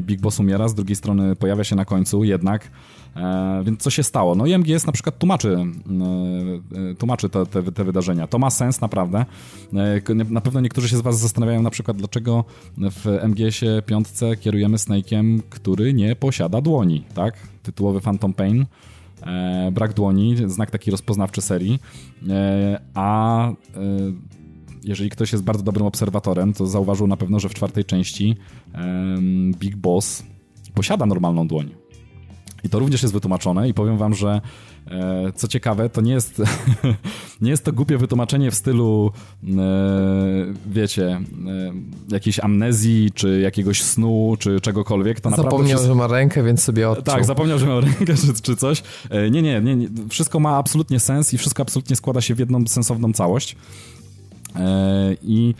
Big 0.00 0.20
Boss 0.20 0.40
umiera, 0.40 0.68
z 0.68 0.74
drugiej 0.74 0.96
strony 0.96 1.36
pojawia 1.36 1.64
się 1.64 1.76
na 1.76 1.84
końcu 1.84 2.24
jednak. 2.24 2.70
E, 3.16 3.62
więc 3.64 3.82
co 3.82 3.90
się 3.90 4.02
stało? 4.02 4.34
No 4.34 4.46
i 4.46 4.58
MGS 4.58 4.86
na 4.86 4.92
przykład 4.92 5.18
tłumaczy, 5.18 5.56
e, 6.90 6.94
tłumaczy 6.94 7.28
te, 7.28 7.46
te, 7.46 7.62
te, 7.62 7.84
wydarzenia. 7.84 8.26
To 8.26 8.38
ma 8.38 8.50
sens 8.50 8.80
naprawdę. 8.80 9.24
E, 10.08 10.14
na 10.30 10.40
pewno 10.40 10.60
niektórzy 10.60 10.88
się 10.88 10.96
z 10.96 11.00
was 11.00 11.18
zastanawiają 11.18 11.62
na 11.62 11.70
przykład, 11.70 11.96
dlaczego 11.96 12.44
w 12.78 13.06
MGS-ie 13.28 13.82
piątce 13.82 14.36
kierujemy 14.36 14.76
Snake'iem, 14.76 15.40
który 15.50 15.94
nie 15.94 16.16
posiada 16.16 16.60
dłoni, 16.60 17.04
tak? 17.14 17.34
Tytułowy 17.62 18.00
Phantom 18.00 18.34
Pain. 18.34 18.66
E, 19.26 19.70
brak 19.72 19.94
dłoni, 19.94 20.36
znak 20.46 20.70
taki 20.70 20.90
rozpoznawczy 20.90 21.42
serii, 21.42 21.78
e, 22.28 22.80
a 22.94 23.48
e, 23.48 23.54
jeżeli 24.88 25.10
ktoś 25.10 25.32
jest 25.32 25.44
bardzo 25.44 25.62
dobrym 25.62 25.86
obserwatorem, 25.86 26.52
to 26.52 26.66
zauważył 26.66 27.06
na 27.06 27.16
pewno, 27.16 27.40
że 27.40 27.48
w 27.48 27.54
czwartej 27.54 27.84
części 27.84 28.36
um, 28.74 29.54
Big 29.58 29.76
Boss 29.76 30.22
posiada 30.74 31.06
normalną 31.06 31.48
dłoń. 31.48 31.70
I 32.64 32.68
to 32.68 32.78
również 32.78 33.02
jest 33.02 33.14
wytłumaczone 33.14 33.68
i 33.68 33.74
powiem 33.74 33.98
wam, 33.98 34.14
że 34.14 34.40
e, 34.86 35.32
co 35.34 35.48
ciekawe, 35.48 35.88
to 35.88 36.00
nie 36.00 36.12
jest, 36.12 36.42
nie 37.40 37.50
jest 37.50 37.64
to 37.64 37.72
głupie 37.72 37.98
wytłumaczenie 37.98 38.50
w 38.50 38.54
stylu 38.54 39.12
e, 39.44 39.48
wiecie, 40.66 41.06
e, 41.06 41.22
jakiejś 42.08 42.40
amnezji, 42.40 43.10
czy 43.14 43.40
jakiegoś 43.40 43.82
snu, 43.82 44.36
czy 44.38 44.60
czegokolwiek. 44.60 45.20
To 45.20 45.30
zapomniał, 45.30 45.78
że 45.78 45.94
ma 45.94 46.06
rękę, 46.06 46.42
więc 46.42 46.62
sobie 46.62 46.90
odczuł. 46.90 47.04
Tak, 47.04 47.24
zapomniał, 47.24 47.58
że 47.58 47.66
ma 47.66 47.80
rękę, 47.80 48.14
czy, 48.26 48.42
czy 48.42 48.56
coś. 48.56 48.82
Nie, 49.30 49.42
nie, 49.42 49.60
nie, 49.60 49.88
wszystko 50.08 50.40
ma 50.40 50.56
absolutnie 50.56 51.00
sens 51.00 51.34
i 51.34 51.38
wszystko 51.38 51.62
absolutnie 51.62 51.96
składa 51.96 52.20
się 52.20 52.34
w 52.34 52.38
jedną 52.38 52.66
sensowną 52.66 53.12
całość. 53.12 53.56
E, 54.56 55.16
I 55.22 55.54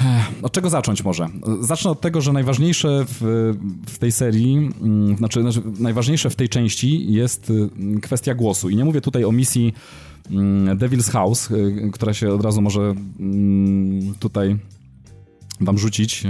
e, 0.00 0.24
od 0.42 0.52
czego 0.52 0.70
zacząć 0.70 1.04
może? 1.04 1.28
Zacznę 1.60 1.90
od 1.90 2.00
tego, 2.00 2.20
że 2.20 2.32
najważniejsze 2.32 3.04
w, 3.08 3.54
w 3.86 3.98
tej 3.98 4.12
serii, 4.12 4.56
mm, 4.56 5.16
znaczy, 5.16 5.40
znaczy, 5.42 5.62
najważniejsze 5.78 6.30
w 6.30 6.36
tej 6.36 6.48
części 6.48 7.12
jest 7.12 7.50
y, 7.50 7.70
kwestia 8.02 8.34
głosu. 8.34 8.70
I 8.70 8.76
nie 8.76 8.84
mówię 8.84 9.00
tutaj 9.00 9.24
o 9.24 9.32
misji 9.32 9.74
mm, 10.30 10.78
Devil's 10.78 11.10
House, 11.10 11.50
y, 11.50 11.90
która 11.92 12.14
się 12.14 12.32
od 12.32 12.44
razu 12.44 12.62
może 12.62 12.94
mm, 13.20 14.14
tutaj 14.14 14.56
wam 15.60 15.78
rzucić, 15.78 16.24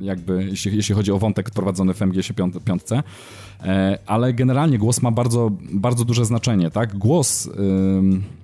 jakby 0.00 0.44
jeśli, 0.44 0.76
jeśli 0.76 0.94
chodzi 0.94 1.12
o 1.12 1.18
wątek 1.18 1.50
prowadzony 1.50 1.94
w 1.94 2.00
MGS 2.00 2.32
5, 2.64 2.82
e, 3.62 3.98
ale 4.06 4.34
generalnie 4.34 4.78
głos 4.78 5.02
ma 5.02 5.10
bardzo, 5.10 5.50
bardzo 5.72 6.04
duże 6.04 6.24
znaczenie, 6.24 6.70
tak? 6.70 6.98
Głos 6.98 7.46
Yy, 7.46 8.41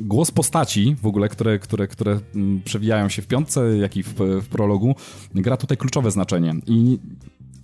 głos 0.00 0.30
postaci 0.30 0.96
w 1.02 1.06
ogóle, 1.06 1.28
które, 1.28 1.58
które, 1.58 1.88
które 1.88 2.20
mm, 2.34 2.60
przewijają 2.64 3.08
się 3.08 3.22
w 3.22 3.26
piątce, 3.26 3.76
jak 3.78 3.96
i 3.96 4.02
w, 4.02 4.14
w 4.42 4.48
prologu, 4.48 4.94
gra 5.34 5.56
tutaj 5.56 5.76
kluczowe 5.76 6.10
znaczenie. 6.10 6.54
I 6.66 6.98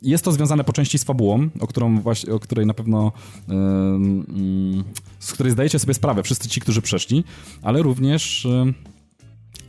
jest 0.03 0.25
to 0.25 0.33
związane 0.33 0.65
po 0.65 0.73
części 0.73 0.99
z 0.99 1.05
fabułą, 1.05 1.49
o, 1.61 1.67
którą 1.67 2.01
właśnie, 2.01 2.35
o 2.35 2.41
której 2.41 2.67
na 2.67 2.75
pewno 2.75 3.13
yy, 3.49 3.55
yy, 4.77 4.85
z 5.19 5.33
której 5.33 5.53
zdajecie 5.53 5.79
sobie 5.79 5.95
sprawę 5.95 6.23
wszyscy 6.23 6.49
ci, 6.49 6.61
którzy 6.61 6.83
przeszli, 6.83 7.25
ale 7.63 7.83
również 7.83 8.47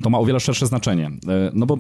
to 0.01 0.09
ma 0.09 0.19
o 0.19 0.25
wiele 0.25 0.39
szersze 0.39 0.67
znaczenie. 0.67 1.11
No 1.53 1.65
bo 1.65 1.77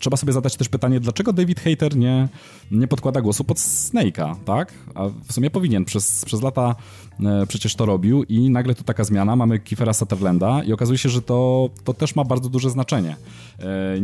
trzeba 0.00 0.16
sobie 0.16 0.32
zadać 0.32 0.56
też 0.56 0.68
pytanie, 0.68 1.00
dlaczego 1.00 1.32
David 1.32 1.60
Hater 1.60 1.96
nie, 1.96 2.28
nie 2.70 2.88
podkłada 2.88 3.20
głosu 3.20 3.44
pod 3.44 3.58
Snake'a, 3.58 4.34
tak? 4.44 4.72
A 4.94 5.08
w 5.08 5.32
sumie 5.32 5.50
powinien, 5.50 5.84
przez, 5.84 6.24
przez 6.24 6.42
lata 6.42 6.74
e, 7.20 7.46
przecież 7.46 7.74
to 7.74 7.86
robił 7.86 8.24
i 8.24 8.50
nagle 8.50 8.74
tu 8.74 8.84
taka 8.84 9.04
zmiana, 9.04 9.36
mamy 9.36 9.58
Kiefera 9.58 9.92
Sutherlanda 9.92 10.62
i 10.62 10.72
okazuje 10.72 10.98
się, 10.98 11.08
że 11.08 11.22
to, 11.22 11.70
to 11.84 11.94
też 11.94 12.16
ma 12.16 12.24
bardzo 12.24 12.48
duże 12.48 12.70
znaczenie. 12.70 13.16
E, 13.58 13.96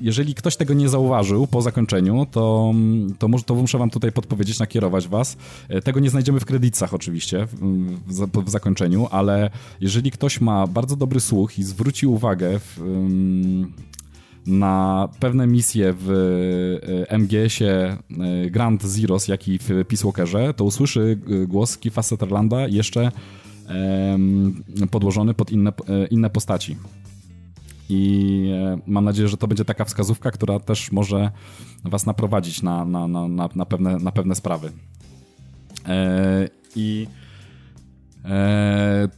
jeżeli 0.00 0.34
ktoś 0.34 0.56
tego 0.56 0.74
nie 0.74 0.88
zauważył 0.88 1.46
po 1.46 1.62
zakończeniu, 1.62 2.26
to, 2.30 2.72
to, 3.18 3.28
może, 3.28 3.44
to 3.44 3.54
muszę 3.54 3.78
wam 3.78 3.90
tutaj 3.90 4.12
podpowiedzieć, 4.12 4.58
nakierować 4.58 5.08
was. 5.08 5.36
E, 5.68 5.82
tego 5.82 6.00
nie 6.00 6.10
znajdziemy 6.10 6.40
w 6.40 6.44
kredytach 6.44 6.94
oczywiście, 6.94 7.46
w, 7.46 7.56
w, 8.06 8.44
w 8.44 8.50
zakończeniu, 8.50 9.08
ale 9.10 9.50
jeżeli 9.80 10.10
ktoś 10.10 10.40
ma 10.40 10.66
bardzo 10.66 10.96
dobry 10.96 11.20
słuch 11.20 11.58
i 11.58 11.62
zwróci 11.62 12.06
uwagę 12.06 12.58
w, 12.58 12.80
na 14.46 15.08
pewne 15.20 15.46
misje 15.46 15.94
w 15.98 16.10
e, 17.08 17.18
MGS-ie 17.18 17.70
e, 17.70 17.96
Grand 18.50 18.82
Zeros, 18.82 19.28
jak 19.28 19.48
i 19.48 19.58
w 19.58 19.68
Peace 19.88 20.04
Walkerze, 20.04 20.54
to 20.54 20.64
usłyszy 20.64 21.18
e, 21.42 21.46
głos 21.46 21.78
Kifa 21.78 22.02
Sutherlanda 22.02 22.68
jeszcze 22.68 23.12
podłożony 24.90 25.34
pod 25.34 25.52
inne, 25.52 25.72
inne 26.10 26.30
postaci. 26.30 26.76
I 27.88 28.50
mam 28.86 29.04
nadzieję, 29.04 29.28
że 29.28 29.36
to 29.36 29.48
będzie 29.48 29.64
taka 29.64 29.84
wskazówka, 29.84 30.30
która 30.30 30.60
też 30.60 30.92
może 30.92 31.30
Was 31.84 32.06
naprowadzić 32.06 32.62
na, 32.62 32.84
na, 32.84 33.08
na, 33.08 33.48
na, 33.54 33.66
pewne, 33.66 33.96
na 33.98 34.12
pewne 34.12 34.34
sprawy. 34.34 34.72
I 36.76 37.06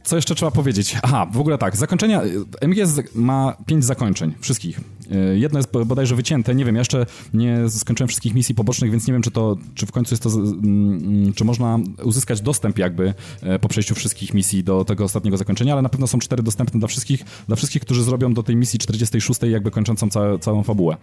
co 0.03 0.15
jeszcze 0.15 0.35
trzeba 0.35 0.51
powiedzieć? 0.51 0.97
Aha, 1.03 1.27
w 1.31 1.39
ogóle 1.39 1.57
tak, 1.57 1.77
zakończenia, 1.77 2.21
MGS 2.61 3.01
ma 3.15 3.57
pięć 3.65 3.85
zakończeń, 3.85 4.33
wszystkich. 4.39 4.79
E, 5.11 5.37
jedno 5.37 5.59
jest 5.59 5.71
bodajże 5.85 6.15
wycięte, 6.15 6.55
nie 6.55 6.65
wiem, 6.65 6.75
ja 6.75 6.81
jeszcze 6.81 7.05
nie 7.33 7.69
skończyłem 7.69 8.07
wszystkich 8.07 8.33
misji 8.33 8.55
pobocznych, 8.55 8.91
więc 8.91 9.07
nie 9.07 9.13
wiem, 9.13 9.21
czy 9.21 9.31
to, 9.31 9.57
czy 9.75 9.85
w 9.85 9.91
końcu 9.91 10.13
jest 10.13 10.23
to, 10.23 10.29
mm, 10.29 11.33
czy 11.33 11.45
można 11.45 11.79
uzyskać 12.03 12.41
dostęp 12.41 12.77
jakby 12.77 13.13
e, 13.41 13.59
po 13.59 13.67
przejściu 13.67 13.95
wszystkich 13.95 14.33
misji 14.33 14.63
do 14.63 14.85
tego 14.85 15.03
ostatniego 15.03 15.37
zakończenia, 15.37 15.73
ale 15.73 15.81
na 15.81 15.89
pewno 15.89 16.07
są 16.07 16.19
cztery 16.19 16.43
dostępne 16.43 16.79
dla 16.79 16.87
wszystkich, 16.87 17.23
dla 17.47 17.55
wszystkich, 17.55 17.81
którzy 17.81 18.03
zrobią 18.03 18.33
do 18.33 18.43
tej 18.43 18.55
misji 18.55 18.79
46 18.79 19.41
jakby 19.43 19.71
kończącą 19.71 20.09
ca 20.09 20.37
całą 20.37 20.63
fabułę. 20.63 20.97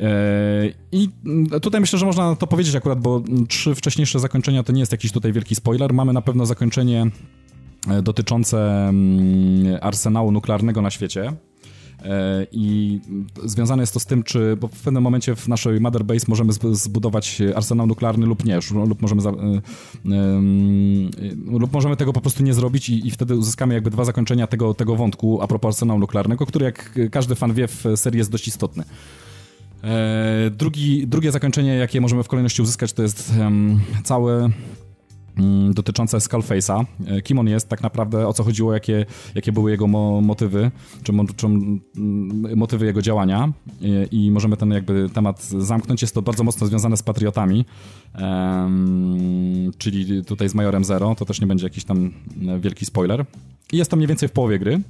E, 0.00 0.72
I 0.92 1.08
tutaj 1.62 1.80
myślę, 1.80 1.98
że 1.98 2.06
można 2.06 2.36
to 2.36 2.46
powiedzieć 2.46 2.74
akurat, 2.74 3.00
bo 3.00 3.22
trzy 3.48 3.74
wcześniejsze 3.74 4.20
zakończenia 4.20 4.62
to 4.62 4.72
nie 4.72 4.80
jest 4.80 4.92
jakiś 4.92 5.12
tutaj 5.12 5.32
wielki 5.32 5.54
spoiler. 5.54 5.94
Mamy 5.94 6.12
na 6.12 6.22
pewno 6.22 6.46
zakończenie 6.46 7.06
dotyczące 8.02 8.88
mm, 8.88 9.78
arsenału 9.80 10.32
nuklearnego 10.32 10.82
na 10.82 10.90
świecie. 10.90 11.32
E, 12.04 12.46
I 12.52 13.00
związane 13.44 13.82
jest 13.82 13.94
to 13.94 14.00
z 14.00 14.06
tym, 14.06 14.22
czy 14.22 14.56
bo 14.60 14.68
w 14.68 14.82
pewnym 14.82 15.02
momencie 15.02 15.36
w 15.36 15.48
naszej 15.48 15.80
Mother 15.80 16.04
Base 16.04 16.26
możemy 16.28 16.52
zbudować 16.72 17.42
arsenał 17.56 17.86
nuklearny 17.86 18.26
lub 18.26 18.44
nie, 18.44 18.58
lub 18.86 19.02
możemy, 19.02 19.20
za, 19.20 19.30
e, 19.30 19.34
lub 21.46 21.72
możemy 21.72 21.96
tego 21.96 22.12
po 22.12 22.20
prostu 22.20 22.42
nie 22.42 22.54
zrobić 22.54 22.88
i, 22.88 23.06
i, 23.06 23.10
wtedy 23.10 23.36
uzyskamy 23.36 23.74
jakby 23.74 23.90
dwa 23.90 24.04
zakończenia 24.04 24.46
tego, 24.46 24.74
tego 24.74 24.96
wątku 24.96 25.42
a 25.42 25.46
propos 25.46 25.76
arsenału 25.76 26.00
nuklearnego, 26.00 26.46
który 26.46 26.64
jak 26.64 26.98
każdy 27.10 27.34
fan 27.34 27.54
wie 27.54 27.68
w 27.68 27.84
serii 27.96 28.18
jest 28.18 28.30
dość 28.30 28.48
istotny. 28.48 28.84
E, 29.84 30.50
drugi, 30.50 31.06
drugie 31.06 31.32
zakończenie, 31.32 31.74
jakie 31.74 32.00
możemy 32.00 32.22
w 32.22 32.28
kolejności 32.28 32.62
uzyskać, 32.62 32.92
to 32.92 33.02
jest 33.02 33.32
całe 34.04 34.50
Mm, 35.38 35.74
dotyczące 35.74 36.18
Skullface'a. 36.18 36.84
E, 37.06 37.22
kim 37.22 37.38
on 37.38 37.48
jest, 37.48 37.68
tak 37.68 37.82
naprawdę 37.82 38.28
o 38.28 38.32
co 38.32 38.44
chodziło, 38.44 38.72
jakie, 38.72 39.06
jakie 39.34 39.52
były 39.52 39.70
jego 39.70 39.86
mo 39.86 40.20
motywy, 40.20 40.70
czy, 41.02 41.12
mo 41.12 41.24
czy 41.36 41.46
motywy 42.56 42.86
jego 42.86 43.02
działania 43.02 43.52
I, 43.80 43.90
e, 43.90 44.04
i 44.04 44.30
możemy 44.30 44.56
ten 44.56 44.70
jakby 44.70 45.08
temat 45.08 45.44
zamknąć. 45.44 46.02
Jest 46.02 46.14
to 46.14 46.22
bardzo 46.22 46.44
mocno 46.44 46.66
związane 46.66 46.96
z 46.96 47.02
Patriotami, 47.02 47.64
czyli 49.78 50.24
tutaj 50.24 50.48
z 50.48 50.54
Majorem 50.54 50.84
Zero, 50.84 51.14
to 51.14 51.24
też 51.24 51.40
nie 51.40 51.46
będzie 51.46 51.66
jakiś 51.66 51.84
tam 51.84 52.10
wielki 52.60 52.84
spoiler. 52.84 53.24
I 53.72 53.76
jest 53.76 53.90
to 53.90 53.96
mniej 53.96 54.08
więcej 54.08 54.28
w 54.28 54.32
połowie 54.32 54.58
gry. 54.58 54.80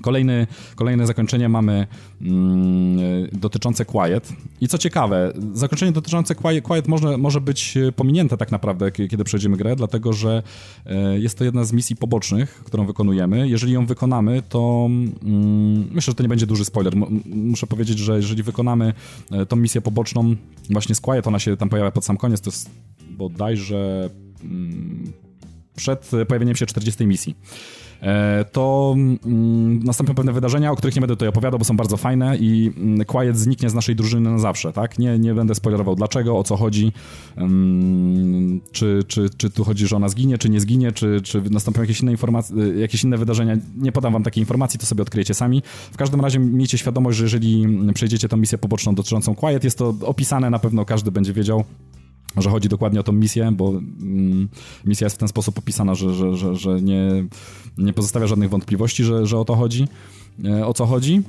Kolejny, 0.00 0.46
kolejne 0.74 1.06
zakończenie 1.06 1.48
mamy 1.48 1.86
mm, 2.20 3.28
dotyczące 3.32 3.84
Quiet. 3.84 4.32
I 4.60 4.68
co 4.68 4.78
ciekawe, 4.78 5.32
zakończenie 5.52 5.92
dotyczące 5.92 6.34
Quiet, 6.34 6.64
Quiet 6.64 6.88
może, 6.88 7.18
może 7.18 7.40
być 7.40 7.78
pominięte 7.96 8.36
tak 8.36 8.52
naprawdę, 8.52 8.92
kiedy 8.92 9.24
przejdziemy 9.24 9.56
grę, 9.56 9.76
dlatego 9.76 10.12
że 10.12 10.42
e, 10.86 11.18
jest 11.18 11.38
to 11.38 11.44
jedna 11.44 11.64
z 11.64 11.72
misji 11.72 11.96
pobocznych, 11.96 12.62
którą 12.64 12.86
wykonujemy. 12.86 13.48
Jeżeli 13.48 13.72
ją 13.72 13.86
wykonamy, 13.86 14.42
to 14.48 14.86
mm, 14.88 15.88
myślę, 15.92 16.10
że 16.10 16.14
to 16.14 16.22
nie 16.22 16.28
będzie 16.28 16.46
duży 16.46 16.64
spoiler. 16.64 16.94
Muszę 17.26 17.66
powiedzieć, 17.66 17.98
że 17.98 18.16
jeżeli 18.16 18.42
wykonamy 18.42 18.92
e, 19.30 19.46
tą 19.46 19.56
misję 19.56 19.80
poboczną 19.80 20.36
właśnie 20.70 20.94
z 20.94 21.00
Quiet, 21.00 21.26
ona 21.26 21.38
się 21.38 21.56
tam 21.56 21.68
pojawia 21.68 21.90
pod 21.90 22.04
sam 22.04 22.16
koniec, 22.16 22.40
to 22.40 22.50
jest 22.50 22.70
bodajże 23.10 24.10
mm, 24.44 25.12
przed 25.76 26.10
pojawieniem 26.28 26.56
się 26.56 26.66
40 26.66 27.06
misji. 27.06 27.36
E, 28.04 28.44
to 28.52 28.94
mm, 28.96 29.78
nastąpią 29.84 30.14
pewne 30.14 30.32
wydarzenia, 30.32 30.72
o 30.72 30.76
których 30.76 30.96
nie 30.96 31.00
będę 31.00 31.14
tutaj 31.14 31.28
opowiadał, 31.28 31.58
bo 31.58 31.64
są 31.64 31.76
bardzo 31.76 31.96
fajne 31.96 32.36
i 32.36 32.72
mm, 32.76 33.04
Quiet 33.04 33.38
zniknie 33.38 33.70
z 33.70 33.74
naszej 33.74 33.96
drużyny 33.96 34.30
na 34.30 34.38
zawsze, 34.38 34.72
tak? 34.72 34.98
Nie, 34.98 35.18
nie 35.18 35.34
będę 35.34 35.54
spoilerował 35.54 35.94
dlaczego, 35.94 36.38
o 36.38 36.44
co 36.44 36.56
chodzi, 36.56 36.92
mm, 37.36 38.60
czy, 38.72 39.02
czy, 39.06 39.30
czy 39.36 39.50
tu 39.50 39.64
chodzi, 39.64 39.86
że 39.86 39.96
ona 39.96 40.08
zginie, 40.08 40.38
czy 40.38 40.50
nie 40.50 40.60
zginie, 40.60 40.92
czy, 40.92 41.20
czy 41.22 41.42
nastąpią 41.50 41.80
jakieś 41.80 42.00
inne 42.00 42.12
informacje, 42.12 42.56
jakieś 42.78 43.04
inne 43.04 43.18
wydarzenia. 43.18 43.56
Nie 43.76 43.92
podam 43.92 44.12
wam 44.12 44.22
takiej 44.22 44.42
informacji, 44.42 44.80
to 44.80 44.86
sobie 44.86 45.02
odkryjecie 45.02 45.34
sami. 45.34 45.62
W 45.92 45.96
każdym 45.96 46.20
razie 46.20 46.38
miejcie 46.38 46.78
świadomość, 46.78 47.18
że 47.18 47.24
jeżeli 47.24 47.66
przejdziecie 47.94 48.28
tą 48.28 48.36
misję 48.36 48.58
poboczną 48.58 48.94
dotyczącą 48.94 49.34
Quiet, 49.34 49.64
jest 49.64 49.78
to 49.78 49.94
opisane, 50.04 50.50
na 50.50 50.58
pewno 50.58 50.84
każdy 50.84 51.10
będzie 51.10 51.32
wiedział, 51.32 51.64
że 52.36 52.50
chodzi 52.50 52.68
dokładnie 52.68 53.00
o 53.00 53.02
tą 53.02 53.12
misję, 53.12 53.52
bo 53.52 53.68
mm, 53.68 54.48
misja 54.84 55.04
jest 55.04 55.16
w 55.16 55.18
ten 55.18 55.28
sposób 55.28 55.58
opisana, 55.58 55.94
że, 55.94 56.14
że, 56.14 56.36
że, 56.36 56.56
że 56.56 56.82
nie, 56.82 57.24
nie 57.78 57.92
pozostawia 57.92 58.26
żadnych 58.26 58.50
wątpliwości, 58.50 59.04
że, 59.04 59.26
że 59.26 59.38
o 59.38 59.44
to 59.44 59.56
chodzi, 59.56 59.88
e, 60.44 60.66
o 60.66 60.74
co 60.74 60.86
chodzi. 60.86 61.22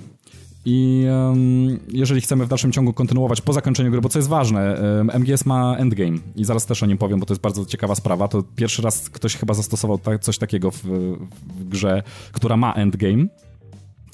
I 0.67 1.05
um, 1.09 1.79
jeżeli 1.89 2.21
chcemy 2.21 2.45
w 2.45 2.47
dalszym 2.47 2.71
ciągu 2.71 2.93
kontynuować 2.93 3.41
po 3.41 3.53
zakończeniu 3.53 3.91
gry, 3.91 4.01
bo 4.01 4.09
co 4.09 4.19
jest 4.19 4.29
ważne, 4.29 4.77
MGS 5.13 5.45
ma 5.45 5.77
endgame 5.77 6.17
i 6.35 6.45
zaraz 6.45 6.65
też 6.65 6.83
o 6.83 6.85
nim 6.85 6.97
powiem, 6.97 7.19
bo 7.19 7.25
to 7.25 7.33
jest 7.33 7.41
bardzo 7.41 7.65
ciekawa 7.65 7.95
sprawa. 7.95 8.27
To 8.27 8.43
pierwszy 8.55 8.81
raz 8.81 9.09
ktoś 9.09 9.35
chyba 9.35 9.53
zastosował 9.53 9.97
tak, 9.97 10.21
coś 10.21 10.37
takiego 10.37 10.71
w, 10.71 10.83
w 10.83 11.69
grze, 11.69 12.03
która 12.31 12.57
ma 12.57 12.73
endgame. 12.73 13.25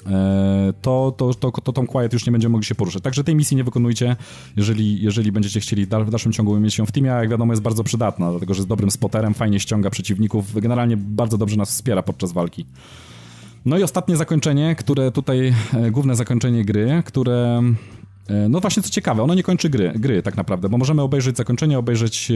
E, 0.09 0.73
to, 0.81 1.13
to, 1.17 1.33
to, 1.33 1.51
to 1.51 1.73
tą 1.73 1.87
Quiet 1.87 2.13
już 2.13 2.25
nie 2.25 2.31
będziemy 2.31 2.51
mogli 2.51 2.65
się 2.65 2.75
poruszać. 2.75 3.03
Także 3.03 3.23
tej 3.23 3.35
misji 3.35 3.57
nie 3.57 3.63
wykonujcie, 3.63 4.15
jeżeli, 4.57 5.01
jeżeli 5.01 5.31
będziecie 5.31 5.59
chcieli 5.59 5.85
w 5.85 6.09
dalszym 6.09 6.31
ciągu 6.31 6.59
mieć 6.59 6.77
ją 6.77 6.85
w 6.85 6.91
teamie, 6.91 7.13
a 7.13 7.19
jak 7.19 7.29
wiadomo 7.29 7.53
jest 7.53 7.63
bardzo 7.63 7.83
przydatna, 7.83 8.31
dlatego 8.31 8.53
że 8.53 8.57
jest 8.57 8.69
dobrym 8.69 8.91
spoterem, 8.91 9.33
fajnie 9.33 9.59
ściąga 9.59 9.89
przeciwników, 9.89 10.61
generalnie 10.61 10.97
bardzo 10.97 11.37
dobrze 11.37 11.57
nas 11.57 11.69
wspiera 11.69 12.03
podczas 12.03 12.31
walki. 12.31 12.65
No 13.65 13.77
i 13.77 13.83
ostatnie 13.83 14.17
zakończenie, 14.17 14.75
które 14.75 15.11
tutaj, 15.11 15.53
e, 15.73 15.91
główne 15.91 16.15
zakończenie 16.15 16.65
gry, 16.65 17.03
które 17.05 17.61
e, 18.27 18.49
no 18.49 18.59
właśnie 18.59 18.83
co 18.83 18.89
ciekawe, 18.89 19.23
ono 19.23 19.33
nie 19.33 19.43
kończy 19.43 19.69
gry, 19.69 19.93
gry 19.95 20.23
tak 20.23 20.37
naprawdę, 20.37 20.69
bo 20.69 20.77
możemy 20.77 21.01
obejrzeć 21.01 21.37
zakończenie, 21.37 21.79
obejrzeć 21.79 22.31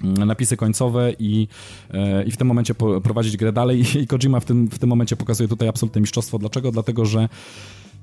napisy 0.00 0.56
końcowe 0.56 1.12
i, 1.18 1.48
e, 1.90 2.24
i 2.24 2.30
w 2.30 2.36
tym 2.36 2.46
momencie 2.48 2.74
prowadzić 3.02 3.36
grę 3.36 3.52
dalej 3.52 3.84
i 4.02 4.06
Kojima 4.06 4.40
w 4.40 4.44
tym, 4.44 4.68
w 4.68 4.78
tym 4.78 4.88
momencie 4.88 5.16
pokazuje 5.16 5.48
tutaj 5.48 5.68
absolutne 5.68 6.00
mistrzostwo. 6.00 6.38
Dlaczego? 6.38 6.72
Dlatego, 6.72 7.04
że 7.04 7.28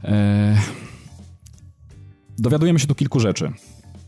e, 0.04 0.58
dowiadujemy 2.38 2.80
się 2.80 2.88
tu 2.88 2.96
kilku 2.96 3.20
rzeczy. 3.20 3.52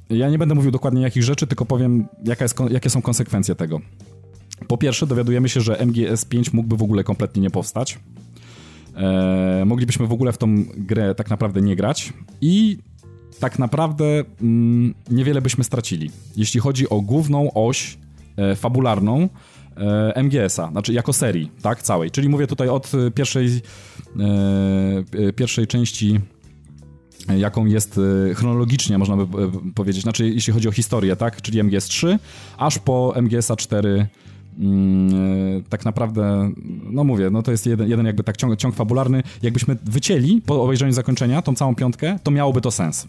Ja 0.10 0.30
nie 0.30 0.38
będę 0.38 0.56
mówił 0.56 0.72
dokładnie 0.72 1.02
jakich 1.02 1.24
rzeczy, 1.24 1.48
tylko 1.48 1.66
powiem 1.66 2.08
jaka 2.26 2.46
jest, 2.46 2.60
jakie 2.70 2.90
są 2.90 3.02
konsekwencje 3.02 3.56
tego. 3.56 3.80
Po 4.68 4.78
pierwsze 4.78 5.08
dowiadujemy 5.08 5.50
się, 5.50 5.62
że 5.62 5.74
MGS5 5.74 6.54
mógłby 6.54 6.78
w 6.78 6.84
ogóle 6.84 7.04
kompletnie 7.04 7.42
nie 7.42 7.50
powstać. 7.50 8.00
E, 8.96 9.64
moglibyśmy 9.66 10.08
w 10.08 10.14
ogóle 10.14 10.32
w 10.32 10.38
tą 10.38 10.66
grę 10.78 11.16
tak 11.16 11.30
naprawdę 11.30 11.62
nie 11.62 11.76
grać 11.76 12.14
i 12.42 12.78
tak 13.40 13.60
naprawdę 13.60 14.06
mm, 14.42 14.94
niewiele 15.10 15.42
byśmy 15.42 15.64
stracili. 15.64 16.12
Jeśli 16.38 16.60
chodzi 16.60 16.90
o 16.90 17.02
główną 17.02 17.54
oś 17.54 17.98
e, 18.38 18.56
fabularną 18.56 19.30
e, 19.78 20.24
MGS-a, 20.24 20.72
znaczy 20.72 20.94
jako 20.94 21.14
serii, 21.14 21.52
tak, 21.62 21.84
całej. 21.84 22.12
Czyli 22.12 22.30
mówię 22.30 22.48
tutaj 22.48 22.70
od 22.70 22.92
pierwszej, 23.16 23.62
e, 24.20 25.34
pierwszej 25.34 25.68
części 25.68 26.20
jaką 27.38 27.66
jest 27.66 28.00
e, 28.32 28.34
chronologicznie, 28.34 28.98
można 28.98 29.18
by 29.18 29.44
e, 29.44 29.52
powiedzieć, 29.76 30.04
znaczy 30.04 30.30
jeśli 30.30 30.54
chodzi 30.54 30.68
o 30.68 30.72
historię, 30.72 31.16
tak, 31.16 31.42
czyli 31.42 31.64
MGS3, 31.64 32.20
aż 32.58 32.80
po 32.80 33.14
MGS-a 33.22 33.56
4 33.56 33.90
mm, 33.90 34.02
e, 34.02 34.23
tak 35.70 35.86
naprawdę, 35.86 36.52
no 36.92 37.04
mówię, 37.04 37.30
no 37.30 37.42
to 37.42 37.52
jest 37.52 37.66
jeden, 37.66 37.90
jeden 37.90 38.06
jakby 38.06 38.24
tak 38.24 38.38
ciąg, 38.38 38.58
ciąg 38.58 38.76
fabularny. 38.76 39.24
Jakbyśmy 39.42 39.78
wycięli 39.84 40.42
po 40.42 40.64
obejrzeniu 40.64 40.92
zakończenia 40.92 41.42
tą 41.42 41.56
całą 41.56 41.76
piątkę, 41.76 42.20
to 42.24 42.32
miałoby 42.32 42.62
to 42.62 42.72
sens 42.72 43.08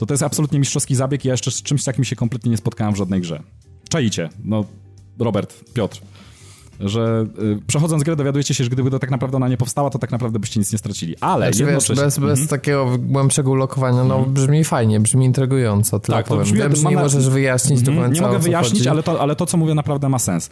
to 0.00 0.06
to 0.06 0.14
jest 0.14 0.22
absolutnie 0.22 0.58
mistrzowski 0.58 0.94
zabieg 0.94 1.24
ja 1.24 1.32
jeszcze 1.32 1.50
z 1.50 1.62
czymś 1.62 1.84
takim 1.84 2.04
się 2.04 2.16
kompletnie 2.16 2.50
nie 2.50 2.56
spotkałem 2.56 2.94
w 2.94 2.96
żadnej 2.96 3.20
grze. 3.20 3.42
Czajcie, 3.88 4.28
no 4.44 4.64
Robert, 5.18 5.72
Piotr 5.74 6.00
że 6.80 7.26
y, 7.38 7.58
przechodząc 7.66 8.02
grę 8.02 8.16
dowiadujecie 8.16 8.54
się, 8.54 8.64
że 8.64 8.70
gdyby 8.70 8.90
to 8.90 8.98
tak 8.98 9.10
naprawdę 9.10 9.36
ona 9.36 9.48
nie 9.48 9.56
powstała, 9.56 9.90
to 9.90 9.98
tak 9.98 10.10
naprawdę 10.10 10.38
byście 10.38 10.60
nic 10.60 10.72
nie 10.72 10.78
stracili. 10.78 11.16
Ale 11.20 11.46
znaczy, 11.46 11.62
jednocześnie... 11.62 11.94
Wiesz, 11.94 12.04
bez, 12.04 12.18
bez 12.18 12.40
mhm. 12.40 12.48
takiego 12.48 12.86
głębszego 12.98 13.50
ulokowania, 13.50 14.04
no 14.04 14.16
mhm. 14.16 14.34
brzmi 14.34 14.64
fajnie, 14.64 15.00
brzmi 15.00 15.26
intrygująco, 15.26 16.00
tyle 16.00 16.18
tak, 16.18 16.26
powiem. 16.26 16.44
Brzmi, 16.70 16.90
nie 16.90 16.96
możesz 16.96 17.28
wyjaśnić 17.28 17.82
do 17.82 17.90
mhm. 17.90 18.08
końca, 18.08 18.22
Nie 18.22 18.26
mogę 18.26 18.38
wyjaśnić, 18.38 18.86
ale 18.86 19.02
to, 19.02 19.20
ale 19.20 19.36
to, 19.36 19.46
co 19.46 19.56
mówię, 19.56 19.74
naprawdę 19.74 20.08
ma 20.08 20.18
sens. 20.18 20.50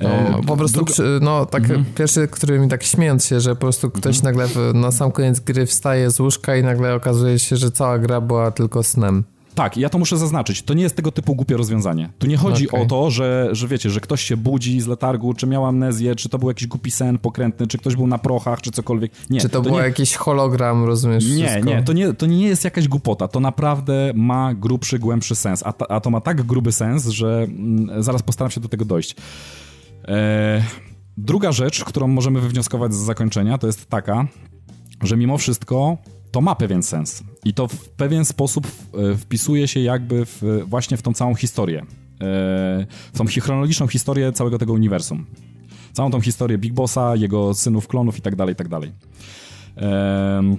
No, 0.00 0.08
e, 0.08 0.42
po 0.46 0.56
prostu, 0.56 0.84
no 1.20 1.46
tak, 1.46 1.62
pierwszy, 1.94 2.28
który 2.28 2.58
mi 2.58 2.68
tak 2.68 2.82
śmiejąc 2.82 3.26
się, 3.26 3.40
że 3.40 3.54
po 3.54 3.60
prostu 3.60 3.90
ktoś 3.90 4.22
nagle 4.22 4.48
na 4.74 4.92
sam 4.92 5.12
koniec 5.12 5.40
gry 5.40 5.66
wstaje 5.66 6.10
z 6.10 6.20
łóżka 6.20 6.56
i 6.56 6.62
nagle 6.62 6.94
okazuje 6.94 7.38
się, 7.38 7.56
że 7.56 7.70
cała 7.70 7.98
gra 7.98 8.20
była 8.20 8.50
tylko 8.50 8.82
snem. 8.82 9.24
Tak, 9.58 9.76
ja 9.76 9.88
to 9.88 9.98
muszę 9.98 10.18
zaznaczyć. 10.18 10.62
To 10.62 10.74
nie 10.74 10.82
jest 10.82 10.96
tego 10.96 11.12
typu 11.12 11.34
głupie 11.34 11.56
rozwiązanie. 11.56 12.10
Tu 12.18 12.26
nie 12.26 12.36
chodzi 12.36 12.68
okay. 12.68 12.80
o 12.80 12.86
to, 12.86 13.10
że, 13.10 13.48
że 13.52 13.68
wiecie, 13.68 13.90
że 13.90 14.00
ktoś 14.00 14.22
się 14.22 14.36
budzi 14.36 14.80
z 14.80 14.86
letargu, 14.86 15.34
czy 15.34 15.46
miał 15.46 15.66
amnezję, 15.66 16.14
czy 16.14 16.28
to 16.28 16.38
był 16.38 16.48
jakiś 16.48 16.66
głupi 16.66 16.90
sen 16.90 17.18
pokrętny, 17.18 17.66
czy 17.66 17.78
ktoś 17.78 17.96
był 17.96 18.06
na 18.06 18.18
prochach, 18.18 18.60
czy 18.60 18.70
cokolwiek. 18.70 19.12
Nie, 19.30 19.40
czy 19.40 19.48
to, 19.48 19.62
to 19.62 19.70
był 19.70 19.78
jakiś 19.78 20.14
hologram, 20.14 20.84
rozumiesz? 20.84 21.26
Nie, 21.26 21.46
wszystko? 21.46 21.70
nie 21.70 21.82
to, 21.82 21.92
nie, 21.92 22.14
to 22.14 22.26
nie 22.26 22.48
jest 22.48 22.64
jakaś 22.64 22.88
głupota. 22.88 23.28
To 23.28 23.40
naprawdę 23.40 24.12
ma 24.14 24.54
grubszy, 24.54 24.98
głębszy 24.98 25.34
sens. 25.34 25.62
A, 25.66 25.72
ta, 25.72 25.86
a 25.88 26.00
to 26.00 26.10
ma 26.10 26.20
tak 26.20 26.42
gruby 26.42 26.72
sens, 26.72 27.06
że 27.06 27.46
mm, 27.48 28.02
zaraz 28.02 28.22
postaram 28.22 28.50
się 28.50 28.60
do 28.60 28.68
tego 28.68 28.84
dojść. 28.84 29.16
Eee, 30.04 30.62
druga 31.16 31.52
rzecz, 31.52 31.84
którą 31.84 32.08
możemy 32.08 32.40
wywnioskować 32.40 32.94
z 32.94 32.98
zakończenia, 32.98 33.58
to 33.58 33.66
jest 33.66 33.86
taka, 33.86 34.26
że 35.02 35.16
mimo 35.16 35.38
wszystko 35.38 35.98
to 36.30 36.40
ma 36.40 36.54
pewien 36.54 36.82
sens. 36.82 37.22
I 37.44 37.54
to 37.54 37.68
w 37.68 37.88
pewien 37.88 38.24
sposób 38.24 38.66
e, 38.66 39.16
wpisuje 39.16 39.68
się 39.68 39.80
jakby 39.80 40.26
w, 40.26 40.42
właśnie 40.66 40.96
w 40.96 41.02
tą 41.02 41.14
całą 41.14 41.34
historię. 41.34 41.80
E, 41.80 41.86
w 43.12 43.18
tą 43.18 43.26
chronologiczną 43.26 43.86
historię 43.86 44.32
całego 44.32 44.58
tego 44.58 44.72
uniwersum. 44.72 45.26
Całą 45.92 46.10
tą 46.10 46.20
historię 46.20 46.58
Big 46.58 46.72
Bossa, 46.72 47.16
jego 47.16 47.54
synów, 47.54 47.88
klonów 47.88 48.18
i 48.18 48.22
tak 48.22 48.36
dalej, 48.36 48.52
i 48.52 48.56
tak 48.56 48.68
dalej. 48.68 48.92
Ehm, 49.76 50.56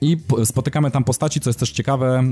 I 0.00 0.16
spotykamy 0.44 0.90
tam 0.90 1.04
postaci, 1.04 1.40
co 1.40 1.50
jest 1.50 1.60
też 1.60 1.70
ciekawe, 1.70 2.24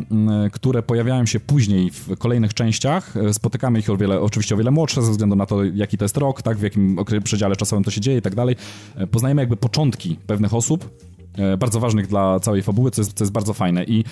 które 0.53 0.83
pojawiają 0.83 1.27
się 1.27 1.41
później 1.41 1.91
w 1.91 2.19
kolejnych 2.19 2.55
częściach. 2.55 3.17
E, 3.17 3.35
spotykamy 3.35 3.79
ich 3.79 3.91
o 3.91 3.97
wiele, 3.97 4.21
oczywiście 4.21 4.55
o 4.55 4.59
wiele 4.59 4.71
młodsze, 4.71 5.03
ze 5.03 5.11
względu 5.11 5.37
na 5.37 5.47
to, 5.47 5.65
jaki 5.65 5.99
to 5.99 6.05
jest 6.05 6.17
rok, 6.17 6.43
tak, 6.43 6.59
w 6.59 6.63
jakim 6.63 6.99
przedziale 7.25 7.57
czasowym 7.57 7.85
to 7.85 7.91
się 7.91 8.01
dzieje 8.01 8.19
i 8.19 8.23
tak 8.23 8.35
dalej. 8.35 8.57
E, 8.97 9.07
poznajemy 9.07 9.43
jakby 9.43 9.57
początki 9.57 10.17
pewnych 10.27 10.55
osób, 10.55 10.85
e, 10.85 11.20
bardzo 11.59 11.81
ważnych 11.81 12.07
dla 12.07 12.41
całej 12.41 12.63
fabuły, 12.63 12.91
co 12.91 13.01
jest, 13.01 13.13
co 13.13 13.25
jest 13.25 13.33
bardzo 13.33 13.55
fajne. 13.55 13.85
I 13.85 14.05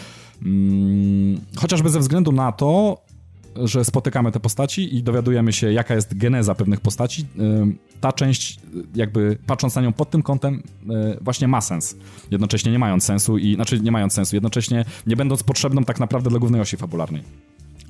mm, 0.45 1.41
chociażby 1.57 1.91
ze 1.91 2.01
względu 2.01 2.33
na 2.33 2.53
to, 2.53 3.03
że 3.65 3.85
spotykamy 3.85 4.33
te 4.33 4.41
postaci 4.41 4.97
i 4.97 5.03
dowiadujemy 5.03 5.53
się, 5.53 5.73
jaka 5.73 5.95
jest 5.95 6.19
geneza 6.19 6.55
pewnych 6.55 6.81
postaci, 6.81 7.27
ta 8.01 8.13
część, 8.13 8.61
jakby 8.95 9.39
patrząc 9.47 9.75
na 9.75 9.83
nią 9.83 9.93
pod 9.93 10.11
tym 10.11 10.23
kątem, 10.23 10.63
właśnie 11.21 11.49
ma 11.49 11.61
sens. 11.61 11.97
Jednocześnie 12.31 12.73
nie 12.73 12.79
mając 12.79 13.05
sensu 13.05 13.39
i, 13.39 13.55
znaczy 13.55 13.81
nie 13.81 13.93
mając 13.93 14.13
sensu, 14.13 14.37
jednocześnie 14.37 14.85
nie 15.07 15.17
będąc 15.17 15.43
potrzebną 15.43 15.85
tak 15.85 16.01
naprawdę 16.01 16.31
dla 16.31 16.39
głównej 16.39 16.61
osi 16.61 16.77
fabularnej. 16.77 17.23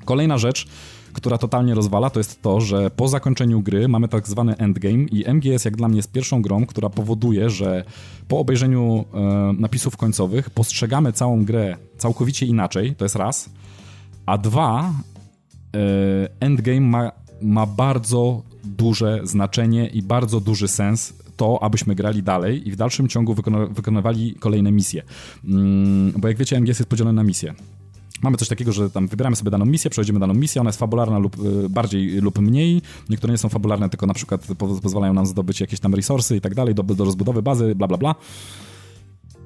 Kolejna 0.05 0.37
rzecz, 0.37 0.67
która 1.13 1.37
totalnie 1.37 1.75
rozwala, 1.75 2.09
to 2.09 2.19
jest 2.19 2.41
to, 2.41 2.61
że 2.61 2.89
po 2.89 3.07
zakończeniu 3.07 3.61
gry 3.61 3.87
mamy 3.87 4.07
tak 4.07 4.27
zwany 4.27 4.57
endgame 4.57 5.03
i 5.03 5.33
MGS 5.33 5.65
jak 5.65 5.77
dla 5.77 5.87
mnie 5.87 5.97
jest 5.97 6.11
pierwszą 6.11 6.41
grą, 6.41 6.65
która 6.65 6.89
powoduje, 6.89 7.49
że 7.49 7.83
po 8.27 8.39
obejrzeniu 8.39 9.05
e, 9.13 9.19
napisów 9.59 9.97
końcowych 9.97 10.49
postrzegamy 10.49 11.13
całą 11.13 11.45
grę 11.45 11.77
całkowicie 11.97 12.45
inaczej, 12.45 12.95
to 12.95 13.05
jest 13.05 13.15
raz, 13.15 13.49
a 14.25 14.37
dwa, 14.37 14.93
E, 15.75 16.29
endgame 16.39 16.81
ma, 16.81 17.11
ma 17.41 17.65
bardzo 17.65 18.43
duże 18.63 19.21
znaczenie 19.23 19.87
i 19.87 20.01
bardzo 20.01 20.39
duży 20.41 20.67
sens 20.67 21.13
to, 21.37 21.63
abyśmy 21.63 21.95
grali 21.95 22.23
dalej 22.23 22.67
i 22.67 22.71
w 22.71 22.75
dalszym 22.75 23.07
ciągu 23.07 23.35
wykonywali 23.71 24.35
kolejne 24.35 24.71
misje. 24.71 25.03
Mm, 25.45 26.13
bo 26.17 26.27
jak 26.27 26.37
wiecie, 26.37 26.59
MGS 26.59 26.79
jest 26.79 26.89
podzielony 26.89 27.15
na 27.15 27.23
misje. 27.23 27.53
Mamy 28.21 28.37
coś 28.37 28.47
takiego, 28.47 28.71
że 28.71 28.89
tam 28.89 29.07
wybieramy 29.07 29.35
sobie 29.35 29.51
daną 29.51 29.65
misję, 29.65 29.91
przechodzimy 29.91 30.19
daną 30.19 30.33
misję, 30.33 30.61
ona 30.61 30.69
jest 30.69 30.79
fabularna 30.79 31.19
lub 31.19 31.35
e, 31.35 31.69
bardziej 31.69 32.21
lub 32.21 32.39
mniej. 32.39 32.81
Niektóre 33.09 33.33
nie 33.33 33.37
są 33.37 33.49
fabularne, 33.49 33.89
tylko 33.89 34.05
na 34.05 34.13
przykład 34.13 34.47
pozwalają 34.57 35.13
nam 35.13 35.25
zdobyć 35.25 35.61
jakieś 35.61 35.79
tam 35.79 35.95
resursy 35.95 36.35
i 36.35 36.41
tak 36.41 36.55
dalej, 36.55 36.75
do, 36.75 36.83
do 36.83 37.05
rozbudowy 37.05 37.41
bazy, 37.41 37.75
bla 37.75 37.87
bla 37.87 37.97
bla. 37.97 38.15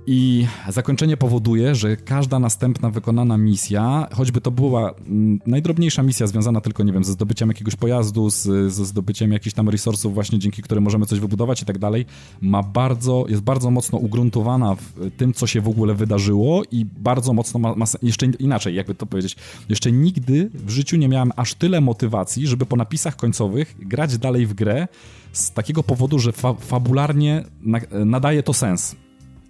I 0.08 0.48
zakończenie 0.70 1.18
powoduje, 1.18 1.76
że 1.76 1.98
każda 1.98 2.40
następna 2.40 2.90
wykonana 2.90 3.38
misja, 3.38 4.08
choćby 4.14 4.42
to 4.42 4.52
była 4.52 4.92
mm, 4.92 5.40
najdrobniejsza 5.46 6.04
misja 6.04 6.28
związana 6.28 6.62
tylko, 6.62 6.84
nie 6.84 6.94
wiem, 6.94 7.04
ze 7.04 7.12
zdobyciem 7.12 7.50
jakiegoś 7.50 7.76
pojazdu, 7.76 8.30
z, 8.30 8.74
ze 8.74 8.86
zdobyciem 8.86 9.32
jakichś 9.32 9.54
tam 9.54 9.70
resursów 9.70 10.14
właśnie 10.14 10.40
dzięki 10.40 10.62
którym 10.62 10.84
możemy 10.84 11.06
coś 11.06 11.20
wybudować 11.20 11.62
i 11.62 11.66
tak 11.66 11.78
dalej, 11.78 12.06
ma 12.42 12.64
bardzo, 12.64 13.26
jest 13.30 13.42
bardzo 13.42 13.72
mocno 13.72 13.98
ugruntowana 13.98 14.76
w 14.76 15.12
tym, 15.18 15.34
co 15.34 15.48
się 15.48 15.62
w 15.62 15.68
ogóle 15.68 15.94
wydarzyło 15.94 16.64
i 16.72 16.86
bardzo 16.86 17.34
mocno 17.34 17.60
ma, 17.60 17.76
ma 17.76 17.86
jeszcze 18.02 18.26
inaczej, 18.26 18.76
jakby 18.76 18.96
to 18.96 19.06
powiedzieć, 19.06 19.36
jeszcze 19.70 19.92
nigdy 19.92 20.50
w 20.54 20.70
życiu 20.70 20.98
nie 20.98 21.10
miałem 21.10 21.32
aż 21.36 21.54
tyle 21.54 21.82
motywacji, 21.82 22.48
żeby 22.48 22.66
po 22.66 22.76
napisach 22.76 23.16
końcowych 23.16 23.76
grać 23.80 24.18
dalej 24.18 24.46
w 24.46 24.54
grę 24.54 24.88
z 25.32 25.52
takiego 25.52 25.84
powodu, 25.84 26.20
że 26.20 26.32
fa 26.32 26.54
fabularnie 26.54 27.44
na, 27.62 27.80
nadaje 28.06 28.44
to 28.44 28.54
sens 28.54 28.96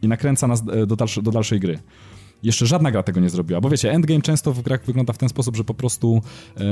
i 0.03 0.07
nakręca 0.07 0.47
nas 0.47 0.63
e, 0.71 0.85
do, 0.85 0.95
dalsze, 0.95 1.21
do 1.21 1.31
dalszej 1.31 1.59
gry. 1.59 1.79
Jeszcze 2.43 2.65
żadna 2.65 2.91
gra 2.91 3.03
tego 3.03 3.19
nie 3.19 3.29
zrobiła, 3.29 3.61
bo 3.61 3.69
wiecie, 3.69 3.91
endgame 3.91 4.21
często 4.21 4.53
w 4.53 4.61
grach 4.61 4.85
wygląda 4.85 5.13
w 5.13 5.17
ten 5.17 5.29
sposób, 5.29 5.55
że 5.55 5.63
po 5.63 5.73
prostu, 5.73 6.21
e, 6.57 6.63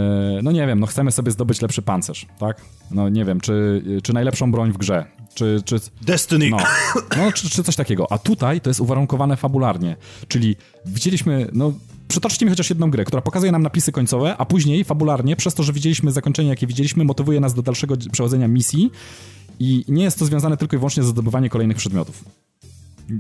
no 0.43 0.51
nie 0.51 0.67
wiem, 0.67 0.79
no 0.79 0.87
chcemy 0.87 1.11
sobie 1.11 1.31
zdobyć 1.31 1.61
lepszy 1.61 1.81
pancerz, 1.81 2.25
tak? 2.39 2.61
No 2.91 3.09
nie 3.09 3.25
wiem, 3.25 3.41
czy, 3.41 3.83
czy 4.03 4.13
najlepszą 4.13 4.51
broń 4.51 4.71
w 4.71 4.77
grze, 4.77 5.05
czy... 5.33 5.61
czy 5.65 5.79
Destiny! 6.01 6.49
No, 6.49 6.57
no 7.17 7.31
czy, 7.31 7.49
czy 7.49 7.63
coś 7.63 7.75
takiego. 7.75 8.11
A 8.11 8.17
tutaj 8.17 8.61
to 8.61 8.69
jest 8.69 8.79
uwarunkowane 8.79 9.37
fabularnie, 9.37 9.95
czyli 10.27 10.55
widzieliśmy, 10.85 11.47
no 11.53 11.73
przytoczcie 12.07 12.45
mi 12.45 12.49
chociaż 12.49 12.69
jedną 12.69 12.91
grę, 12.91 13.05
która 13.05 13.21
pokazuje 13.21 13.51
nam 13.51 13.63
napisy 13.63 13.91
końcowe, 13.91 14.37
a 14.37 14.45
później 14.45 14.83
fabularnie, 14.83 15.35
przez 15.35 15.53
to, 15.53 15.63
że 15.63 15.73
widzieliśmy 15.73 16.11
zakończenie, 16.11 16.49
jakie 16.49 16.67
widzieliśmy, 16.67 17.03
motywuje 17.03 17.39
nas 17.39 17.53
do 17.53 17.61
dalszego 17.61 17.95
przechodzenia 18.11 18.47
misji 18.47 18.91
i 19.59 19.85
nie 19.87 20.03
jest 20.03 20.19
to 20.19 20.25
związane 20.25 20.57
tylko 20.57 20.75
i 20.75 20.79
wyłącznie 20.79 21.03
z 21.03 21.05
zdobywaniem 21.05 21.49
kolejnych 21.49 21.77
przedmiotów. 21.77 22.23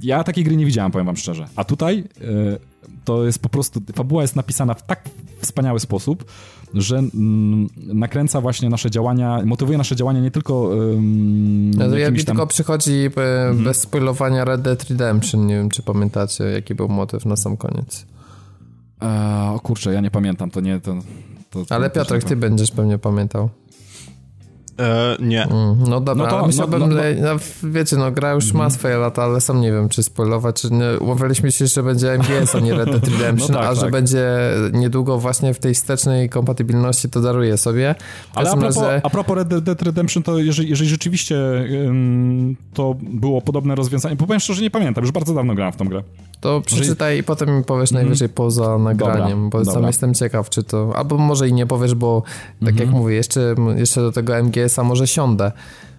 Ja 0.03 0.23
takiej 0.23 0.43
gry 0.43 0.55
nie 0.55 0.65
widziałem, 0.65 0.91
powiem 0.91 1.05
wam 1.05 1.17
szczerze. 1.17 1.47
A 1.55 1.63
tutaj 1.63 2.03
y, 2.21 2.59
to 3.05 3.25
jest 3.25 3.39
po 3.39 3.49
prostu, 3.49 3.81
fabuła 3.95 4.21
jest 4.21 4.35
napisana 4.35 4.73
w 4.73 4.85
tak 4.85 5.09
wspaniały 5.41 5.79
sposób, 5.79 6.25
że 6.73 6.97
mm, 6.97 7.69
nakręca 7.77 8.41
właśnie 8.41 8.69
nasze 8.69 8.91
działania, 8.91 9.41
motywuje 9.45 9.77
nasze 9.77 9.95
działania 9.95 10.19
nie 10.19 10.31
tylko 10.31 10.61
um, 10.61 11.71
no, 11.71 11.97
Jak 11.97 12.13
mi 12.13 12.19
tam... 12.19 12.25
tylko 12.25 12.47
przychodzi 12.47 12.91
e, 12.91 13.47
mhm. 13.47 13.63
bez 13.63 13.81
spoilowania 13.81 14.45
Red 14.45 14.61
Dead 14.61 14.89
Redemption, 14.89 15.47
nie 15.47 15.55
wiem 15.55 15.69
czy 15.69 15.83
pamiętacie, 15.83 16.43
jaki 16.43 16.75
był 16.75 16.87
motyw 16.87 17.25
na 17.25 17.35
sam 17.35 17.57
koniec. 17.57 18.05
E, 19.01 19.07
o 19.53 19.59
kurczę, 19.59 19.93
ja 19.93 20.01
nie 20.01 20.11
pamiętam, 20.11 20.51
to 20.51 20.61
nie... 20.61 20.79
To, 20.79 20.95
to, 21.49 21.65
to 21.65 21.75
Ale 21.75 21.89
Piotrek, 21.89 22.23
ty 22.23 22.35
będziesz 22.35 22.71
pewnie 22.71 22.97
pamiętał. 22.97 23.49
E, 24.79 25.17
nie. 25.19 25.43
Mm, 25.43 25.83
no 25.89 26.01
dobra, 26.01 26.25
no 26.25 26.31
to, 26.31 26.45
musiałbym, 26.45 26.79
no, 26.79 26.87
no, 26.87 26.95
no, 27.21 27.69
wiecie, 27.69 27.95
no 27.95 28.11
gra 28.11 28.31
już 28.31 28.53
ma 28.53 28.63
mhm. 28.63 28.71
swoje 28.71 28.97
lata, 28.97 29.23
ale 29.23 29.41
sam 29.41 29.61
nie 29.61 29.71
wiem, 29.71 29.89
czy 29.89 30.03
spoilować, 30.03 30.61
czy 30.61 30.71
nie. 30.71 30.99
Umawialiśmy 30.99 31.51
się, 31.51 31.67
że 31.67 31.83
będzie 31.83 32.13
MGS, 32.13 32.55
a 32.55 32.59
nie 32.59 32.73
Red 32.73 32.91
Dead 32.91 33.07
Redemption, 33.07 33.51
no 33.51 33.59
tak, 33.59 33.67
a 33.69 33.75
że 33.75 33.81
tak. 33.81 33.91
będzie 33.91 34.27
niedługo 34.73 35.17
właśnie 35.17 35.53
w 35.53 35.59
tej 35.59 35.73
wstecznej 35.73 36.29
kompatybilności, 36.29 37.09
to 37.09 37.21
daruję 37.21 37.57
sobie. 37.57 37.95
Ale 38.35 38.51
a 38.51 38.53
propos, 38.53 38.77
razie... 38.77 39.01
a 39.05 39.09
propos 39.09 39.37
Red 39.37 39.63
Dead 39.63 39.81
Redemption, 39.81 40.23
to 40.23 40.39
jeżeli, 40.39 40.69
jeżeli 40.69 40.89
rzeczywiście 40.89 41.35
ym, 41.87 42.55
to 42.73 42.95
było 43.01 43.41
podobne 43.41 43.75
rozwiązanie, 43.75 44.15
bo 44.15 44.27
powiem 44.27 44.39
szczerze, 44.39 44.61
nie 44.61 44.71
pamiętam, 44.71 45.03
już 45.03 45.11
bardzo 45.11 45.33
dawno 45.33 45.55
grałem 45.55 45.73
w 45.73 45.77
tą 45.77 45.85
grę. 45.85 46.03
To 46.41 46.61
przeczytaj 46.61 47.17
i 47.17 47.23
potem 47.23 47.57
mi 47.57 47.63
powiesz 47.63 47.91
mm. 47.91 48.03
najwyżej 48.03 48.29
poza 48.29 48.77
nagraniem, 48.77 49.43
dobra, 49.43 49.49
bo 49.49 49.57
dobra. 49.59 49.73
sam 49.73 49.83
jestem 49.83 50.13
ciekaw, 50.13 50.49
czy 50.49 50.63
to... 50.63 50.93
Albo 50.95 51.17
może 51.17 51.47
i 51.47 51.53
nie 51.53 51.65
powiesz, 51.65 51.95
bo 51.95 52.21
tak 52.21 52.61
mm 52.61 52.73
-hmm. 52.73 52.79
jak 52.79 52.87
mhm. 52.87 53.03
mówię, 53.03 53.15
jeszcze, 53.15 53.55
jeszcze 53.75 54.01
do 54.01 54.11
tego 54.11 54.43
MGS-a 54.43 54.83
może 54.83 55.07
siądę. 55.07 55.51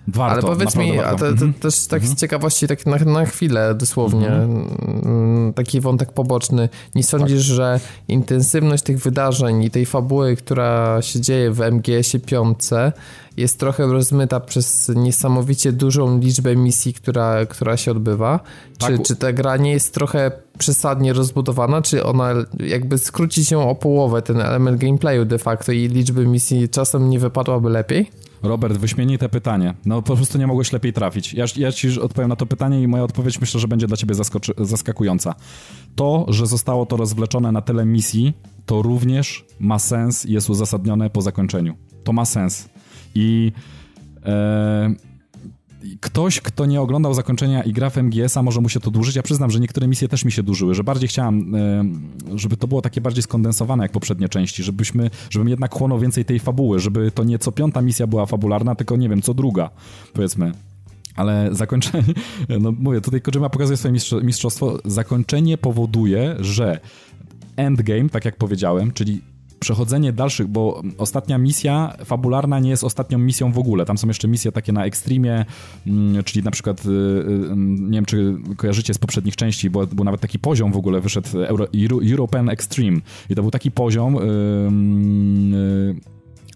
Warto, 0.08 0.32
Ale 0.32 0.42
powiedz 0.42 0.76
mi, 0.76 0.98
a 0.98 1.10
to, 1.10 1.18
to, 1.18 1.26
mhm. 1.26 1.54
też 1.54 1.86
tak 1.86 2.06
z 2.06 2.14
ciekawości, 2.14 2.68
tak 2.68 2.86
na, 2.86 2.96
na 2.96 3.26
chwilę 3.26 3.74
dosłownie, 3.74 4.28
mm, 4.28 5.52
taki 5.54 5.80
wątek 5.80 6.12
poboczny. 6.12 6.68
Nie 6.94 7.02
sądzisz, 7.02 7.48
tak. 7.48 7.56
że 7.56 7.80
intensywność 8.08 8.82
tych 8.82 8.98
wydarzeń 8.98 9.62
i 9.62 9.70
tej 9.70 9.86
fabuły, 9.86 10.36
która 10.36 11.02
się 11.02 11.20
dzieje 11.20 11.50
w 11.50 11.60
MGS-ie 11.60 12.20
5 12.20 12.58
jest 13.36 13.58
trochę 13.58 13.86
rozmyta 13.86 14.40
przez 14.40 14.92
niesamowicie 14.96 15.72
dużą 15.72 16.18
liczbę 16.18 16.56
misji, 16.56 16.94
która, 16.94 17.46
która 17.46 17.76
się 17.76 17.90
odbywa? 17.90 18.40
Tak. 18.78 18.90
Czy, 18.90 18.98
czy 18.98 19.16
ta 19.16 19.32
gra 19.32 19.56
nie 19.56 19.72
jest 19.72 19.94
trochę 19.94 20.32
przesadnie 20.58 21.12
rozbudowana, 21.12 21.82
czy 21.82 22.04
ona 22.04 22.34
jakby 22.60 22.98
skróci 22.98 23.44
się 23.44 23.58
o 23.58 23.74
połowę 23.74 24.22
ten 24.22 24.40
element 24.40 24.80
gameplayu 24.80 25.24
de 25.24 25.38
facto 25.38 25.72
i 25.72 25.88
liczby 25.88 26.26
misji 26.26 26.68
czasem 26.68 27.10
nie 27.10 27.18
wypadłaby 27.18 27.70
lepiej? 27.70 28.10
Robert, 28.42 28.76
wyśmienite 28.76 29.28
pytanie. 29.28 29.74
No 29.84 30.02
po 30.02 30.16
prostu 30.16 30.38
nie 30.38 30.46
mogłeś 30.46 30.72
lepiej 30.72 30.92
trafić. 30.92 31.34
Ja, 31.34 31.44
ja 31.56 31.72
ci 31.72 32.00
odpowiem 32.00 32.28
na 32.28 32.36
to 32.36 32.46
pytanie 32.46 32.82
i 32.82 32.88
moja 32.88 33.02
odpowiedź 33.02 33.40
myślę, 33.40 33.60
że 33.60 33.68
będzie 33.68 33.86
dla 33.86 33.96
ciebie 33.96 34.14
zaskakująca. 34.58 35.34
To, 35.94 36.26
że 36.28 36.46
zostało 36.46 36.86
to 36.86 36.96
rozwleczone 36.96 37.52
na 37.52 37.60
tyle 37.62 37.84
misji, 37.84 38.32
to 38.66 38.82
również 38.82 39.44
ma 39.60 39.78
sens 39.78 40.26
i 40.26 40.32
jest 40.32 40.50
uzasadnione 40.50 41.10
po 41.10 41.22
zakończeniu. 41.22 41.74
To 42.04 42.12
ma 42.12 42.24
sens. 42.24 42.68
I... 43.14 43.52
E, 44.26 45.11
ktoś, 46.00 46.40
kto 46.40 46.66
nie 46.66 46.80
oglądał 46.80 47.14
zakończenia 47.14 47.62
i 47.62 47.72
gra 47.72 47.90
w 47.90 47.96
MGS-a, 47.96 48.42
może 48.42 48.60
mu 48.60 48.68
się 48.68 48.80
to 48.80 48.90
dłużyć. 48.90 49.16
Ja 49.16 49.22
przyznam, 49.22 49.50
że 49.50 49.60
niektóre 49.60 49.88
misje 49.88 50.08
też 50.08 50.24
mi 50.24 50.32
się 50.32 50.42
dłużyły, 50.42 50.74
że 50.74 50.84
bardziej 50.84 51.08
chciałem, 51.08 51.54
żeby 52.34 52.56
to 52.56 52.68
było 52.68 52.82
takie 52.82 53.00
bardziej 53.00 53.22
skondensowane 53.22 53.84
jak 53.84 53.92
poprzednie 53.92 54.28
części, 54.28 54.62
żebyśmy, 54.62 55.10
żebym 55.30 55.48
jednak 55.48 55.74
chłonął 55.74 55.98
więcej 55.98 56.24
tej 56.24 56.38
fabuły, 56.38 56.80
żeby 56.80 57.10
to 57.10 57.24
nie 57.24 57.38
co 57.38 57.52
piąta 57.52 57.82
misja 57.82 58.06
była 58.06 58.26
fabularna, 58.26 58.74
tylko 58.74 58.96
nie 58.96 59.08
wiem, 59.08 59.22
co 59.22 59.34
druga, 59.34 59.70
powiedzmy. 60.12 60.52
Ale 61.16 61.48
zakończenie, 61.52 62.04
no 62.60 62.72
mówię, 62.72 63.00
tutaj 63.00 63.20
Kojima 63.20 63.50
pokazuje 63.50 63.76
swoje 63.76 63.94
mistrzostwo. 64.22 64.78
Zakończenie 64.84 65.58
powoduje, 65.58 66.36
że 66.40 66.80
endgame, 67.56 68.08
tak 68.08 68.24
jak 68.24 68.36
powiedziałem, 68.36 68.92
czyli 68.92 69.20
przechodzenie 69.62 70.12
dalszych, 70.12 70.46
bo 70.46 70.82
ostatnia 70.98 71.38
misja 71.38 71.96
fabularna 72.04 72.60
nie 72.60 72.70
jest 72.70 72.84
ostatnią 72.84 73.18
misją 73.18 73.52
w 73.52 73.58
ogóle. 73.58 73.84
Tam 73.84 73.98
są 73.98 74.08
jeszcze 74.08 74.28
misje 74.28 74.52
takie 74.52 74.72
na 74.72 74.84
ekstremie, 74.84 75.44
mm, 75.86 76.24
czyli 76.24 76.44
na 76.44 76.50
przykład, 76.50 76.86
y, 76.86 76.88
y, 76.88 77.56
nie 77.56 77.98
wiem, 77.98 78.04
czy 78.04 78.36
kojarzycie 78.56 78.94
z 78.94 78.98
poprzednich 78.98 79.36
części, 79.36 79.70
bo 79.70 79.86
był 79.86 80.04
nawet 80.04 80.20
taki 80.20 80.38
poziom 80.38 80.72
w 80.72 80.76
ogóle, 80.76 81.00
wyszedł 81.00 81.28
Euro, 81.42 81.66
European 82.10 82.48
Extreme 82.48 83.00
i 83.30 83.34
to 83.34 83.42
był 83.42 83.50
taki 83.50 83.70
poziom 83.70 84.14
yy, 84.14 85.94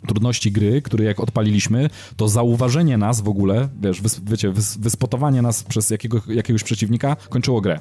trudności 0.07 0.53
gry, 0.53 0.83
który 0.83 1.05
jak 1.05 1.21
odpaliliśmy, 1.21 1.91
to 2.17 2.29
zauważenie 2.29 2.99
nas 2.99 3.21
w 3.21 3.29
ogóle, 3.29 3.69
wiesz, 3.81 4.03
wys, 4.03 4.21
wiecie, 4.25 4.51
wys, 4.51 4.77
wyspotowanie 4.77 5.43
nas 5.43 5.63
przez 5.63 5.91
jakiego, 5.91 6.21
jakiegoś 6.29 6.63
przeciwnika 6.63 7.17
kończyło 7.29 7.61
grę. 7.61 7.81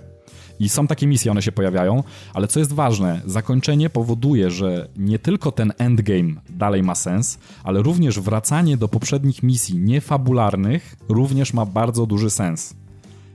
I 0.60 0.70
są 0.70 0.88
takie 0.88 1.08
misje, 1.08 1.32
one 1.32 1.42
się 1.42 1.52
pojawiają, 1.52 2.04
ale 2.34 2.48
co 2.48 2.60
jest 2.60 2.74
ważne, 2.74 3.22
zakończenie 3.26 3.90
powoduje, 3.90 4.52
że 4.52 4.88
nie 4.98 5.20
tylko 5.20 5.52
ten 5.52 5.74
endgame 5.78 6.34
dalej 6.50 6.84
ma 6.84 6.96
sens, 6.96 7.40
ale 7.64 7.82
również 7.82 8.20
wracanie 8.20 8.78
do 8.78 8.88
poprzednich 8.88 9.44
misji 9.44 9.78
niefabularnych 9.78 10.96
również 11.10 11.54
ma 11.54 11.66
bardzo 11.66 12.06
duży 12.06 12.30
sens. 12.30 12.74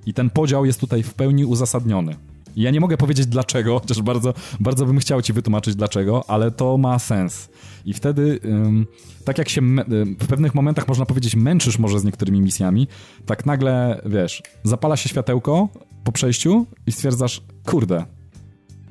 I 0.06 0.14
ten 0.14 0.30
podział 0.30 0.64
jest 0.64 0.80
tutaj 0.80 1.02
w 1.02 1.14
pełni 1.14 1.44
uzasadniony. 1.44 2.16
Ja 2.56 2.70
nie 2.70 2.80
mogę 2.80 2.96
powiedzieć 2.96 3.26
dlaczego, 3.26 3.78
chociaż 3.80 4.02
bardzo, 4.02 4.34
bardzo 4.60 4.86
bym 4.86 4.98
chciał 4.98 5.22
ci 5.22 5.32
wytłumaczyć 5.32 5.74
dlaczego, 5.74 6.24
ale 6.30 6.50
to 6.50 6.78
ma 6.78 6.98
sens. 6.98 7.48
I 7.84 7.94
wtedy, 7.94 8.40
ym, 8.44 8.86
tak 9.24 9.38
jak 9.38 9.48
się 9.48 9.60
w 10.20 10.26
pewnych 10.26 10.54
momentach 10.54 10.88
można 10.88 11.06
powiedzieć 11.06 11.36
męczysz 11.36 11.78
może 11.78 12.00
z 12.00 12.04
niektórymi 12.04 12.40
misjami, 12.40 12.88
tak 13.26 13.46
nagle, 13.46 14.00
wiesz, 14.06 14.42
zapala 14.64 14.96
się 14.96 15.08
światełko 15.08 15.68
po 16.04 16.12
przejściu 16.12 16.66
i 16.86 16.92
stwierdzasz, 16.92 17.42
kurde, 17.66 18.04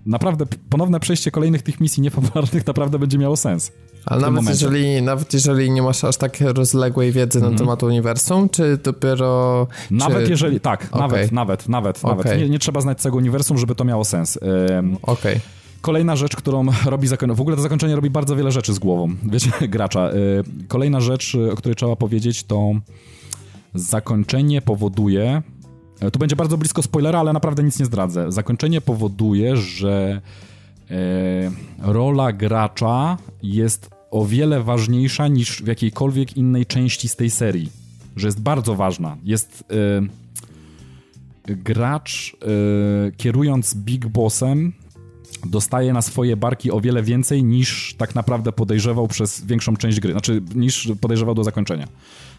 naprawdę 0.05 0.45
ponowne 0.69 0.99
przejście 0.99 1.31
kolejnych 1.31 1.61
tych 1.61 1.79
misji 1.79 2.03
niepopularnych 2.03 2.67
naprawdę 2.67 2.99
będzie 2.99 3.17
miało 3.17 3.37
sens. 3.37 3.71
Ale 4.05 4.21
nawet 4.21 4.49
jeżeli, 4.49 5.01
nawet 5.01 5.33
jeżeli 5.33 5.71
nie 5.71 5.81
masz 5.81 6.03
aż 6.03 6.17
tak 6.17 6.41
rozległej 6.41 7.11
wiedzy 7.11 7.39
mm. 7.39 7.49
na 7.49 7.51
mhm. 7.51 7.67
temat 7.67 7.83
uniwersum, 7.83 8.49
czy 8.49 8.79
dopiero... 8.83 9.67
Nawet 9.91 10.23
czy... 10.23 10.31
jeżeli, 10.31 10.59
tak, 10.59 10.87
okay. 10.91 11.01
nawet, 11.01 11.31
nawet, 11.31 11.69
nawet, 11.69 11.99
okay. 12.03 12.17
nawet. 12.17 12.39
Nie, 12.39 12.49
nie, 12.49 12.59
trzeba 12.59 12.81
znać 12.81 13.01
całego 13.01 13.17
uniwersum, 13.17 13.57
żeby 13.57 13.75
to 13.75 13.85
miało 13.85 14.05
sens. 14.05 14.39
Um, 14.41 14.97
Okej. 15.01 15.33
Okay. 15.35 15.39
Kolejna 15.81 16.15
rzecz, 16.15 16.35
którą 16.35 16.65
robi 16.85 17.07
zakończenie, 17.07 17.37
w 17.37 17.41
ogóle 17.41 17.55
to 17.55 17.61
zakończenie 17.61 17.95
robi 17.95 18.09
bardzo 18.09 18.35
wiele 18.35 18.51
rzeczy 18.51 18.73
z 18.73 18.79
głową, 18.79 19.15
wiecie, 19.31 19.51
gracza. 19.61 20.11
Kolejna 20.67 21.01
rzecz, 21.01 21.37
o 21.51 21.55
której 21.55 21.75
trzeba 21.75 21.95
powiedzieć, 21.95 22.43
to 22.43 22.71
zakończenie 23.73 24.61
powoduje, 24.61 25.41
e, 25.99 26.11
tu 26.11 26.19
będzie 26.19 26.35
bardzo 26.35 26.57
blisko 26.57 26.81
spoilera, 26.81 27.19
ale 27.19 27.33
naprawdę 27.33 27.63
nic 27.63 27.79
nie 27.79 27.85
zdradzę. 27.85 28.31
Zakończenie 28.31 28.81
powoduje, 28.81 29.57
że 29.57 30.21
e, 30.91 31.51
rola 31.79 32.31
gracza 32.33 33.17
jest 33.43 33.89
o 34.11 34.25
wiele 34.25 34.63
ważniejsza 34.63 35.27
niż 35.27 35.63
w 35.63 35.67
jakiejkolwiek 35.67 36.37
innej 36.37 36.65
części 36.65 37.09
z 37.09 37.15
tej 37.15 37.29
serii. 37.29 37.71
Że 38.15 38.27
jest 38.27 38.41
bardzo 38.41 38.75
ważna. 38.75 39.17
Jest. 39.23 39.63
E, 39.71 40.29
gracz 41.55 42.37
kierując 43.17 43.75
Big 43.75 44.07
Bossem 44.07 44.73
dostaje 45.45 45.93
na 45.93 46.01
swoje 46.01 46.37
barki 46.37 46.71
o 46.71 46.81
wiele 46.81 47.03
więcej 47.03 47.43
niż 47.43 47.95
tak 47.97 48.15
naprawdę 48.15 48.51
podejrzewał 48.51 49.07
przez 49.07 49.45
większą 49.45 49.77
część 49.77 49.99
gry, 49.99 50.11
znaczy 50.11 50.41
niż 50.55 50.91
podejrzewał 51.01 51.35
do 51.35 51.43
zakończenia. 51.43 51.87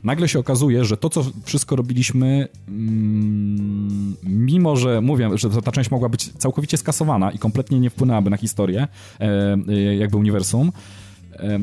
Nagle 0.04 0.28
się 0.28 0.38
okazuje, 0.38 0.84
że 0.84 0.96
to, 0.96 1.08
co 1.08 1.24
wszystko 1.44 1.76
robiliśmy, 1.76 2.48
mm, 2.68 4.16
mimo 4.22 4.76
że 4.76 5.00
mówię, 5.00 5.30
że 5.34 5.50
ta 5.50 5.72
część 5.72 5.90
mogła 5.90 6.08
być 6.08 6.32
całkowicie 6.32 6.76
skasowana 6.76 7.30
i 7.30 7.38
kompletnie 7.38 7.80
nie 7.80 7.90
wpłynęłaby 7.90 8.30
na 8.30 8.36
historię, 8.36 8.88
e, 9.20 9.56
e, 9.68 9.96
jakby 9.96 10.16
uniwersum, 10.16 10.72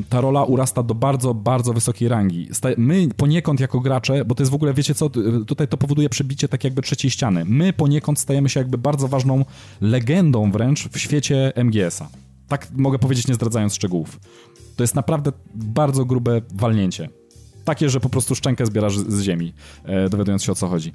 ta 0.08 0.20
rola 0.20 0.44
urasta 0.44 0.82
do 0.82 0.94
bardzo, 0.94 1.34
bardzo 1.34 1.72
wysokiej 1.72 2.08
rangi. 2.08 2.48
My 2.76 3.08
poniekąd 3.16 3.60
jako 3.60 3.80
gracze, 3.80 4.24
bo 4.24 4.34
to 4.34 4.42
jest 4.42 4.52
w 4.52 4.54
ogóle, 4.54 4.74
wiecie 4.74 4.94
co, 4.94 5.10
tutaj 5.46 5.68
to 5.68 5.76
powoduje 5.76 6.08
przebicie 6.08 6.48
tak 6.48 6.64
jakby 6.64 6.82
trzeciej 6.82 7.10
ściany. 7.10 7.44
My 7.44 7.72
poniekąd 7.72 8.18
stajemy 8.18 8.48
się 8.48 8.60
jakby 8.60 8.78
bardzo 8.78 9.08
ważną 9.08 9.44
legendą 9.80 10.52
wręcz 10.52 10.88
w 10.88 10.98
świecie 10.98 11.52
MGS-a. 11.64 12.08
Tak 12.48 12.68
mogę 12.76 12.98
powiedzieć, 12.98 13.28
nie 13.28 13.34
zdradzając 13.34 13.74
szczegółów. 13.74 14.20
To 14.76 14.82
jest 14.82 14.94
naprawdę 14.94 15.32
bardzo 15.54 16.04
grube 16.04 16.40
walnięcie 16.54 17.08
takie, 17.68 17.90
że 17.90 18.00
po 18.00 18.08
prostu 18.08 18.34
szczękę 18.34 18.66
zbierasz 18.66 18.98
z 18.98 19.22
ziemi, 19.22 19.52
e, 19.84 20.08
dowiadując 20.08 20.44
się 20.44 20.52
o 20.52 20.54
co 20.54 20.68
chodzi. 20.68 20.92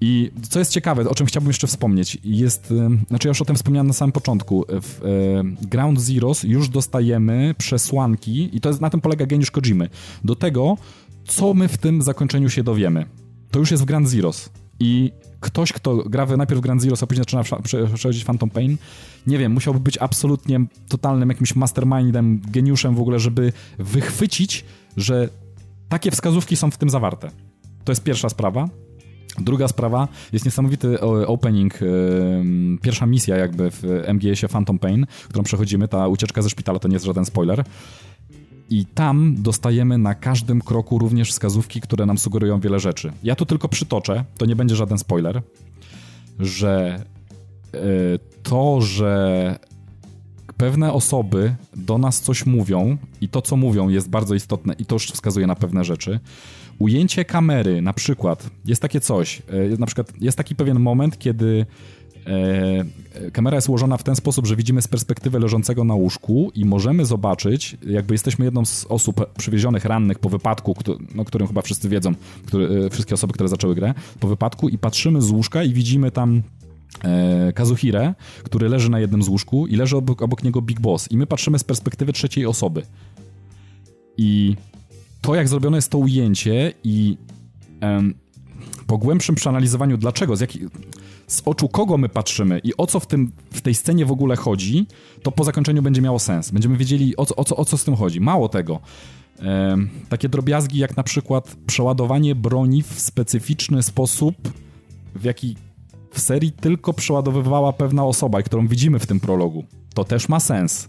I 0.00 0.30
co 0.48 0.58
jest 0.58 0.72
ciekawe, 0.72 1.08
o 1.08 1.14
czym 1.14 1.26
chciałbym 1.26 1.48
jeszcze 1.48 1.66
wspomnieć, 1.66 2.18
jest, 2.24 2.72
e, 2.72 2.90
znaczy 3.08 3.28
ja 3.28 3.30
już 3.30 3.42
o 3.42 3.44
tym 3.44 3.56
wspomniałem 3.56 3.86
na 3.86 3.92
samym 3.92 4.12
początku, 4.12 4.64
w 4.68 5.00
e, 5.04 5.66
Ground 5.66 6.00
Zeroes 6.00 6.42
już 6.42 6.68
dostajemy 6.68 7.54
przesłanki 7.58 8.56
i 8.56 8.60
to 8.60 8.68
jest, 8.68 8.80
na 8.80 8.90
tym 8.90 9.00
polega 9.00 9.26
geniusz 9.26 9.50
Kojimy, 9.50 9.88
do 10.24 10.34
tego, 10.34 10.76
co 11.24 11.54
my 11.54 11.68
w 11.68 11.78
tym 11.78 12.02
zakończeniu 12.02 12.50
się 12.50 12.62
dowiemy. 12.62 13.06
To 13.50 13.58
już 13.58 13.70
jest 13.70 13.82
w 13.82 13.86
Ground 13.86 14.08
Zeroes. 14.08 14.50
I 14.80 15.12
ktoś, 15.40 15.72
kto 15.72 15.96
gra 15.96 16.26
najpierw 16.26 16.60
w 16.60 16.62
Grand 16.62 16.82
Zero, 16.82 16.96
a 17.02 17.06
później 17.06 17.24
zaczyna 17.24 17.42
przechodzić 17.94 18.24
Phantom 18.24 18.50
Pain, 18.50 18.76
nie 19.26 19.38
wiem, 19.38 19.52
musiałby 19.52 19.80
być 19.80 19.98
absolutnie 19.98 20.60
totalnym 20.88 21.28
jakimś 21.28 21.54
mastermindem, 21.56 22.42
geniuszem 22.50 22.94
w 22.94 23.00
ogóle, 23.00 23.20
żeby 23.20 23.52
wychwycić, 23.78 24.64
że 24.96 25.28
takie 25.88 26.10
wskazówki 26.10 26.56
są 26.56 26.70
w 26.70 26.78
tym 26.78 26.90
zawarte. 26.90 27.30
To 27.84 27.92
jest 27.92 28.02
pierwsza 28.02 28.28
sprawa. 28.28 28.68
Druga 29.38 29.68
sprawa, 29.68 30.08
jest 30.32 30.44
niesamowity 30.44 31.00
opening, 31.26 31.78
pierwsza 32.82 33.06
misja 33.06 33.36
jakby 33.36 33.70
w 33.70 33.82
MGS-ie 34.14 34.48
Phantom 34.48 34.78
Pain, 34.78 35.06
którą 35.28 35.44
przechodzimy, 35.44 35.88
ta 35.88 36.08
ucieczka 36.08 36.42
ze 36.42 36.50
szpitala, 36.50 36.78
to 36.78 36.88
nie 36.88 36.94
jest 36.94 37.06
żaden 37.06 37.24
spoiler. 37.24 37.64
I 38.70 38.86
tam 38.86 39.34
dostajemy 39.38 39.98
na 39.98 40.14
każdym 40.14 40.60
kroku 40.60 40.98
również 40.98 41.30
wskazówki, 41.30 41.80
które 41.80 42.06
nam 42.06 42.18
sugerują 42.18 42.60
wiele 42.60 42.80
rzeczy. 42.80 43.12
Ja 43.22 43.34
tu 43.34 43.46
tylko 43.46 43.68
przytoczę, 43.68 44.24
to 44.38 44.46
nie 44.46 44.56
będzie 44.56 44.76
żaden 44.76 44.98
spoiler, 44.98 45.42
że 46.38 47.04
e, 47.74 47.78
to, 48.42 48.80
że 48.80 49.58
pewne 50.56 50.92
osoby 50.92 51.54
do 51.76 51.98
nas 51.98 52.20
coś 52.20 52.46
mówią 52.46 52.96
i 53.20 53.28
to, 53.28 53.42
co 53.42 53.56
mówią, 53.56 53.88
jest 53.88 54.10
bardzo 54.10 54.34
istotne 54.34 54.74
i 54.78 54.86
to 54.86 54.94
już 54.94 55.06
wskazuje 55.06 55.46
na 55.46 55.54
pewne 55.54 55.84
rzeczy. 55.84 56.20
Ujęcie 56.78 57.24
kamery, 57.24 57.82
na 57.82 57.92
przykład, 57.92 58.50
jest 58.64 58.82
takie 58.82 59.00
coś, 59.00 59.42
e, 59.48 59.78
na 59.78 59.86
przykład 59.86 60.12
jest 60.20 60.38
taki 60.38 60.54
pewien 60.54 60.80
moment, 60.80 61.18
kiedy 61.18 61.66
e, 62.26 63.30
kamera 63.32 63.56
jest 63.56 63.68
ułożona 63.68 63.96
w 63.96 64.02
ten 64.02 64.16
sposób, 64.16 64.46
że 64.46 64.56
widzimy 64.56 64.82
z 64.82 64.88
perspektywy 64.88 65.38
leżącego 65.38 65.84
na 65.84 65.94
łóżku 65.94 66.52
i 66.54 66.64
możemy 66.64 67.04
zobaczyć, 67.04 67.76
jakby 67.86 68.14
jesteśmy 68.14 68.44
jedną 68.44 68.64
z 68.64 68.86
osób 68.88 69.34
przywiezionych 69.38 69.84
rannych 69.84 70.18
po 70.18 70.28
wypadku, 70.28 70.74
kto, 70.74 70.96
no, 71.14 71.24
którym 71.24 71.48
chyba 71.48 71.62
wszyscy 71.62 71.88
wiedzą, 71.88 72.14
który, 72.46 72.86
e, 72.86 72.90
wszystkie 72.90 73.14
osoby, 73.14 73.32
które 73.32 73.48
zaczęły 73.48 73.74
grę, 73.74 73.94
po 74.20 74.28
wypadku 74.28 74.68
i 74.68 74.78
patrzymy 74.78 75.22
z 75.22 75.30
łóżka 75.30 75.62
i 75.62 75.72
widzimy 75.72 76.10
tam 76.10 76.36
e, 76.38 76.42
Kazuhire, 77.54 78.14
który 78.42 78.68
leży 78.68 78.90
na 78.90 79.00
jednym 79.00 79.22
z 79.22 79.28
łóżku 79.28 79.66
i 79.66 79.76
leży 79.76 79.96
obok, 79.96 80.22
obok 80.22 80.42
niego 80.42 80.62
Big 80.62 80.80
Boss. 80.80 81.12
I 81.12 81.16
my 81.16 81.26
patrzymy 81.26 81.58
z 81.58 81.64
perspektywy 81.64 82.12
trzeciej 82.12 82.46
osoby. 82.46 82.82
I 84.16 84.56
to, 85.20 85.34
jak 85.34 85.48
zrobione 85.48 85.78
jest 85.78 85.90
to 85.90 85.98
ujęcie 85.98 86.72
i 86.84 87.16
em, 87.80 88.14
po 88.86 88.98
głębszym 88.98 89.34
przeanalizowaniu 89.34 89.96
dlaczego, 89.96 90.36
z, 90.36 90.52
z 91.26 91.42
oczu 91.44 91.68
kogo 91.68 91.98
my 91.98 92.08
patrzymy 92.08 92.58
i 92.58 92.76
o 92.76 92.86
co 92.86 93.00
w, 93.00 93.06
tym, 93.06 93.32
w 93.50 93.60
tej 93.60 93.74
scenie 93.74 94.06
w 94.06 94.12
ogóle 94.12 94.36
chodzi, 94.36 94.86
to 95.22 95.32
po 95.32 95.44
zakończeniu 95.44 95.82
będzie 95.82 96.02
miało 96.02 96.18
sens. 96.18 96.50
Będziemy 96.50 96.76
wiedzieli, 96.76 97.16
o 97.16 97.26
co, 97.26 97.36
o 97.36 97.44
co, 97.44 97.56
o 97.56 97.64
co 97.64 97.78
z 97.78 97.84
tym 97.84 97.96
chodzi. 97.96 98.20
Mało 98.20 98.48
tego. 98.48 98.80
takie 100.08 100.28
drobiazgi 100.28 100.78
jak 100.78 100.96
na 100.96 101.02
przykład 101.02 101.56
przeładowanie 101.66 102.34
broni 102.34 102.82
w 102.82 103.00
specyficzny 103.00 103.82
sposób, 103.82 104.34
w 105.14 105.24
jaki 105.24 105.56
w 106.16 106.20
serii 106.20 106.52
tylko 106.52 106.92
przeładowywała 106.92 107.72
pewna 107.72 108.04
osoba, 108.04 108.42
którą 108.42 108.68
widzimy 108.68 108.98
w 108.98 109.06
tym 109.06 109.20
prologu. 109.20 109.64
To 109.94 110.04
też 110.04 110.28
ma 110.28 110.40
sens. 110.40 110.88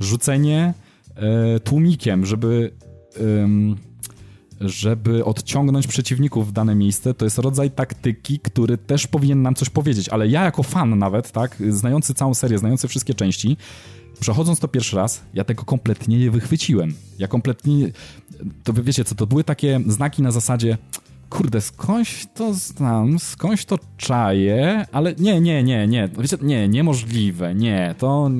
Rzucenie 0.00 0.74
e, 1.14 1.60
tłumikiem, 1.60 2.26
żeby, 2.26 2.72
żeby 4.60 5.24
odciągnąć 5.24 5.86
przeciwników 5.86 6.48
w 6.48 6.52
dane 6.52 6.74
miejsce, 6.74 7.14
to 7.14 7.24
jest 7.24 7.38
rodzaj 7.38 7.70
taktyki, 7.70 8.38
który 8.38 8.78
też 8.78 9.06
powinien 9.06 9.42
nam 9.42 9.54
coś 9.54 9.70
powiedzieć. 9.70 10.08
Ale 10.08 10.28
ja 10.28 10.44
jako 10.44 10.62
fan 10.62 10.98
nawet, 10.98 11.32
tak, 11.32 11.56
znający 11.70 12.14
całą 12.14 12.34
serię, 12.34 12.58
znający 12.58 12.88
wszystkie 12.88 13.14
części, 13.14 13.56
przechodząc 14.20 14.60
to 14.60 14.68
pierwszy 14.68 14.96
raz, 14.96 15.22
ja 15.34 15.44
tego 15.44 15.64
kompletnie 15.64 16.18
nie 16.18 16.30
wychwyciłem. 16.30 16.94
Ja 17.18 17.28
kompletnie... 17.28 17.90
To 18.64 18.72
wiecie 18.72 19.04
co, 19.04 19.14
to 19.14 19.26
były 19.26 19.44
takie 19.44 19.80
znaki 19.86 20.22
na 20.22 20.30
zasadzie 20.30 20.78
kurde, 21.30 21.60
skądś 21.60 22.26
to 22.34 22.54
znam, 22.54 23.18
skądś 23.18 23.64
to 23.64 23.78
czaję, 23.96 24.86
ale 24.92 25.14
nie, 25.18 25.40
nie, 25.40 25.62
nie, 25.62 25.86
nie, 25.86 26.08
wiecie, 26.18 26.36
nie, 26.42 26.68
niemożliwe, 26.68 27.54
nie, 27.54 27.94
to 27.98 28.30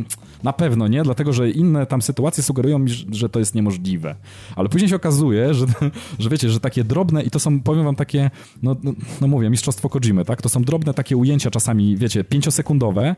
na 0.43 0.53
pewno 0.53 0.89
nie, 0.89 1.03
dlatego 1.03 1.32
że 1.32 1.51
inne 1.51 1.87
tam 1.87 2.03
sytuacje 2.03 2.43
sugerują 2.43 2.78
mi, 2.78 2.91
że 3.11 3.28
to 3.28 3.39
jest 3.39 3.55
niemożliwe. 3.55 4.14
Ale 4.57 4.68
później 4.68 4.89
się 4.89 4.97
okazuje, 4.97 5.55
że, 5.55 5.66
że 6.18 6.30
wiecie, 6.30 6.51
że 6.51 6.61
takie 6.61 6.84
drobne 6.84 7.22
i 7.22 7.30
to 7.30 7.41
są, 7.41 7.61
powiem 7.61 7.84
wam, 7.84 7.97
takie, 7.97 8.30
no, 8.62 8.76
no, 8.82 8.93
no 9.20 9.26
mówię, 9.26 9.51
mistrzostwo 9.51 9.89
Kojimy, 9.89 10.24
tak? 10.24 10.43
To 10.43 10.49
są 10.49 10.62
drobne 10.62 10.95
takie 10.95 11.16
ujęcia 11.16 11.51
czasami, 11.51 11.97
wiecie, 11.97 12.24
pięciosekundowe, 12.24 13.16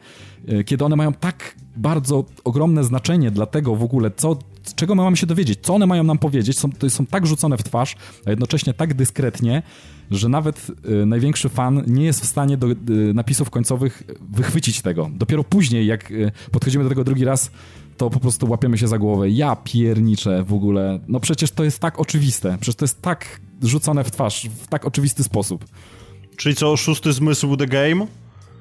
y, 0.53 0.65
kiedy 0.65 0.85
one 0.85 0.97
mają 0.97 1.13
tak 1.13 1.55
bardzo 1.77 2.25
ogromne 2.45 2.85
znaczenie 2.85 3.31
dla 3.31 3.47
tego 3.47 3.77
w 3.77 3.83
ogóle, 3.83 4.11
co, 4.17 4.39
czego 4.75 4.95
my 4.95 5.03
mamy 5.03 5.17
się 5.17 5.27
dowiedzieć, 5.27 5.59
co 5.63 5.75
one 5.75 5.87
mają 5.87 6.05
nam 6.05 6.19
powiedzieć, 6.19 6.59
są, 6.59 6.73
to 6.73 6.91
są 6.91 7.07
tak 7.07 7.27
rzucone 7.27 7.57
w 7.57 7.63
twarz, 7.63 7.97
a 8.27 8.31
jednocześnie 8.31 8.75
tak 8.75 8.95
dyskretnie, 8.95 9.63
że 10.11 10.29
nawet 10.29 10.71
y, 11.03 11.07
największy 11.07 11.49
fan 11.49 11.83
nie 11.87 12.05
jest 12.05 12.21
w 12.21 12.25
stanie 12.25 12.57
do 12.57 12.67
y, 12.67 12.77
napisów 13.15 13.51
końcowych 13.51 14.03
wychwycić 14.31 14.83
tego. 14.83 15.11
Dopiero 15.15 15.45
później, 15.45 15.87
jak 15.87 16.11
y, 16.11 16.33
podchodzimy 16.53 16.85
do 16.85 16.91
tego 16.91 17.05
drugi 17.05 17.25
raz, 17.25 17.51
to 17.97 18.11
po 18.11 18.21
prostu 18.21 18.51
łapiemy 18.51 18.79
się 18.79 18.89
za 18.89 18.99
głowę. 18.99 19.31
Ja 19.31 19.57
pierniczę 19.57 20.45
w 20.45 20.53
ogóle. 20.53 21.01
No 21.09 21.21
przecież 21.21 21.51
to 21.51 21.65
jest 21.65 21.79
tak 21.79 22.01
oczywiste. 22.01 22.57
Przecież 22.61 22.77
to 22.77 22.85
jest 22.85 23.03
tak 23.03 23.41
rzucone 23.63 24.05
w 24.05 24.11
twarz, 24.11 24.49
w 24.63 24.67
tak 24.67 24.85
oczywisty 24.85 25.25
sposób. 25.25 25.65
Czyli 26.37 26.55
co, 26.55 26.77
szósty 26.77 27.13
zmysł 27.13 27.57
The 27.57 27.67
Game? 27.67 28.07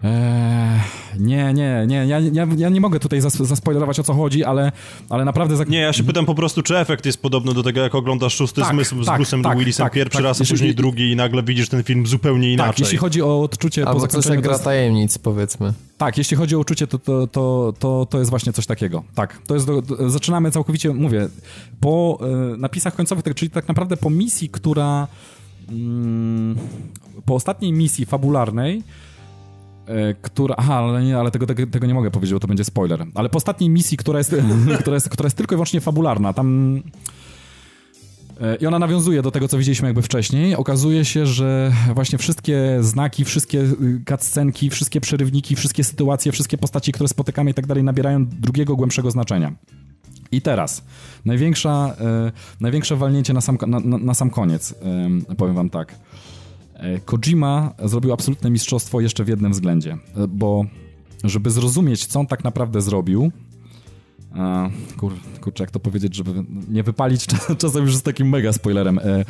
Eee, 0.04 0.80
nie, 1.20 1.54
nie, 1.54 1.84
nie, 1.88 1.96
ja, 1.96 2.20
ja, 2.20 2.48
ja 2.58 2.70
nie 2.70 2.82
mogę 2.82 3.00
tutaj 3.00 3.22
zas, 3.22 3.36
zaspoilerować 3.36 4.00
o 4.00 4.04
co 4.04 4.14
chodzi, 4.14 4.44
ale, 4.44 4.72
ale 5.10 5.26
naprawdę... 5.26 5.66
Nie, 5.68 5.80
ja 5.80 5.94
się 5.94 6.04
pytam 6.04 6.26
po 6.26 6.36
prostu, 6.36 6.62
czy 6.64 6.78
efekt 6.78 7.06
jest 7.06 7.22
podobny 7.22 7.54
do 7.54 7.64
tego, 7.64 7.82
jak 7.82 7.96
oglądasz 7.96 8.36
Szósty 8.36 8.62
Tak, 8.62 8.72
Zmysł 8.74 9.04
z 9.04 9.06
tak, 9.06 9.22
Bruce'em 9.22 9.44
tak, 9.44 9.58
Willisem 9.58 9.86
tak, 9.86 9.94
pierwszy 9.94 10.18
tak. 10.18 10.24
raz, 10.24 10.38
a 10.38 10.42
Jeśli- 10.42 10.54
później 10.54 10.76
drugi 10.76 11.12
i 11.12 11.16
nagle 11.16 11.44
widzisz 11.44 11.70
ten 11.70 11.84
film 11.84 12.08
zupełnie 12.08 12.54
inaczej. 12.54 12.72
Tak, 12.74 12.80
jeśli 12.80 12.98
chodzi 12.98 13.22
o 13.22 13.42
odczucie 13.42 13.84
po 13.84 13.88
Albo 13.90 14.00
coś 14.02 14.10
zakończeniu... 14.10 14.36
jak 14.36 14.44
to 14.44 14.48
gra 14.48 14.54
jest- 14.54 14.64
tajemnic, 14.64 15.18
powiedzmy. 15.18 15.74
Tak, 15.98 16.18
jeśli 16.18 16.38
chodzi 16.38 16.56
o 16.56 16.60
uczucie, 16.60 16.88
to, 16.88 17.00
to, 17.00 17.28
to, 17.28 17.74
to, 17.80 18.08
to 18.10 18.20
jest 18.20 18.30
właśnie 18.30 18.54
coś 18.54 18.66
takiego. 18.66 19.04
Tak, 19.16 19.42
to 19.48 19.54
jest 19.54 19.68
do, 19.68 19.82
do, 19.82 20.10
zaczynamy 20.10 20.52
całkowicie, 20.52 20.94
mówię, 20.94 21.28
po 21.80 22.20
e, 22.54 22.58
napisach 22.58 22.96
końcowych, 22.96 23.24
tak, 23.24 23.36
czyli 23.36 23.52
tak 23.52 23.68
naprawdę 23.68 23.98
po 23.98 24.10
misji, 24.10 24.50
która 24.50 25.08
mm, 25.70 26.58
po 27.26 27.36
ostatniej 27.36 27.74
misji 27.74 28.06
fabularnej, 28.06 28.84
która, 30.22 30.56
aha, 30.58 30.76
ale, 30.76 31.04
nie, 31.04 31.18
ale 31.18 31.32
tego, 31.32 31.46
tego, 31.46 31.68
tego 31.68 31.88
nie 31.88 31.94
mogę 31.94 32.12
powiedzieć, 32.12 32.34
bo 32.34 32.40
to 32.40 32.48
będzie 32.48 32.64
spoiler, 32.64 33.06
ale 33.16 33.30
po 33.30 33.38
ostatniej 33.38 33.70
misji, 33.70 33.98
która 33.98 34.18
jest, 34.18 34.36
która 34.82 34.96
jest, 34.96 35.10
która 35.10 35.28
jest 35.28 35.38
tylko 35.38 35.56
i 35.56 35.58
wyłącznie 35.58 35.82
fabularna, 35.82 36.34
tam 36.34 36.82
E, 38.42 38.56
I 38.56 38.66
ona 38.66 38.80
nawiązuje 38.80 39.22
do 39.22 39.32
tego, 39.32 39.48
co 39.48 39.58
widzieliśmy 39.58 39.88
jakby 39.88 40.02
wcześniej. 40.02 40.56
Okazuje 40.56 41.06
się, 41.06 41.26
że 41.26 41.72
właśnie 41.94 42.18
wszystkie 42.18 42.78
znaki, 42.82 43.26
wszystkie 43.26 43.60
y, 43.60 44.02
cutscenki, 44.10 44.70
wszystkie 44.70 45.02
przerywniki, 45.02 45.56
wszystkie 45.56 45.84
sytuacje, 45.84 46.32
wszystkie 46.32 46.58
postaci, 46.58 46.92
które 46.92 47.08
spotykamy 47.08 47.52
i 47.52 47.54
tak 47.54 47.68
dalej, 47.68 47.84
nabierają 47.84 48.26
drugiego, 48.26 48.76
głębszego 48.76 49.12
znaczenia. 49.12 49.54
I 50.32 50.42
teraz, 50.42 50.84
największa, 51.26 51.96
e, 52.00 52.32
największe 52.62 52.96
walnięcie 52.96 53.34
na 53.34 53.42
sam, 53.42 53.58
na, 53.68 53.80
na, 53.80 53.98
na 53.98 54.14
sam 54.14 54.30
koniec, 54.30 54.76
e, 55.30 55.36
powiem 55.36 55.56
wam 55.56 55.70
tak. 55.70 55.96
E, 56.78 57.00
Kojima 57.00 57.74
zrobił 57.86 58.14
absolutne 58.14 58.50
mistrzostwo 58.50 59.02
jeszcze 59.02 59.24
w 59.24 59.28
jednym 59.28 59.52
względzie, 59.52 59.98
e, 60.16 60.28
bo 60.28 60.66
żeby 61.24 61.52
zrozumieć, 61.52 62.06
co 62.06 62.20
on 62.20 62.28
tak 62.28 62.44
naprawdę 62.44 62.82
zrobił, 62.82 63.32
kur, 64.98 65.14
kurczę, 65.42 65.64
jak 65.64 65.72
to 65.72 65.80
powiedzieć, 65.80 66.16
żeby 66.16 66.44
nie 66.70 66.84
wypalić 66.84 67.26
czas- 67.32 67.58
czasem 67.58 67.86
już 67.86 67.96
z 67.96 68.02
takim 68.02 68.30
mega 68.30 68.54
spoilerem. 68.54 69.00
E, 69.00 69.26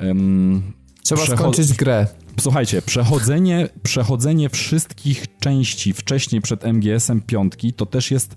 em, 0.00 0.62
Trzeba 1.02 1.26
skończyć 1.26 1.72
grę. 1.72 2.06
Słuchajcie, 2.40 2.82
przechodzenie, 2.82 3.68
przechodzenie 3.82 4.48
wszystkich 4.48 5.38
części 5.38 5.92
wcześniej 5.92 6.40
przed 6.40 6.64
MGS-em 6.64 7.20
piątki 7.20 7.72
to 7.72 7.86
też 7.86 8.10
jest 8.10 8.34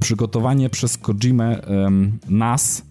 przygotowanie 0.00 0.70
przez 0.70 0.98
Kojimę 0.98 1.62
em, 1.64 2.18
nas 2.28 2.82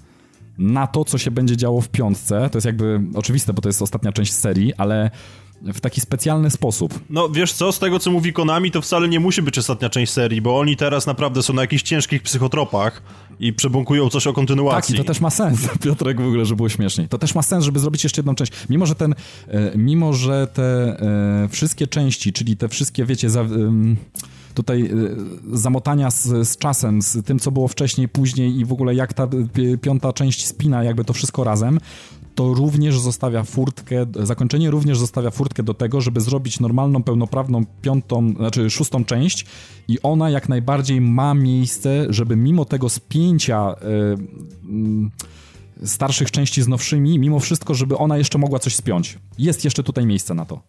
na 0.58 0.88
to, 0.88 1.06
co 1.06 1.18
się 1.18 1.32
będzie 1.32 1.58
działo 1.58 1.82
w 1.82 1.90
piątce. 1.90 2.50
To 2.52 2.58
jest 2.58 2.66
jakby 2.66 3.02
oczywiste, 3.16 3.54
bo 3.54 3.62
to 3.62 3.70
jest 3.70 3.82
ostatnia 3.82 4.12
część 4.12 4.34
serii, 4.34 4.74
ale 4.74 5.12
w 5.74 5.80
taki 5.80 6.02
specjalny 6.02 6.50
sposób. 6.50 7.00
No 7.10 7.30
wiesz 7.30 7.54
co, 7.54 7.72
z 7.72 7.80
tego 7.80 8.00
co 8.00 8.12
mówi 8.12 8.34
Konami, 8.34 8.72
to 8.72 8.82
wcale 8.82 9.08
nie 9.08 9.20
musi 9.20 9.42
być 9.42 9.58
ostatnia 9.58 9.90
część 9.90 10.12
serii, 10.12 10.42
bo 10.42 10.60
oni 10.60 10.78
teraz 10.78 11.08
naprawdę 11.08 11.44
są 11.44 11.54
na 11.54 11.62
jakichś 11.62 11.84
ciężkich 11.84 12.24
psychotropach 12.24 13.02
i 13.40 13.54
przebąkują 13.54 14.10
coś 14.10 14.28
o 14.28 14.30
Tak, 14.30 14.36
kontynuacji. 14.36 14.96
i 14.96 14.98
to 14.98 15.04
też 15.04 15.20
ma 15.22 15.30
sens, 15.30 15.60
Piotrek, 15.84 16.22
w 16.22 16.28
ogóle, 16.28 16.46
żeby 16.46 16.56
było 16.58 16.70
śmieszniej. 16.70 17.08
To 17.08 17.18
też 17.18 17.36
ma 17.36 17.42
sens, 17.42 17.66
żeby 17.66 17.80
zrobić 17.80 18.04
jeszcze 18.04 18.20
jedną 18.20 18.36
część. 18.36 18.52
Mimo, 18.70 18.86
że 18.86 18.96
ten, 18.96 19.16
e, 19.48 19.78
mimo, 19.78 20.14
że 20.14 20.48
te 20.54 20.64
e, 21.44 21.48
wszystkie 21.52 21.88
części, 21.88 22.34
czyli 22.34 22.58
te 22.58 22.70
wszystkie, 22.70 23.06
wiecie, 23.06 23.30
za, 23.30 23.46
tutaj 24.54 24.82
e, 24.86 25.58
zamotania 25.58 26.12
z, 26.12 26.48
z 26.48 26.58
czasem, 26.58 27.02
z 27.02 27.26
tym, 27.26 27.40
co 27.40 27.52
było 27.52 27.68
wcześniej, 27.68 28.10
później 28.10 28.60
i 28.60 28.66
w 28.66 28.74
ogóle 28.74 28.96
jak 28.96 29.14
ta 29.14 29.28
pi- 29.28 29.78
piąta 29.78 30.14
część 30.14 30.46
spina, 30.48 30.84
jakby 30.84 31.06
to 31.06 31.14
wszystko 31.14 31.44
razem, 31.44 31.80
to 32.36 32.54
również 32.54 33.00
zostawia 33.00 33.44
furtkę, 33.44 34.06
zakończenie 34.24 34.72
również 34.72 34.98
zostawia 34.98 35.32
furtkę 35.32 35.64
do 35.64 35.74
tego, 35.74 36.02
żeby 36.02 36.22
zrobić 36.22 36.60
normalną, 36.60 37.04
pełnoprawną 37.04 37.66
piątą, 37.82 38.34
znaczy 38.34 38.70
szóstą 38.70 39.06
część 39.06 39.46
i 39.88 40.02
ona 40.04 40.30
jak 40.30 40.50
najbardziej 40.50 41.02
ma 41.02 41.34
miejsce, 41.34 42.06
żeby 42.10 42.36
mimo 42.36 42.66
tego 42.66 42.90
spięcia 42.90 43.76
e, 43.76 43.76
mm, 44.64 45.12
starszych 45.84 46.32
części 46.32 46.62
z 46.62 46.68
nowszymi, 46.68 47.20
mimo 47.20 47.40
wszystko, 47.40 47.74
żeby 47.74 47.98
ona 47.98 48.18
jeszcze 48.18 48.38
mogła 48.38 48.60
coś 48.60 48.76
spiąć. 48.76 49.20
Jest 49.38 49.64
jeszcze 49.64 49.84
tutaj 49.84 50.06
miejsce 50.06 50.34
na 50.34 50.46
to. 50.46 50.62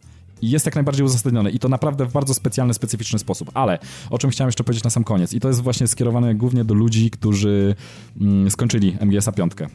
Jest 0.43 0.67
jak 0.67 0.75
najbardziej 0.75 1.05
uzasadnione 1.07 1.51
i 1.51 1.59
to 1.59 1.69
naprawdę 1.69 2.07
w 2.07 2.13
bardzo 2.13 2.35
specjalny, 2.35 2.75
specyficzny 2.75 3.19
sposób. 3.19 3.51
Ale 3.55 3.79
o 4.11 4.19
czym 4.19 4.31
chciałem 4.31 4.49
jeszcze 4.49 4.65
powiedzieć 4.65 4.85
na 4.85 4.91
sam 4.91 5.05
koniec 5.05 5.33
i 5.35 5.41
to 5.41 5.49
jest 5.49 5.61
właśnie 5.61 5.87
skierowane 5.87 6.35
głównie 6.35 6.65
do 6.65 6.75
ludzi, 6.75 7.11
którzy 7.11 7.75
mm, 8.21 8.51
skończyli 8.51 8.97
MGS-a 9.01 9.33
piątkę. 9.33 9.67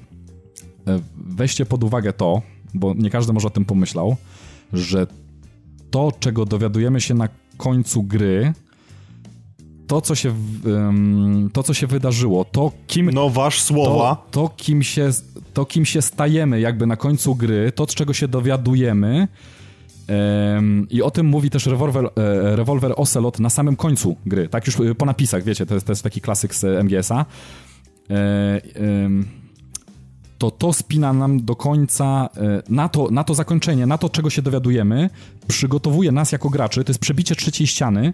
E, 0.87 0.99
Weźcie 1.17 1.65
pod 1.65 1.83
uwagę 1.83 2.13
to, 2.13 2.41
bo 2.73 2.93
nie 2.93 3.09
każdy 3.09 3.33
może 3.33 3.47
o 3.47 3.51
tym 3.51 3.65
pomyślał, 3.65 4.15
że 4.73 5.07
to, 5.91 6.11
czego 6.19 6.45
dowiadujemy 6.45 7.01
się 7.01 7.13
na 7.13 7.29
końcu 7.57 8.03
gry, 8.03 8.53
to, 9.87 10.01
co 10.01 10.15
się, 10.15 10.33
to, 11.53 11.63
co 11.63 11.73
się 11.73 11.87
wydarzyło, 11.87 12.45
to 12.45 12.71
kim, 12.87 13.09
No 13.13 13.29
wasz 13.29 13.61
słowa. 13.61 14.15
to, 14.15 14.47
to, 14.47 14.53
kim 14.57 14.83
się, 14.83 15.09
to, 15.53 15.65
kim 15.65 15.85
się 15.85 16.01
stajemy 16.01 16.59
jakby 16.59 16.87
na 16.87 16.95
końcu 16.95 17.35
gry, 17.35 17.71
to, 17.75 17.85
z 17.85 17.95
czego 17.95 18.13
się 18.13 18.27
dowiadujemy 18.27 19.07
em, 19.17 19.27
i 20.89 21.01
o 21.01 21.11
tym 21.11 21.25
mówi 21.25 21.49
też 21.49 21.65
Revolver, 21.65 22.05
e, 22.05 22.09
Revolver 22.55 22.93
Ocelot 22.95 23.39
na 23.39 23.49
samym 23.49 23.75
końcu 23.75 24.17
gry, 24.25 24.49
tak 24.49 24.67
już 24.67 24.79
e, 24.79 24.95
po 24.95 25.05
napisach, 25.05 25.43
wiecie, 25.43 25.65
to 25.65 25.73
jest, 25.73 25.85
to 25.85 25.91
jest 25.91 26.03
taki 26.03 26.21
klasyk 26.21 26.55
z 26.55 26.63
e, 26.63 26.83
MGS-a. 26.83 27.25
To 30.37 30.51
to 30.51 30.73
spina 30.73 31.13
nam 31.13 31.45
do 31.45 31.55
końca 31.55 32.29
na 32.69 32.89
to, 32.89 33.07
na 33.11 33.23
to 33.23 33.35
zakończenie, 33.35 33.85
na 33.85 33.97
to, 33.97 34.09
czego 34.09 34.29
się 34.29 34.41
dowiadujemy, 34.41 35.09
przygotowuje 35.47 36.11
nas 36.11 36.31
jako 36.31 36.49
graczy, 36.49 36.83
to 36.83 36.89
jest 36.89 36.99
przebicie 36.99 37.35
trzeciej 37.35 37.67
ściany, 37.67 38.13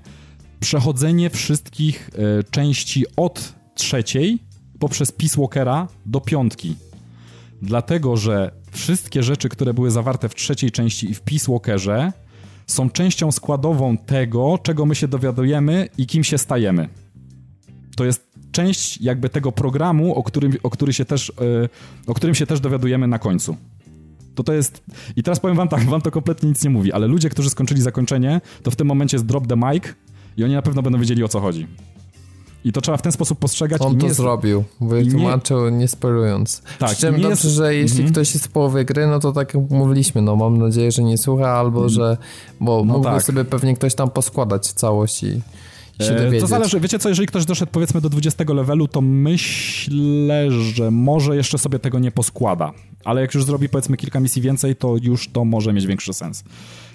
przechodzenie 0.60 1.30
wszystkich 1.30 2.10
części 2.52 3.06
od 3.16 3.54
trzeciej 3.76 4.40
poprzez 4.80 5.12
Peace 5.12 5.38
Walkera 5.38 5.88
do 6.06 6.22
piątki. 6.22 6.76
Dlatego, 7.62 8.18
że 8.18 8.63
wszystkie 8.74 9.24
rzeczy, 9.24 9.50
które 9.50 9.74
były 9.74 9.92
zawarte 9.92 10.30
w 10.30 10.36
trzeciej 10.36 10.72
części 10.72 11.12
i 11.12 11.14
w 11.14 11.22
Peace 11.22 11.52
Walkerze 11.52 12.12
są 12.68 12.90
częścią 12.90 13.32
składową 13.32 13.98
tego, 13.98 14.60
czego 14.64 14.86
my 14.86 14.96
się 14.96 15.08
dowiadujemy 15.08 15.90
i 15.98 16.08
kim 16.08 16.24
się 16.24 16.38
stajemy. 16.38 16.90
To 17.96 18.06
jest 18.06 18.28
część 18.52 19.02
jakby 19.02 19.30
tego 19.30 19.52
programu, 19.52 20.16
o 20.16 20.24
którym, 20.24 20.54
o 20.64 20.70
który 20.70 20.94
się 20.94 21.06
też, 21.06 21.30
e, 21.30 21.34
o 22.08 22.14
którym 22.14 22.36
się 22.36 22.46
też 22.46 22.60
dowiadujemy 22.60 23.08
na 23.08 23.20
końcu. 23.20 23.58
To 24.36 24.44
to 24.44 24.54
jest... 24.54 24.84
I 25.16 25.24
teraz 25.24 25.40
powiem 25.40 25.58
wam 25.58 25.68
tak, 25.68 25.84
wam 25.84 26.02
to 26.02 26.12
kompletnie 26.12 26.50
nic 26.50 26.64
nie 26.64 26.70
mówi, 26.70 26.92
ale 26.92 27.08
ludzie, 27.08 27.30
którzy 27.30 27.50
skończyli 27.50 27.82
zakończenie, 27.82 28.42
to 28.64 28.72
w 28.72 28.76
tym 28.76 28.88
momencie 28.88 29.18
jest 29.18 29.26
drop 29.26 29.48
the 29.48 29.56
mic 29.56 29.84
i 30.38 30.44
oni 30.44 30.54
na 30.54 30.62
pewno 30.62 30.82
będą 30.82 31.00
wiedzieli, 31.00 31.24
o 31.24 31.28
co 31.28 31.40
chodzi. 31.40 31.68
I 32.66 32.72
to 32.72 32.82
trzeba 32.82 32.98
w 32.98 33.02
ten 33.02 33.12
sposób 33.12 33.40
postrzegać. 33.40 33.82
i 33.82 33.86
On 33.86 33.94
nie 33.94 34.00
to 34.00 34.06
jest... 34.06 34.18
zrobił, 34.18 34.64
wytłumaczył, 34.82 35.70
nie 35.70 35.88
spoilując. 35.88 36.62
Tak, 36.80 36.90
Przy 36.92 37.02
czym 37.02 37.16
nie 37.16 37.22
dobrze, 37.24 37.30
jest- 37.30 37.44
że 37.58 37.76
jeśli 37.76 37.98
Mhm. 37.98 38.12
ktoś 38.14 38.34
jest 38.34 38.46
w 38.46 38.50
połowie 38.50 38.86
gry, 38.86 39.08
no 39.08 39.20
to 39.20 39.32
tak 39.32 39.54
jak 39.54 39.70
mówiliśmy, 39.70 40.22
no 40.22 40.36
mam 40.36 40.58
nadzieję, 40.58 40.92
że 40.92 41.04
nie 41.04 41.18
słucha, 41.18 41.50
albo 41.50 41.90
że, 41.90 42.18
bo 42.60 42.84
mógłby 42.84 43.06
tak. 43.06 43.24
sobie 43.24 43.46
pewnie 43.46 43.76
ktoś 43.76 43.96
tam 43.96 44.10
poskładać 44.10 44.68
całość 44.68 45.24
i, 45.24 45.42
i 46.00 46.04
się 46.04 46.12
E, 46.14 46.18
dowiedzieć. 46.18 46.42
To 46.42 46.48
zależy, 46.48 46.80
wiecie 46.80 47.00
co, 47.00 47.10
jeżeli 47.10 47.28
ktoś 47.28 47.46
doszedł 47.46 47.72
powiedzmy 47.72 48.02
do 48.02 48.10
20 48.10 48.54
levelu, 48.54 48.88
to 48.88 49.02
myślę, 49.02 50.52
że 50.52 50.92
może 50.92 51.36
jeszcze 51.36 51.58
sobie 51.58 51.80
tego 51.80 52.00
nie 52.00 52.12
poskłada. 52.12 52.72
Ale 53.04 53.22
jak 53.22 53.34
już 53.34 53.46
zrobi 53.46 53.70
powiedzmy 53.70 53.98
kilka 53.98 54.20
misji 54.20 54.42
więcej, 54.42 54.76
to 54.76 54.96
już 55.02 55.30
to 55.30 55.46
może 55.46 55.74
mieć 55.74 55.88
większy 55.88 56.14
sens. 56.14 56.44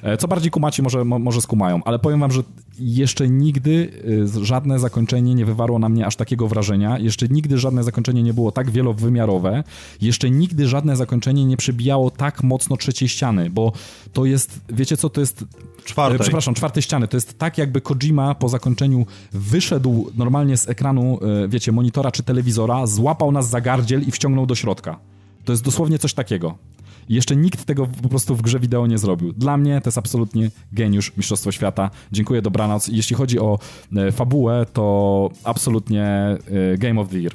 E, 0.02 0.16
Co 0.16 0.28
bardziej 0.28 0.50
kumaci 0.50 0.82
może, 0.82 1.04
mo, 1.04 1.18
może 1.18 1.40
skumają, 1.40 1.80
ale 1.84 1.98
powiem 1.98 2.20
wam, 2.20 2.32
że 2.32 2.42
jeszcze 2.78 3.28
nigdy 3.28 3.92
y, 4.38 4.44
żadne 4.44 4.78
zakończenie 4.78 5.34
nie 5.34 5.44
wywarło 5.44 5.78
na 5.78 5.88
mnie 5.88 6.06
aż 6.06 6.16
takiego 6.16 6.48
wrażenia. 6.48 6.98
Jeszcze 6.98 7.28
nigdy 7.28 7.58
żadne 7.58 7.84
zakończenie 7.84 8.22
nie 8.22 8.34
było 8.34 8.52
tak 8.52 8.70
wielowymiarowe. 8.70 9.64
Jeszcze 10.00 10.30
nigdy 10.30 10.68
żadne 10.68 10.96
zakończenie 10.96 11.44
nie 11.44 11.56
przebijało 11.56 12.10
tak 12.10 12.42
mocno 12.42 12.76
trzeciej 12.76 13.08
ściany, 13.08 13.50
bo 13.50 13.72
to 14.12 14.24
jest, 14.24 14.60
wiecie 14.68 14.96
co, 14.96 15.10
to 15.10 15.20
jest 15.20 15.44
Czwartej. 15.84 16.16
E, 16.16 16.18
Przepraszam, 16.18 16.54
czwartej 16.54 16.82
ściany. 16.82 17.08
To 17.08 17.16
jest 17.16 17.38
tak, 17.38 17.58
jakby 17.58 17.80
Kojima 17.80 18.34
po 18.34 18.48
zakończeniu 18.48 19.06
wyszedł 19.32 20.10
normalnie 20.16 20.56
z 20.56 20.68
ekranu, 20.68 21.18
e, 21.44 21.48
wiecie, 21.48 21.72
monitora 21.72 22.10
czy 22.10 22.22
telewizora, 22.22 22.86
złapał 22.86 23.32
nas 23.32 23.50
za 23.50 23.60
gardziel 23.60 24.02
i 24.02 24.10
wciągnął 24.10 24.46
do 24.46 24.54
środka. 24.54 24.98
To 25.48 25.52
jest 25.52 25.64
dosłownie 25.64 25.98
coś 25.98 26.14
takiego. 26.14 26.58
I 27.08 27.14
jeszcze 27.14 27.36
nikt 27.36 27.64
tego 27.64 27.86
po 28.02 28.08
prostu 28.08 28.36
w 28.36 28.42
grze 28.42 28.60
wideo 28.60 28.86
nie 28.86 28.98
zrobił. 28.98 29.32
Dla 29.32 29.56
mnie 29.56 29.80
to 29.80 29.88
jest 29.88 29.98
absolutnie 29.98 30.50
geniusz 30.72 31.16
Mistrzostwo 31.16 31.52
Świata. 31.52 31.90
Dziękuję, 32.12 32.42
dobranoc. 32.42 32.88
Jeśli 32.88 33.16
chodzi 33.16 33.40
o 33.40 33.58
e, 33.96 34.12
fabułę, 34.12 34.66
to 34.72 35.30
absolutnie 35.44 36.04
e, 36.04 36.38
Game 36.78 37.00
of 37.00 37.08
the 37.08 37.18
Year. 37.18 37.32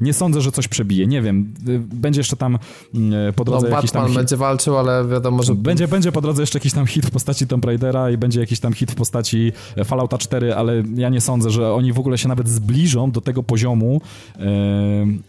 Nie 0.00 0.12
sądzę, 0.12 0.40
że 0.40 0.52
coś 0.52 0.68
przebije. 0.68 1.06
Nie 1.06 1.22
wiem, 1.22 1.54
y, 1.68 1.78
będzie 1.78 2.20
jeszcze 2.20 2.36
tam 2.36 2.58
y, 2.94 3.32
po 3.32 3.44
drodze 3.44 3.68
no, 3.68 3.76
jakiś 3.76 3.90
Batman 3.90 4.04
tam 4.04 4.10
hit. 4.10 4.16
będzie 4.16 4.36
walczył, 4.36 4.78
ale 4.78 5.08
wiadomo, 5.08 5.42
że... 5.42 5.54
Będzie, 5.54 5.88
będzie 5.88 6.12
po 6.12 6.20
drodze 6.20 6.42
jeszcze 6.42 6.58
jakiś 6.58 6.72
tam 6.72 6.86
hit 6.86 7.06
w 7.06 7.10
postaci 7.10 7.46
Tomb 7.46 7.64
Raidera 7.64 8.10
i 8.10 8.16
będzie 8.16 8.40
jakiś 8.40 8.60
tam 8.60 8.72
hit 8.72 8.92
w 8.92 8.94
postaci 8.94 9.52
e, 9.76 9.84
Fallouta 9.84 10.18
4, 10.18 10.54
ale 10.54 10.82
ja 10.94 11.08
nie 11.08 11.20
sądzę, 11.20 11.50
że 11.50 11.72
oni 11.72 11.92
w 11.92 11.98
ogóle 11.98 12.18
się 12.18 12.28
nawet 12.28 12.48
zbliżą 12.48 13.10
do 13.10 13.20
tego 13.20 13.42
poziomu 13.42 14.00
e, 14.36 14.42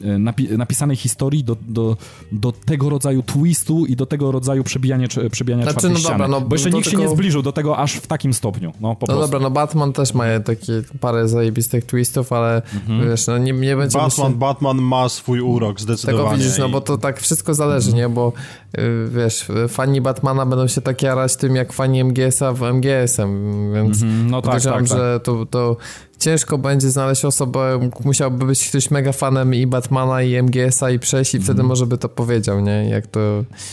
e 0.03 0.19
napi 0.19 0.47
napisanej 0.57 0.97
historii, 0.97 1.43
do, 1.43 1.57
do, 1.67 1.97
do 2.31 2.51
tego 2.51 2.89
rodzaju 2.89 3.23
twistu 3.23 3.85
i 3.85 3.95
do 3.95 4.05
tego 4.05 4.31
rodzaju 4.31 4.63
przebijania, 4.63 5.07
przebijania 5.31 5.63
znaczy, 5.63 5.79
czwartej 5.79 6.03
no 6.03 6.09
dobra, 6.09 6.27
no, 6.27 6.41
Bo 6.41 6.55
jeszcze 6.55 6.69
nikt 6.69 6.89
tego... 6.89 7.01
się 7.01 7.07
nie 7.07 7.15
zbliżył 7.15 7.41
do 7.41 7.51
tego 7.51 7.77
aż 7.77 7.93
w 7.93 8.07
takim 8.07 8.33
stopniu. 8.33 8.73
No, 8.81 8.95
po 8.95 9.07
no 9.07 9.13
prostu. 9.13 9.21
dobra, 9.21 9.39
no 9.39 9.51
Batman 9.51 9.93
też 9.93 10.13
ma 10.13 10.23
takie 10.45 10.81
parę 10.99 11.27
zajebistych 11.27 11.85
twistów, 11.85 12.33
ale 12.33 12.61
mhm. 12.73 13.09
wiesz, 13.09 13.27
no 13.27 13.37
nie, 13.37 13.53
nie 13.53 13.75
będzie... 13.75 13.97
Batman, 13.97 14.33
Batman 14.33 14.56
ma 14.61 15.09
swój 15.09 15.41
urok, 15.41 15.79
zdecydowanie. 15.79 16.23
Tego 16.23 16.37
widzisz, 16.37 16.57
no 16.57 16.69
bo 16.69 16.81
to 16.81 16.97
tak 16.97 17.19
wszystko 17.19 17.53
zależy, 17.53 17.93
nie? 17.93 18.09
Bo 18.09 18.33
y, 18.77 19.07
wiesz, 19.09 19.47
fani 19.67 20.01
Batmana 20.01 20.45
będą 20.45 20.67
się 20.67 20.81
tak 20.81 21.01
jarać 21.01 21.35
tym, 21.35 21.55
jak 21.55 21.73
fani 21.73 22.03
MGS-a 22.03 22.53
w 22.53 22.73
MGS-em, 22.73 23.73
więc 23.73 24.01
mhm, 24.01 24.31
no 24.31 24.41
tak, 24.41 24.63
tak, 24.63 24.73
tak, 24.73 24.87
że 24.87 25.19
to, 25.23 25.45
to 25.45 25.77
ciężko 26.19 26.57
będzie 26.57 26.91
znaleźć 26.91 27.25
osobę, 27.25 27.89
musiałby 28.03 28.45
być 28.45 28.69
ktoś 28.69 28.91
mega 28.91 29.11
fanem 29.11 29.53
i 29.53 29.67
Batmana 29.67 30.21
i 30.21 30.43
MGS-a 30.43 30.89
i 30.89 30.99
przejść 30.99 31.35
i 31.35 31.39
wtedy 31.39 31.51
mhm. 31.51 31.67
może 31.67 31.85
by 31.85 31.97
to 31.97 32.09
powiedział, 32.09 32.61
nie? 32.61 32.89
Jak 32.89 33.07
to, 33.07 33.19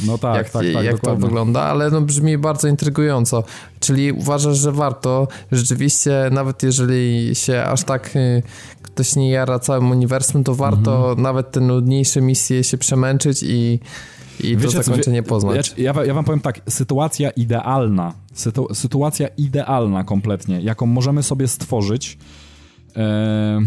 no 0.07 0.19
tak, 0.19 0.37
jak, 0.37 0.51
tak, 0.51 0.65
tak, 0.75 0.85
jak 0.85 1.01
to 1.01 1.17
wygląda, 1.17 1.63
ale 1.63 1.91
no 1.91 2.01
brzmi 2.01 2.39
bardzo 2.39 2.69
intrygująco. 2.69 3.45
Czyli 3.81 4.13
uważasz, 4.13 4.59
że 4.59 4.73
warto 4.73 5.29
rzeczywiście, 5.53 6.29
nawet 6.31 6.63
jeżeli 6.63 7.35
się 7.35 7.63
aż 7.63 7.85
tak 7.85 8.17
y, 8.17 8.43
ktoś 8.83 9.17
nie 9.17 9.31
jara 9.31 9.59
całym 9.59 9.91
uniwersum, 9.91 10.45
to 10.45 10.55
warto 10.55 10.97
mhm. 10.97 11.23
nawet 11.23 11.51
te 11.51 11.61
nudniejsze 11.61 12.21
misje 12.21 12.65
się 12.65 12.79
przemęczyć 12.79 13.43
i 13.43 13.81
i 14.41 14.57
Wiecie, 14.57 14.77
to 14.77 14.83
zakończenie 14.83 15.23
poznać. 15.23 15.75
Ja, 15.77 15.95
ja, 16.05 16.15
wam 16.15 16.25
powiem 16.25 16.41
tak, 16.41 16.61
sytuacja 16.69 17.31
idealna, 17.31 18.15
sytu, 18.33 18.75
sytuacja 18.75 19.29
idealna 19.29 20.05
kompletnie, 20.05 20.61
jaką 20.61 20.87
możemy 20.87 21.23
sobie 21.23 21.49
stworzyć, 21.49 22.19
e, 22.97 23.61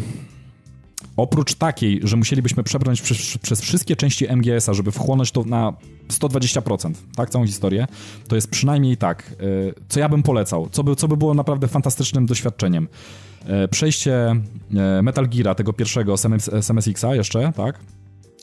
oprócz 1.17 1.55
takiej, 1.55 1.99
że 2.03 2.17
musielibyśmy 2.17 2.63
przebrnąć 2.63 3.01
przez, 3.01 3.37
przez 3.37 3.61
wszystkie 3.61 3.95
części 3.95 4.27
MGS-a, 4.27 4.73
żeby 4.73 4.91
wchłonąć 4.91 5.31
to 5.31 5.43
na 5.43 5.73
120%, 6.09 6.91
tak, 7.15 7.29
całą 7.29 7.45
historię, 7.45 7.87
to 8.27 8.35
jest 8.35 8.49
przynajmniej 8.49 8.97
tak, 8.97 9.23
e, 9.31 9.35
co 9.89 9.99
ja 9.99 10.09
bym 10.09 10.23
polecał, 10.23 10.69
co 10.71 10.83
by, 10.83 10.95
co 10.95 11.07
by 11.07 11.17
było 11.17 11.33
naprawdę 11.33 11.67
fantastycznym 11.67 12.25
doświadczeniem. 12.25 12.87
E, 13.45 13.67
przejście 13.67 14.35
e, 14.75 15.01
Metal 15.01 15.27
Geara, 15.29 15.55
tego 15.55 15.73
pierwszego 15.73 16.17
z 16.61 16.69
MSX-a 16.69 17.15
jeszcze, 17.15 17.51
tak, 17.55 17.79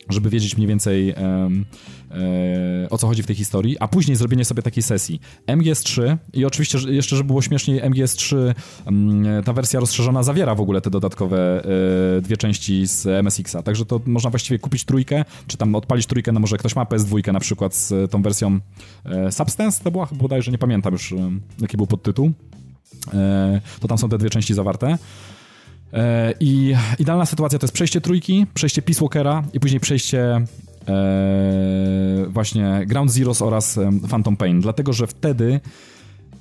żeby 0.08 0.30
wiedzieć 0.30 0.56
mniej 0.56 0.68
więcej 0.68 1.10
e, 1.10 2.86
o 2.90 2.98
co 2.98 3.06
chodzi 3.06 3.22
w 3.22 3.26
tej 3.26 3.36
historii, 3.36 3.78
a 3.78 3.88
później 3.88 4.16
zrobienie 4.16 4.44
sobie 4.44 4.62
takiej 4.62 4.82
sesji. 4.82 5.20
MGS3 5.46 6.16
i 6.32 6.44
oczywiście 6.44 6.78
jeszcze, 6.88 7.16
żeby 7.16 7.26
było 7.26 7.42
śmieszniej, 7.42 7.82
MGS3 7.82 8.54
mm, 8.86 9.44
ta 9.44 9.52
wersja 9.52 9.80
rozszerzona 9.80 10.22
zawiera 10.22 10.54
w 10.54 10.60
ogóle 10.60 10.80
te 10.80 10.90
dodatkowe 10.90 11.64
e, 12.18 12.20
dwie 12.20 12.36
części 12.36 12.86
z 12.86 13.06
MSX-a, 13.06 13.62
także 13.62 13.86
to 13.86 14.00
można 14.06 14.30
właściwie 14.30 14.58
kupić 14.58 14.84
trójkę, 14.84 15.24
czy 15.46 15.56
tam 15.56 15.74
odpalić 15.74 16.06
trójkę, 16.06 16.32
no 16.32 16.40
może 16.40 16.56
ktoś 16.56 16.76
ma 16.76 16.84
PS2 16.84 17.32
na 17.32 17.40
przykład 17.40 17.74
z 17.74 18.10
tą 18.10 18.22
wersją 18.22 18.60
e, 19.04 19.32
Substance, 19.32 19.84
to 19.84 19.90
była 19.90 20.08
bodajże, 20.12 20.52
nie 20.52 20.58
pamiętam 20.58 20.92
już 20.92 21.14
jaki 21.60 21.76
był 21.76 21.86
podtytuł, 21.86 22.32
e, 23.14 23.60
to 23.80 23.88
tam 23.88 23.98
są 23.98 24.08
te 24.08 24.18
dwie 24.18 24.30
części 24.30 24.54
zawarte. 24.54 24.98
E, 25.94 26.34
I 26.40 26.74
idealna 26.98 27.26
sytuacja 27.26 27.58
to 27.58 27.64
jest 27.64 27.74
przejście 27.74 28.00
trójki, 28.00 28.46
przejście 28.54 28.82
Peace 28.82 29.00
Walkera 29.00 29.42
i 29.52 29.60
później 29.60 29.80
przejście 29.80 30.44
e, 30.88 32.26
właśnie 32.28 32.82
Ground 32.86 33.12
Zeroes 33.12 33.42
oraz 33.42 33.78
Phantom 34.10 34.36
Pain, 34.36 34.60
dlatego 34.60 34.92
że 34.92 35.06
wtedy 35.06 35.60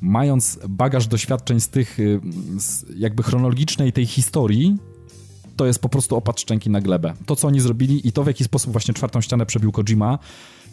mając 0.01 0.59
bagaż 0.69 1.07
doświadczeń 1.07 1.59
z 1.59 1.69
tych 1.69 1.97
z 2.57 2.85
jakby 2.97 3.23
chronologicznej 3.23 3.93
tej 3.93 4.05
historii, 4.05 4.77
to 5.55 5.65
jest 5.65 5.79
po 5.79 5.89
prostu 5.89 6.15
opad 6.15 6.39
szczęki 6.39 6.69
na 6.69 6.81
glebę. 6.81 7.13
To, 7.25 7.35
co 7.35 7.47
oni 7.47 7.59
zrobili 7.59 8.07
i 8.07 8.11
to, 8.11 8.23
w 8.23 8.27
jaki 8.27 8.43
sposób 8.43 8.71
właśnie 8.71 8.93
czwartą 8.93 9.21
ścianę 9.21 9.45
przebił 9.45 9.71
Kojima 9.71 10.19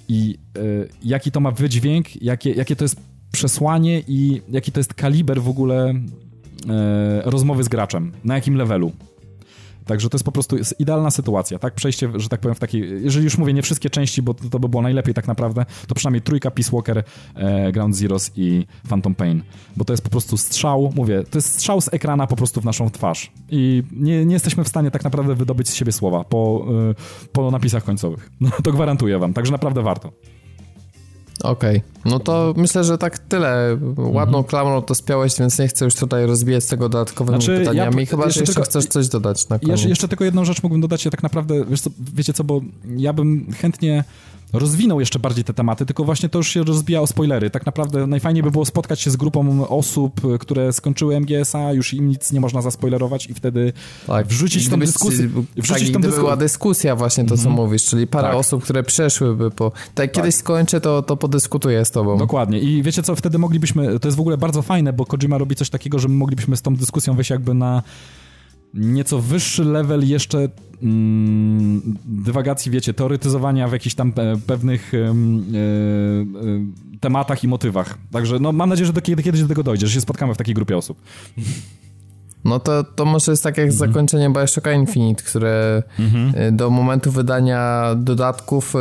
i 0.09 0.39
y, 0.59 0.89
jaki 1.03 1.31
to 1.31 1.41
ma 1.41 1.51
wydźwięk, 1.51 2.23
jakie, 2.23 2.51
jakie 2.51 2.77
to 2.77 2.85
jest 2.85 2.97
przesłanie 3.33 4.03
i 4.09 4.43
jaki 4.49 4.73
to 4.73 4.81
jest 4.81 4.95
kaliber 4.95 5.43
w 5.43 5.49
ogóle 5.49 5.91
e, 5.91 5.95
rozmowy 7.25 7.65
z 7.65 7.69
graczem, 7.69 8.13
na 8.25 8.35
jakim 8.35 8.55
levelu. 8.55 8.93
Także 9.91 10.09
to 10.09 10.17
jest 10.17 10.25
po 10.25 10.33
prostu 10.33 10.57
idealna 10.79 11.11
sytuacja, 11.11 11.59
tak? 11.59 11.75
Przejście, 11.75 12.11
że 12.15 12.29
tak 12.29 12.41
powiem, 12.41 12.55
w 12.55 12.59
takiej. 12.59 13.05
Jeżeli 13.05 13.25
już 13.25 13.39
mówię, 13.39 13.53
nie 13.53 13.63
wszystkie 13.63 13.91
części, 13.91 14.23
bo 14.23 14.35
to 14.35 14.59
by 14.59 14.69
było 14.69 14.83
najlepiej 14.83 15.15
tak 15.15 15.29
naprawdę, 15.29 15.67
to 15.89 15.95
przynajmniej 15.95 16.23
trójka 16.23 16.51
Peace 16.51 16.71
Walker, 16.73 17.05
e, 17.35 17.73
Ground 17.73 17.97
Zeroes 17.97 18.31
i 18.37 18.67
Phantom 18.89 19.15
Pain. 19.15 19.43
Bo 19.77 19.85
to 19.85 19.93
jest 19.93 20.03
po 20.03 20.11
prostu 20.11 20.37
strzał, 20.37 20.93
mówię, 20.97 21.25
to 21.31 21.39
jest 21.39 21.53
strzał 21.53 21.81
z 21.81 21.95
ekrana 21.95 22.27
po 22.27 22.37
prostu 22.37 22.61
w 22.61 22.65
naszą 22.65 22.91
twarz. 22.91 23.33
I 23.49 23.83
nie, 23.93 24.27
nie 24.27 24.33
jesteśmy 24.33 24.65
w 24.65 24.69
stanie 24.69 24.91
tak 24.91 25.05
naprawdę 25.05 25.35
wydobyć 25.35 25.69
z 25.69 25.75
siebie 25.75 25.93
słowa 25.93 26.25
po, 26.25 26.67
e, 26.91 27.29
po 27.33 27.51
napisach 27.51 27.85
końcowych. 27.85 28.31
No, 28.41 28.51
to 28.65 28.73
gwarantuję 28.73 29.19
wam, 29.19 29.33
także 29.35 29.53
naprawdę 29.53 29.83
warto. 29.83 30.13
Okej, 31.43 31.77
okay. 31.77 32.13
no 32.13 32.19
to 32.19 32.55
myślę, 32.57 32.85
że 32.85 32.99
tak 32.99 33.19
tyle. 33.19 33.79
Ładną 33.97 34.39
mhm. 34.39 34.45
klamrą 34.45 34.83
to 34.83 34.95
spiałeś, 34.95 35.39
więc 35.39 35.59
nie 35.59 35.69
chcę 35.69 35.85
już 35.85 35.95
tutaj 35.95 36.27
rozbijać 36.27 36.67
tego 36.67 36.89
dodatkowymi 36.89 37.43
znaczy, 37.43 37.59
pytaniami. 37.59 38.01
Ja, 38.01 38.07
Chyba, 38.07 38.25
jeszcze 38.25 38.39
że 38.39 38.41
jeszcze 38.41 38.55
tylko, 38.55 38.71
chcesz 38.71 38.87
coś 38.87 39.09
dodać 39.09 39.49
na 39.49 39.59
koniec. 39.59 39.73
Jeszcze, 39.73 39.89
jeszcze 39.89 40.09
tylko 40.09 40.25
jedną 40.25 40.45
rzecz 40.45 40.63
mógłbym 40.63 40.81
dodać. 40.81 41.05
Ja 41.05 41.11
tak 41.11 41.23
naprawdę, 41.23 41.65
wiesz 41.65 41.81
co, 41.81 41.91
wiecie 42.15 42.33
co, 42.33 42.45
bo 42.45 42.61
ja 42.97 43.13
bym 43.13 43.53
chętnie 43.53 44.05
rozwinął 44.53 45.01
jeszcze 45.01 45.19
bardziej 45.19 45.45
te 45.45 45.55
tematy, 45.55 45.87
tylko 45.87 46.05
właśnie 46.05 46.29
to 46.29 46.39
już 46.39 46.49
się 46.49 46.63
rozbija 46.63 47.01
o 47.01 47.07
spoilery. 47.07 47.51
Tak 47.51 47.67
naprawdę 47.67 48.07
najfajniej 48.07 48.43
by 48.43 48.51
było 48.51 48.65
spotkać 48.65 49.01
się 49.01 49.11
z 49.11 49.17
grupą 49.17 49.69
osób, 49.69 50.21
które 50.41 50.73
skończyły 50.73 51.21
MGS-a, 51.21 51.73
już 51.73 51.95
im 51.95 52.09
nic 52.09 52.33
nie 52.33 52.41
można 52.41 52.63
zaspoilerować 52.63 53.27
i 53.27 53.35
wtedy 53.35 53.73
tak. 54.07 54.27
wrzucić 54.27 54.69
tą 54.69 54.79
dyskusję. 54.81 55.29
Wrzucić 55.57 55.87
tak, 55.87 55.95
tą 55.95 56.01
dyskusję. 56.01 56.21
była 56.21 56.37
dyskusja 56.37 56.97
właśnie 56.97 57.25
to, 57.25 57.37
co 57.37 57.43
mm 57.43 57.53
-hmm. 57.53 57.57
mówisz, 57.57 57.85
czyli 57.85 58.07
parę 58.07 58.29
tak. 58.29 58.37
osób, 58.37 58.65
które 58.65 58.83
przeszłyby 58.83 59.51
po... 59.51 59.71
Tak, 59.71 60.07
jak 60.07 60.13
kiedyś 60.13 60.35
tak. 60.35 60.41
skończę, 60.41 60.81
to, 60.81 61.03
to 61.03 61.17
podyskutuję 61.17 61.85
z 61.85 61.91
tobą. 61.91 62.19
Dokładnie. 62.19 62.59
I 62.59 62.83
wiecie 62.83 63.03
co, 63.03 63.17
wtedy 63.17 63.39
moglibyśmy, 63.39 64.01
to 64.01 64.09
jest 64.09 64.17
w 64.17 64.21
ogóle 64.21 64.39
bardzo 64.39 64.63
fajne, 64.63 64.93
bo 64.93 65.07
Kojima 65.07 65.39
robi 65.39 65.57
coś 65.57 65.71
takiego, 65.71 65.99
że 65.99 66.09
moglibyśmy 66.09 66.57
z 66.57 66.63
tą 66.63 66.77
dyskusją 66.77 67.15
wejść 67.15 67.31
jakby 67.31 67.55
na 67.55 67.83
nieco 68.75 69.19
wyższy 69.19 69.65
level 69.65 70.09
jeszcze 70.09 70.49
mm, 70.83 71.83
dywagacji, 72.05 72.73
wiecie, 72.73 72.95
teoretyzowania 72.95 73.69
w 73.69 73.73
jakichś 73.73 73.95
tam 73.95 74.13
e, 74.17 74.37
pewnych 74.47 74.95
e, 74.95 74.99
e, 74.99 75.13
tematach 77.01 77.45
i 77.45 77.49
motywach. 77.49 77.99
Także 78.13 78.39
no, 78.39 78.53
mam 78.53 78.69
nadzieję, 78.69 78.87
że 78.87 78.93
do, 78.93 79.01
kiedyś 79.01 79.43
do 79.43 79.49
tego 79.49 79.63
dojdzie, 79.63 79.87
że 79.87 79.95
się 79.95 80.01
spotkamy 80.01 80.35
w 80.35 80.37
takiej 80.37 80.55
grupie 80.55 80.77
osób. 80.77 81.03
No 82.45 82.61
to, 82.61 82.85
to 82.85 83.05
może 83.05 83.33
jest 83.33 83.43
tak 83.43 83.59
jak 83.59 83.71
mhm. 83.71 83.79
zakończenie 83.79 84.31
Bioshocka 84.31 84.73
Infinite, 84.73 85.23
które 85.23 85.83
mhm. 85.99 86.57
do 86.57 86.71
momentu 86.71 87.11
wydania 87.13 87.85
dodatków 87.97 88.75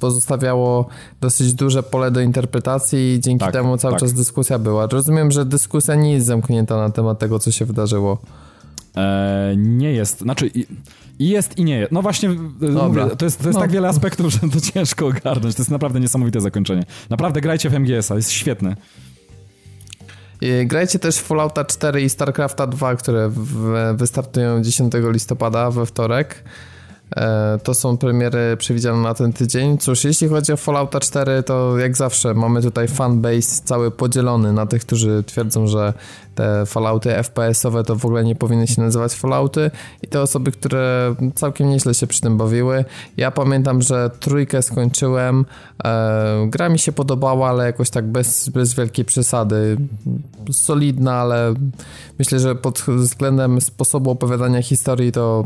pozostawiało 0.00 0.88
dosyć 1.20 1.54
duże 1.54 1.82
pole 1.82 2.10
do 2.10 2.20
interpretacji 2.20 3.14
i 3.14 3.20
dzięki 3.20 3.44
tak, 3.44 3.52
temu 3.52 3.76
cały 3.76 3.92
tak. 3.92 4.00
czas 4.00 4.12
dyskusja 4.12 4.58
była. 4.58 4.86
Rozumiem, 4.86 5.30
że 5.30 5.44
dyskusja 5.44 5.94
nie 5.94 6.12
jest 6.12 6.26
zamknięta 6.26 6.76
na 6.76 6.90
temat 6.90 7.18
tego, 7.18 7.38
co 7.38 7.50
się 7.50 7.64
wydarzyło. 7.64 8.18
E, 8.96 9.54
nie 9.56 9.92
jest, 9.92 10.18
znaczy 10.18 10.50
i 11.18 11.28
jest 11.28 11.58
i 11.58 11.64
nie 11.64 11.78
jest. 11.78 11.92
No 11.92 12.02
właśnie, 12.02 12.28
mówię, 12.28 13.06
to 13.18 13.24
jest, 13.24 13.38
to 13.38 13.48
jest 13.48 13.54
no. 13.54 13.60
tak 13.60 13.70
wiele 13.70 13.88
aspektów, 13.88 14.32
że 14.32 14.38
to 14.38 14.60
ciężko 14.60 15.06
ogarnąć. 15.06 15.54
To 15.54 15.62
jest 15.62 15.70
naprawdę 15.70 16.00
niesamowite 16.00 16.40
zakończenie. 16.40 16.84
Naprawdę 17.10 17.40
grajcie 17.40 17.70
w 17.70 17.74
MGS-a, 17.74 18.14
jest 18.16 18.30
świetny. 18.30 18.76
Grajcie 20.64 20.98
też 20.98 21.16
w 21.16 21.22
Fallouta 21.22 21.64
4 21.64 22.02
i 22.02 22.08
StarCrafta 22.08 22.66
2, 22.66 22.96
które 22.96 23.30
wystartują 23.94 24.62
10 24.62 24.92
listopada 25.12 25.70
we 25.70 25.86
wtorek. 25.86 26.44
E, 27.16 27.58
to 27.62 27.74
są 27.74 27.96
premiery 27.96 28.56
przewidziane 28.56 29.02
na 29.02 29.14
ten 29.14 29.32
tydzień. 29.32 29.78
Cóż, 29.78 30.04
jeśli 30.04 30.28
chodzi 30.28 30.52
o 30.52 30.56
Fallouta 30.56 31.00
4, 31.00 31.42
to 31.42 31.78
jak 31.78 31.96
zawsze 31.96 32.34
mamy 32.34 32.62
tutaj 32.62 32.88
fanbase 32.88 33.62
cały 33.64 33.90
podzielony 33.90 34.52
na 34.52 34.66
tych, 34.66 34.82
którzy 34.82 35.22
twierdzą, 35.26 35.66
że 35.66 35.92
te 36.34 36.66
Fallouty 36.66 37.10
FPS-owe 37.10 37.84
to 37.84 37.96
w 37.96 38.04
ogóle 38.04 38.24
nie 38.24 38.34
powinny 38.34 38.66
się 38.66 38.82
nazywać 38.82 39.12
Fallouty 39.12 39.70
i 40.02 40.06
te 40.06 40.22
osoby, 40.22 40.52
które 40.52 41.14
całkiem 41.34 41.70
nieźle 41.70 41.94
się 41.94 42.06
przy 42.06 42.20
tym 42.20 42.36
bawiły. 42.36 42.84
Ja 43.16 43.30
pamiętam, 43.30 43.82
że 43.82 44.10
trójkę 44.20 44.62
skończyłem. 44.62 45.44
E, 45.84 46.46
gra 46.50 46.68
mi 46.68 46.78
się 46.78 46.92
podobała, 46.92 47.48
ale 47.48 47.64
jakoś 47.64 47.90
tak 47.90 48.06
bez, 48.06 48.48
bez 48.48 48.74
wielkiej 48.74 49.04
przesady. 49.04 49.76
Solidna, 50.52 51.14
ale 51.14 51.54
myślę, 52.18 52.38
że 52.38 52.54
pod 52.54 52.78
względem 52.88 53.60
sposobu 53.60 54.10
opowiadania 54.10 54.62
historii 54.62 55.12
to 55.12 55.44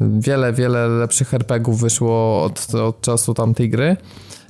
wiele, 0.00 0.52
wiele 0.52 0.88
lepszych 0.88 1.34
RPGów 1.34 1.80
wyszło 1.80 2.42
od, 2.42 2.74
od 2.74 3.00
czasu 3.00 3.34
tamtej 3.34 3.70
gry. 3.70 3.96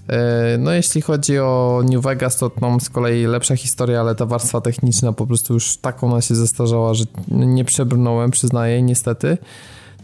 E, 0.09 0.59
no 0.59 0.72
jeśli 0.72 1.03
chodzi 1.03 1.38
o 1.38 1.82
New 1.90 2.03
Vegas, 2.03 2.36
to 2.36 2.51
mam 2.61 2.80
z 2.80 2.90
kolei 2.90 3.26
lepsza 3.26 3.57
historia, 3.57 4.01
ale 4.01 4.14
ta 4.14 4.26
warstwa 4.26 4.61
techniczna 4.61 5.12
po 5.12 5.26
prostu 5.26 5.55
już 5.55 5.76
tak 5.76 6.05
ona 6.05 6.20
się 6.20 6.34
zestarzała, 6.34 6.95
że 6.95 7.05
nie 7.28 7.64
przebrnąłem, 7.64 8.30
przyznaję, 8.30 8.82
niestety. 8.82 9.38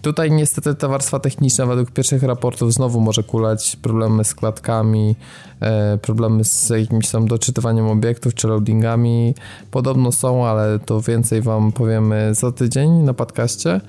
Tutaj 0.03 0.30
niestety 0.30 0.74
ta 0.74 0.88
warstwa 0.88 1.18
techniczna 1.18 1.66
według 1.66 1.91
pierwszych 1.91 2.22
raportów 2.22 2.74
znowu 2.74 3.01
może 3.01 3.22
kulać 3.22 3.76
problemy 3.76 4.24
z 4.24 4.34
klatkami, 4.34 5.16
e, 5.61 5.99
problemy 5.99 6.45
z 6.45 6.68
jakimś 6.68 7.11
tam 7.11 7.28
doczytywaniem 7.28 7.86
obiektów 7.86 8.34
czy 8.34 8.49
loadingami. 8.49 9.34
Podobno 9.70 10.12
są, 10.12 10.47
ale 10.47 10.78
to 10.78 11.01
więcej 11.01 11.43
wam 11.43 11.72
powiemy 11.72 12.34
za 12.34 12.53
tydzień 12.53 12.91
na 12.91 13.14
podcaście. 13.14 13.80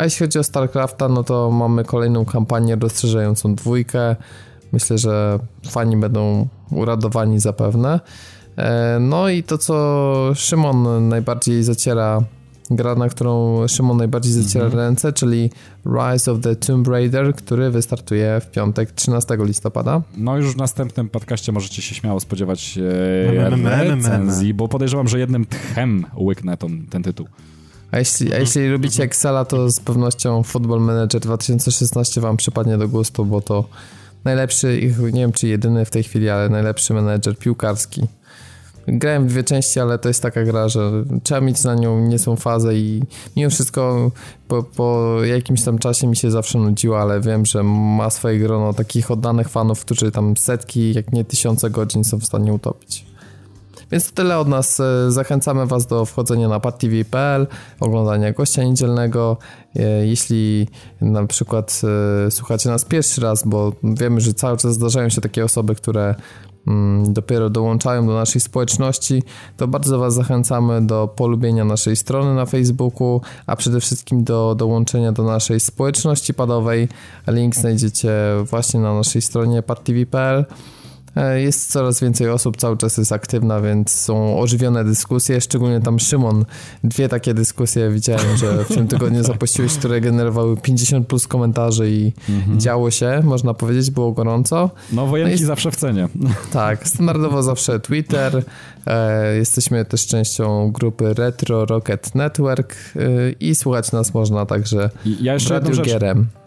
A 0.00 0.04
jeśli 0.04 0.26
chodzi 0.26 0.38
o 0.38 0.42
StarCrafta, 0.42 1.08
no 1.08 1.24
to 1.24 1.50
mamy 1.50 1.84
kolejną 1.84 2.24
kampanię 2.24 2.76
rozszerzającą 2.76 3.54
dwójkę. 3.54 4.16
Myślę, 4.72 4.98
że 4.98 5.38
fani 5.70 5.96
będą 5.96 6.48
uradowani 6.70 7.40
zapewne. 7.40 8.00
E, 8.56 8.98
no 9.00 9.28
i 9.28 9.42
to, 9.42 9.58
co 9.58 10.32
Szymon 10.34 11.08
najbardziej 11.08 11.62
zaciera 11.62 12.22
gra, 12.70 12.94
na 12.94 13.08
którą 13.08 13.58
Szymon 13.68 13.96
najbardziej 13.96 14.32
zaciera 14.32 14.64
mhm. 14.64 14.84
ręce, 14.84 15.12
czyli 15.12 15.50
Rise 15.86 16.32
of 16.32 16.40
the 16.40 16.56
Tomb 16.56 16.88
Raider, 16.88 17.34
który 17.34 17.70
wystartuje 17.70 18.40
w 18.40 18.50
piątek 18.50 18.92
13 18.92 19.36
listopada. 19.40 20.02
No 20.16 20.36
już 20.36 20.54
w 20.54 20.56
następnym 20.56 21.08
podcaście 21.08 21.52
możecie 21.52 21.82
się 21.82 21.94
śmiało 21.94 22.20
spodziewać 22.20 22.78
e, 22.78 23.50
recenzji, 23.50 24.54
bo 24.54 24.68
podejrzewam, 24.68 25.08
że 25.08 25.18
jednym 25.18 25.46
tchem 25.46 26.06
łyknę 26.16 26.56
ten, 26.56 26.86
ten 26.86 27.02
tytuł. 27.02 27.26
A 27.92 27.98
jeśli, 27.98 28.34
a 28.34 28.38
jeśli 28.38 28.68
lubicie 28.68 29.02
Excela, 29.02 29.44
to 29.44 29.70
z 29.70 29.80
pewnością 29.80 30.42
Football 30.42 30.80
Manager 30.80 31.20
2016 31.20 32.20
wam 32.20 32.36
przypadnie 32.36 32.78
do 32.78 32.88
gustu, 32.88 33.24
bo 33.24 33.40
to 33.40 33.64
najlepszy, 34.24 34.80
nie 35.12 35.20
wiem 35.20 35.32
czy 35.32 35.48
jedyny 35.48 35.84
w 35.84 35.90
tej 35.90 36.02
chwili, 36.02 36.28
ale 36.28 36.48
najlepszy 36.48 36.94
menedżer 36.94 37.38
piłkarski 37.38 38.02
Grałem 38.88 39.28
w 39.28 39.30
dwie 39.30 39.44
części, 39.44 39.80
ale 39.80 39.98
to 39.98 40.08
jest 40.08 40.22
taka 40.22 40.44
gra, 40.44 40.68
że 40.68 41.04
trzeba 41.22 41.40
mieć 41.40 41.64
na 41.64 41.74
nią 41.74 42.00
niezłą 42.00 42.36
fazę 42.36 42.74
i 42.74 43.02
mimo 43.36 43.50
wszystko 43.50 44.10
po, 44.48 44.62
po 44.62 45.16
jakimś 45.24 45.62
tam 45.62 45.78
czasie 45.78 46.06
mi 46.06 46.16
się 46.16 46.30
zawsze 46.30 46.58
nudziło, 46.58 47.00
ale 47.00 47.20
wiem, 47.20 47.46
że 47.46 47.62
ma 47.62 48.10
swoje 48.10 48.38
grono 48.38 48.72
takich 48.72 49.10
oddanych 49.10 49.48
fanów, 49.48 49.80
którzy 49.80 50.10
tam 50.10 50.36
setki, 50.36 50.94
jak 50.94 51.12
nie 51.12 51.24
tysiące 51.24 51.70
godzin 51.70 52.04
są 52.04 52.18
w 52.18 52.24
stanie 52.24 52.52
utopić. 52.52 53.09
Więc 53.92 54.06
to 54.06 54.14
tyle 54.14 54.38
od 54.38 54.48
nas. 54.48 54.80
E, 54.80 55.10
zachęcamy 55.10 55.66
Was 55.66 55.86
do 55.86 56.04
wchodzenia 56.04 56.48
na 56.48 56.60
padtv.pl, 56.60 57.46
oglądania 57.80 58.32
gościa 58.32 58.64
niedzielnego. 58.64 59.36
E, 59.76 60.06
jeśli 60.06 60.68
na 61.00 61.26
przykład 61.26 61.80
e, 62.26 62.30
słuchacie 62.30 62.68
nas 62.68 62.84
pierwszy 62.84 63.20
raz, 63.20 63.42
bo 63.46 63.72
wiemy, 63.82 64.20
że 64.20 64.34
cały 64.34 64.56
czas 64.56 64.74
zdarzają 64.74 65.08
się 65.08 65.20
takie 65.20 65.44
osoby, 65.44 65.74
które 65.74 66.14
Mm, 66.66 67.12
dopiero 67.12 67.50
dołączają 67.50 68.06
do 68.06 68.14
naszej 68.14 68.40
społeczności, 68.40 69.22
to 69.56 69.68
bardzo 69.68 69.98
Was 69.98 70.14
zachęcamy 70.14 70.86
do 70.86 71.08
polubienia 71.16 71.64
naszej 71.64 71.96
strony 71.96 72.34
na 72.34 72.46
Facebooku, 72.46 73.20
a 73.46 73.56
przede 73.56 73.80
wszystkim 73.80 74.24
do 74.24 74.54
dołączenia 74.54 75.12
do 75.12 75.22
naszej 75.22 75.60
społeczności 75.60 76.34
padowej. 76.34 76.88
Link 77.26 77.56
znajdziecie 77.56 78.12
właśnie 78.44 78.80
na 78.80 78.94
naszej 78.94 79.22
stronie 79.22 79.62
padtv.pl. 79.62 80.44
E, 81.16 81.40
jest 81.40 81.72
coraz 81.72 82.00
więcej 82.00 82.30
osób, 82.30 82.56
cały 82.56 82.76
czas 82.76 82.96
jest 82.96 83.12
aktywna, 83.12 83.60
więc 83.60 83.90
są 83.90 84.40
ożywione 84.40 84.84
dyskusje, 84.84 85.40
szczególnie 85.40 85.80
tam 85.80 85.98
Szymon. 85.98 86.44
Dwie 86.84 87.08
takie 87.08 87.34
dyskusje 87.34 87.90
widziałem, 87.90 88.36
że 88.36 88.64
w 88.64 88.68
tym 88.68 88.88
tygodniu 88.98 89.22
zapuściłeś, 89.22 89.72
które 89.74 90.00
generowały 90.00 90.56
50 90.56 91.06
plus 91.06 91.26
komentarzy 91.26 91.90
i 91.90 92.12
mhm. 92.28 92.60
działo 92.60 92.90
się, 92.90 93.22
można 93.24 93.54
powiedzieć, 93.54 93.90
było 93.90 94.12
gorąco. 94.12 94.70
No 94.92 95.06
wojenki 95.06 95.40
no 95.40 95.46
zawsze 95.46 95.70
w 95.70 95.76
cenie. 95.76 96.08
Tak, 96.52 96.88
standardowo 96.88 97.42
zawsze 97.42 97.80
Twitter. 97.80 98.42
E, 98.86 99.36
jesteśmy 99.36 99.84
też 99.84 100.06
częścią 100.06 100.72
grupy 100.72 101.14
Retro 101.14 101.64
Rocket 101.64 102.14
Network 102.14 102.74
e, 102.96 103.00
i 103.40 103.54
słuchać 103.54 103.92
nas 103.92 104.14
można 104.14 104.46
także 104.46 104.90
ja 105.20 105.34
jeszcze 105.34 105.54
jedną 105.54 105.72
rzecz, 105.72 105.88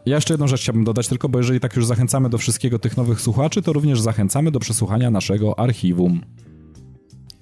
ja 0.06 0.16
jeszcze 0.16 0.34
jedną 0.34 0.48
rzecz 0.48 0.62
chciałbym 0.62 0.84
dodać, 0.84 1.08
tylko 1.08 1.30
bo 1.30 1.40
jeżeli 1.40 1.60
tak 1.60 1.76
już 1.76 1.86
zachęcamy 1.86 2.30
do 2.30 2.38
wszystkiego 2.38 2.80
tych 2.80 2.98
nowych 2.98 3.22
słuchaczy, 3.22 3.62
to 3.62 3.74
również 3.74 4.02
zachęcamy 4.02 4.52
do 4.52 4.60
przesłuchania 4.60 5.12
naszego 5.12 5.60
archiwum. 5.60 6.22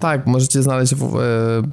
Tak, 0.02 0.26
możecie 0.26 0.62
znaleźć 0.62 0.94
w, 0.94 1.16
e, 1.16 1.18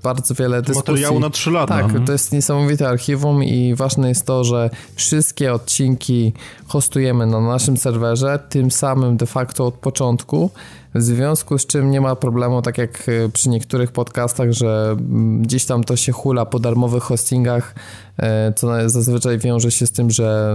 bardzo 0.04 0.34
wiele 0.34 0.62
dyskusji. 0.62 0.92
Materiału 0.92 1.20
na 1.20 1.30
3 1.30 1.52
lata. 1.52 1.76
Tak, 1.76 1.86
mhm. 1.86 2.06
to 2.06 2.12
jest 2.12 2.32
niesamowite 2.32 2.90
archiwum 2.90 3.44
i 3.44 3.76
ważne 3.76 4.10
jest 4.10 4.26
to, 4.26 4.44
że 4.44 4.70
wszystkie 4.96 5.54
odcinki 5.54 6.34
hostujemy 6.68 7.26
na 7.26 7.42
naszym 7.42 7.78
serwerze, 7.78 8.40
tym 8.50 8.72
samym 8.72 9.18
de 9.18 9.26
facto 9.26 9.66
od 9.66 9.74
początku, 9.74 10.52
w 10.96 11.02
związku 11.02 11.58
z 11.58 11.66
czym 11.66 11.92
nie 11.92 12.02
ma 12.02 12.16
problemu, 12.16 12.62
tak 12.62 12.78
jak 12.78 13.10
e, 13.10 13.30
przy 13.30 13.50
niektórych 13.50 13.92
podcastach, 13.92 14.52
że 14.52 14.90
mm, 14.92 15.42
gdzieś 15.42 15.66
tam 15.66 15.84
to 15.84 15.96
się 15.96 16.12
hula 16.12 16.46
po 16.46 16.60
darmowych 16.60 17.04
hostingach, 17.04 17.76
e, 18.18 18.54
co 18.54 18.90
zazwyczaj 18.90 19.40
wiąże 19.40 19.72
się 19.72 19.88
z 19.88 19.92
tym, 19.92 20.12
że 20.12 20.54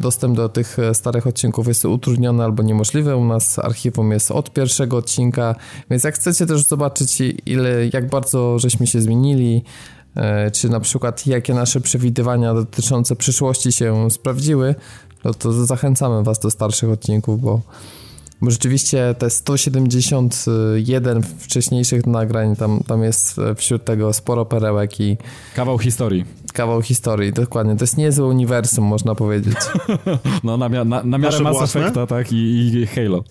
dostęp 0.00 0.36
do 0.36 0.48
tych 0.48 0.78
e, 0.78 0.94
starych 0.94 1.26
odcinków 1.26 1.68
jest 1.68 1.84
utrudniony 1.84 2.44
albo 2.44 2.62
niemożliwy. 2.62 3.16
U 3.16 3.24
nas 3.24 3.58
archiwum 3.58 4.12
jest 4.12 4.30
od 4.30 4.52
pierwszego 4.52 4.96
odcinka, 4.96 5.54
więc 5.90 6.04
jak 6.04 6.14
chcecie 6.14 6.46
też 6.46 6.66
zobaczyć, 6.66 7.22
ile, 7.46 7.70
jak 7.92 8.08
bardzo 8.08 8.58
żeśmy 8.58 8.86
się 8.86 9.00
zmienili, 9.00 9.64
czy 10.52 10.68
na 10.68 10.80
przykład 10.80 11.26
jakie 11.26 11.54
nasze 11.54 11.80
przewidywania 11.80 12.54
dotyczące 12.54 13.16
przyszłości 13.16 13.72
się 13.72 14.10
sprawdziły, 14.10 14.74
no 15.24 15.34
to 15.34 15.52
zachęcamy 15.52 16.22
Was 16.22 16.38
do 16.38 16.50
starszych 16.50 16.90
odcinków, 16.90 17.40
bo 17.40 17.60
bo 18.40 18.50
rzeczywiście 18.50 19.14
te 19.18 19.30
171 19.30 21.22
wcześniejszych 21.22 22.06
nagrań, 22.06 22.56
tam, 22.56 22.80
tam 22.86 23.02
jest 23.02 23.36
wśród 23.56 23.84
tego 23.84 24.12
sporo 24.12 24.44
perełek 24.44 25.00
i... 25.00 25.16
Kawał 25.54 25.78
historii. 25.78 26.24
Kawał 26.52 26.82
historii, 26.82 27.32
dokładnie. 27.32 27.76
To 27.76 27.82
jest 27.82 27.96
niezłe 27.96 28.26
uniwersum, 28.26 28.84
można 28.84 29.14
powiedzieć. 29.14 29.56
no, 30.44 30.56
na, 30.56 30.68
na, 30.68 31.02
na 31.02 31.18
miarę 31.18 31.40
Mass 31.40 31.62
Effecta, 31.62 32.06
tak, 32.06 32.32
i, 32.32 32.36
i 32.36 32.86
Halo. 32.86 33.24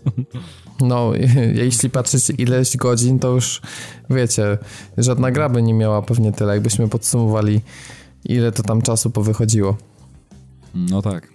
No, 0.81 1.11
jeśli 1.63 1.89
patrzeć 1.89 2.29
ileś 2.37 2.77
godzin, 2.77 3.19
to 3.19 3.27
już 3.27 3.61
wiecie, 4.09 4.57
żadna 4.97 5.31
gra 5.31 5.49
by 5.49 5.61
nie 5.63 5.73
miała 5.73 6.01
pewnie 6.01 6.31
tyle, 6.31 6.53
jakbyśmy 6.53 6.87
podsumowali, 6.87 7.61
ile 8.25 8.51
to 8.51 8.63
tam 8.63 8.81
czasu 8.81 9.09
powychodziło. 9.09 9.77
No 10.75 11.01
tak. 11.01 11.27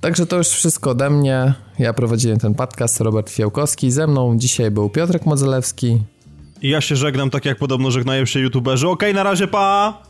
Także 0.00 0.26
to 0.26 0.36
już 0.36 0.48
wszystko 0.48 0.90
ode 0.90 1.10
mnie. 1.10 1.54
Ja 1.78 1.92
prowadziłem 1.92 2.38
ten 2.38 2.54
podcast, 2.54 3.00
Robert 3.00 3.30
Fiałkowski. 3.30 3.90
Ze 3.90 4.06
mną 4.06 4.38
dzisiaj 4.38 4.70
był 4.70 4.90
Piotrek 4.90 5.26
Modzelewski. 5.26 6.02
I 6.62 6.68
ja 6.68 6.80
się 6.80 6.96
żegnam 6.96 7.30
tak 7.30 7.44
jak 7.44 7.58
podobno 7.58 7.90
żegnają 7.90 8.24
się 8.24 8.40
youtuberzy. 8.40 8.88
Okej, 8.88 9.10
okay, 9.10 9.14
na 9.14 9.30
razie, 9.30 9.48
pa! 9.48 10.02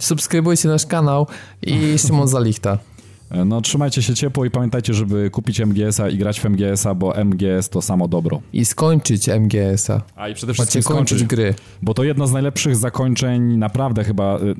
Subskrybujcie 0.00 0.68
nasz 0.68 0.86
kanał 0.86 1.26
i 1.62 1.98
Szymon 1.98 2.28
Zalichta. 2.28 2.78
E, 3.30 3.44
no 3.44 3.60
trzymajcie 3.60 4.02
się 4.02 4.14
ciepło 4.14 4.44
i 4.44 4.50
pamiętajcie, 4.50 4.94
żeby 4.94 5.30
kupić 5.30 5.60
MGS-a 5.60 6.08
i 6.08 6.18
grać 6.18 6.40
w 6.40 6.44
MGS-a, 6.44 6.94
bo 6.94 7.24
MGS 7.24 7.68
to 7.68 7.82
samo 7.82 8.08
dobro. 8.08 8.40
I 8.52 8.64
skończyć 8.64 9.28
MGS-a. 9.28 10.02
A 10.16 10.28
i 10.28 10.34
przede 10.34 10.54
wszystkim 10.54 10.78
Macie 10.78 10.82
skończyć 10.82 11.24
gry. 11.24 11.54
Bo 11.82 11.94
to 11.94 12.04
jedno 12.04 12.26
z 12.26 12.32
najlepszych 12.32 12.76
zakończeń, 12.76 13.56
naprawdę 13.56 14.04
chyba... 14.04 14.38
Y, 14.38 14.54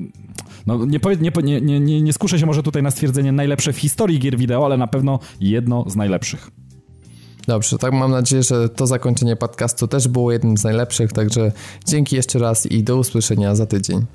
no 0.65 0.85
nie, 0.85 0.99
nie, 1.21 1.61
nie, 1.61 1.79
nie, 1.79 2.01
nie 2.01 2.13
skuszę 2.13 2.39
się 2.39 2.45
może 2.45 2.63
tutaj 2.63 2.83
na 2.83 2.91
stwierdzenie 2.91 3.31
najlepsze 3.31 3.73
w 3.73 3.77
historii 3.77 4.19
gier 4.19 4.37
wideo, 4.37 4.65
ale 4.65 4.77
na 4.77 4.87
pewno 4.87 5.19
jedno 5.39 5.89
z 5.89 5.95
najlepszych. 5.95 6.51
Dobrze, 7.47 7.77
tak 7.77 7.93
mam 7.93 8.11
nadzieję, 8.11 8.43
że 8.43 8.69
to 8.69 8.87
zakończenie 8.87 9.35
podcastu 9.35 9.87
też 9.87 10.07
było 10.07 10.31
jednym 10.31 10.57
z 10.57 10.63
najlepszych, 10.63 11.13
także 11.13 11.51
dzięki 11.85 12.15
jeszcze 12.15 12.39
raz 12.39 12.65
i 12.65 12.83
do 12.83 12.97
usłyszenia 12.97 13.55
za 13.55 13.65
tydzień. 13.65 14.05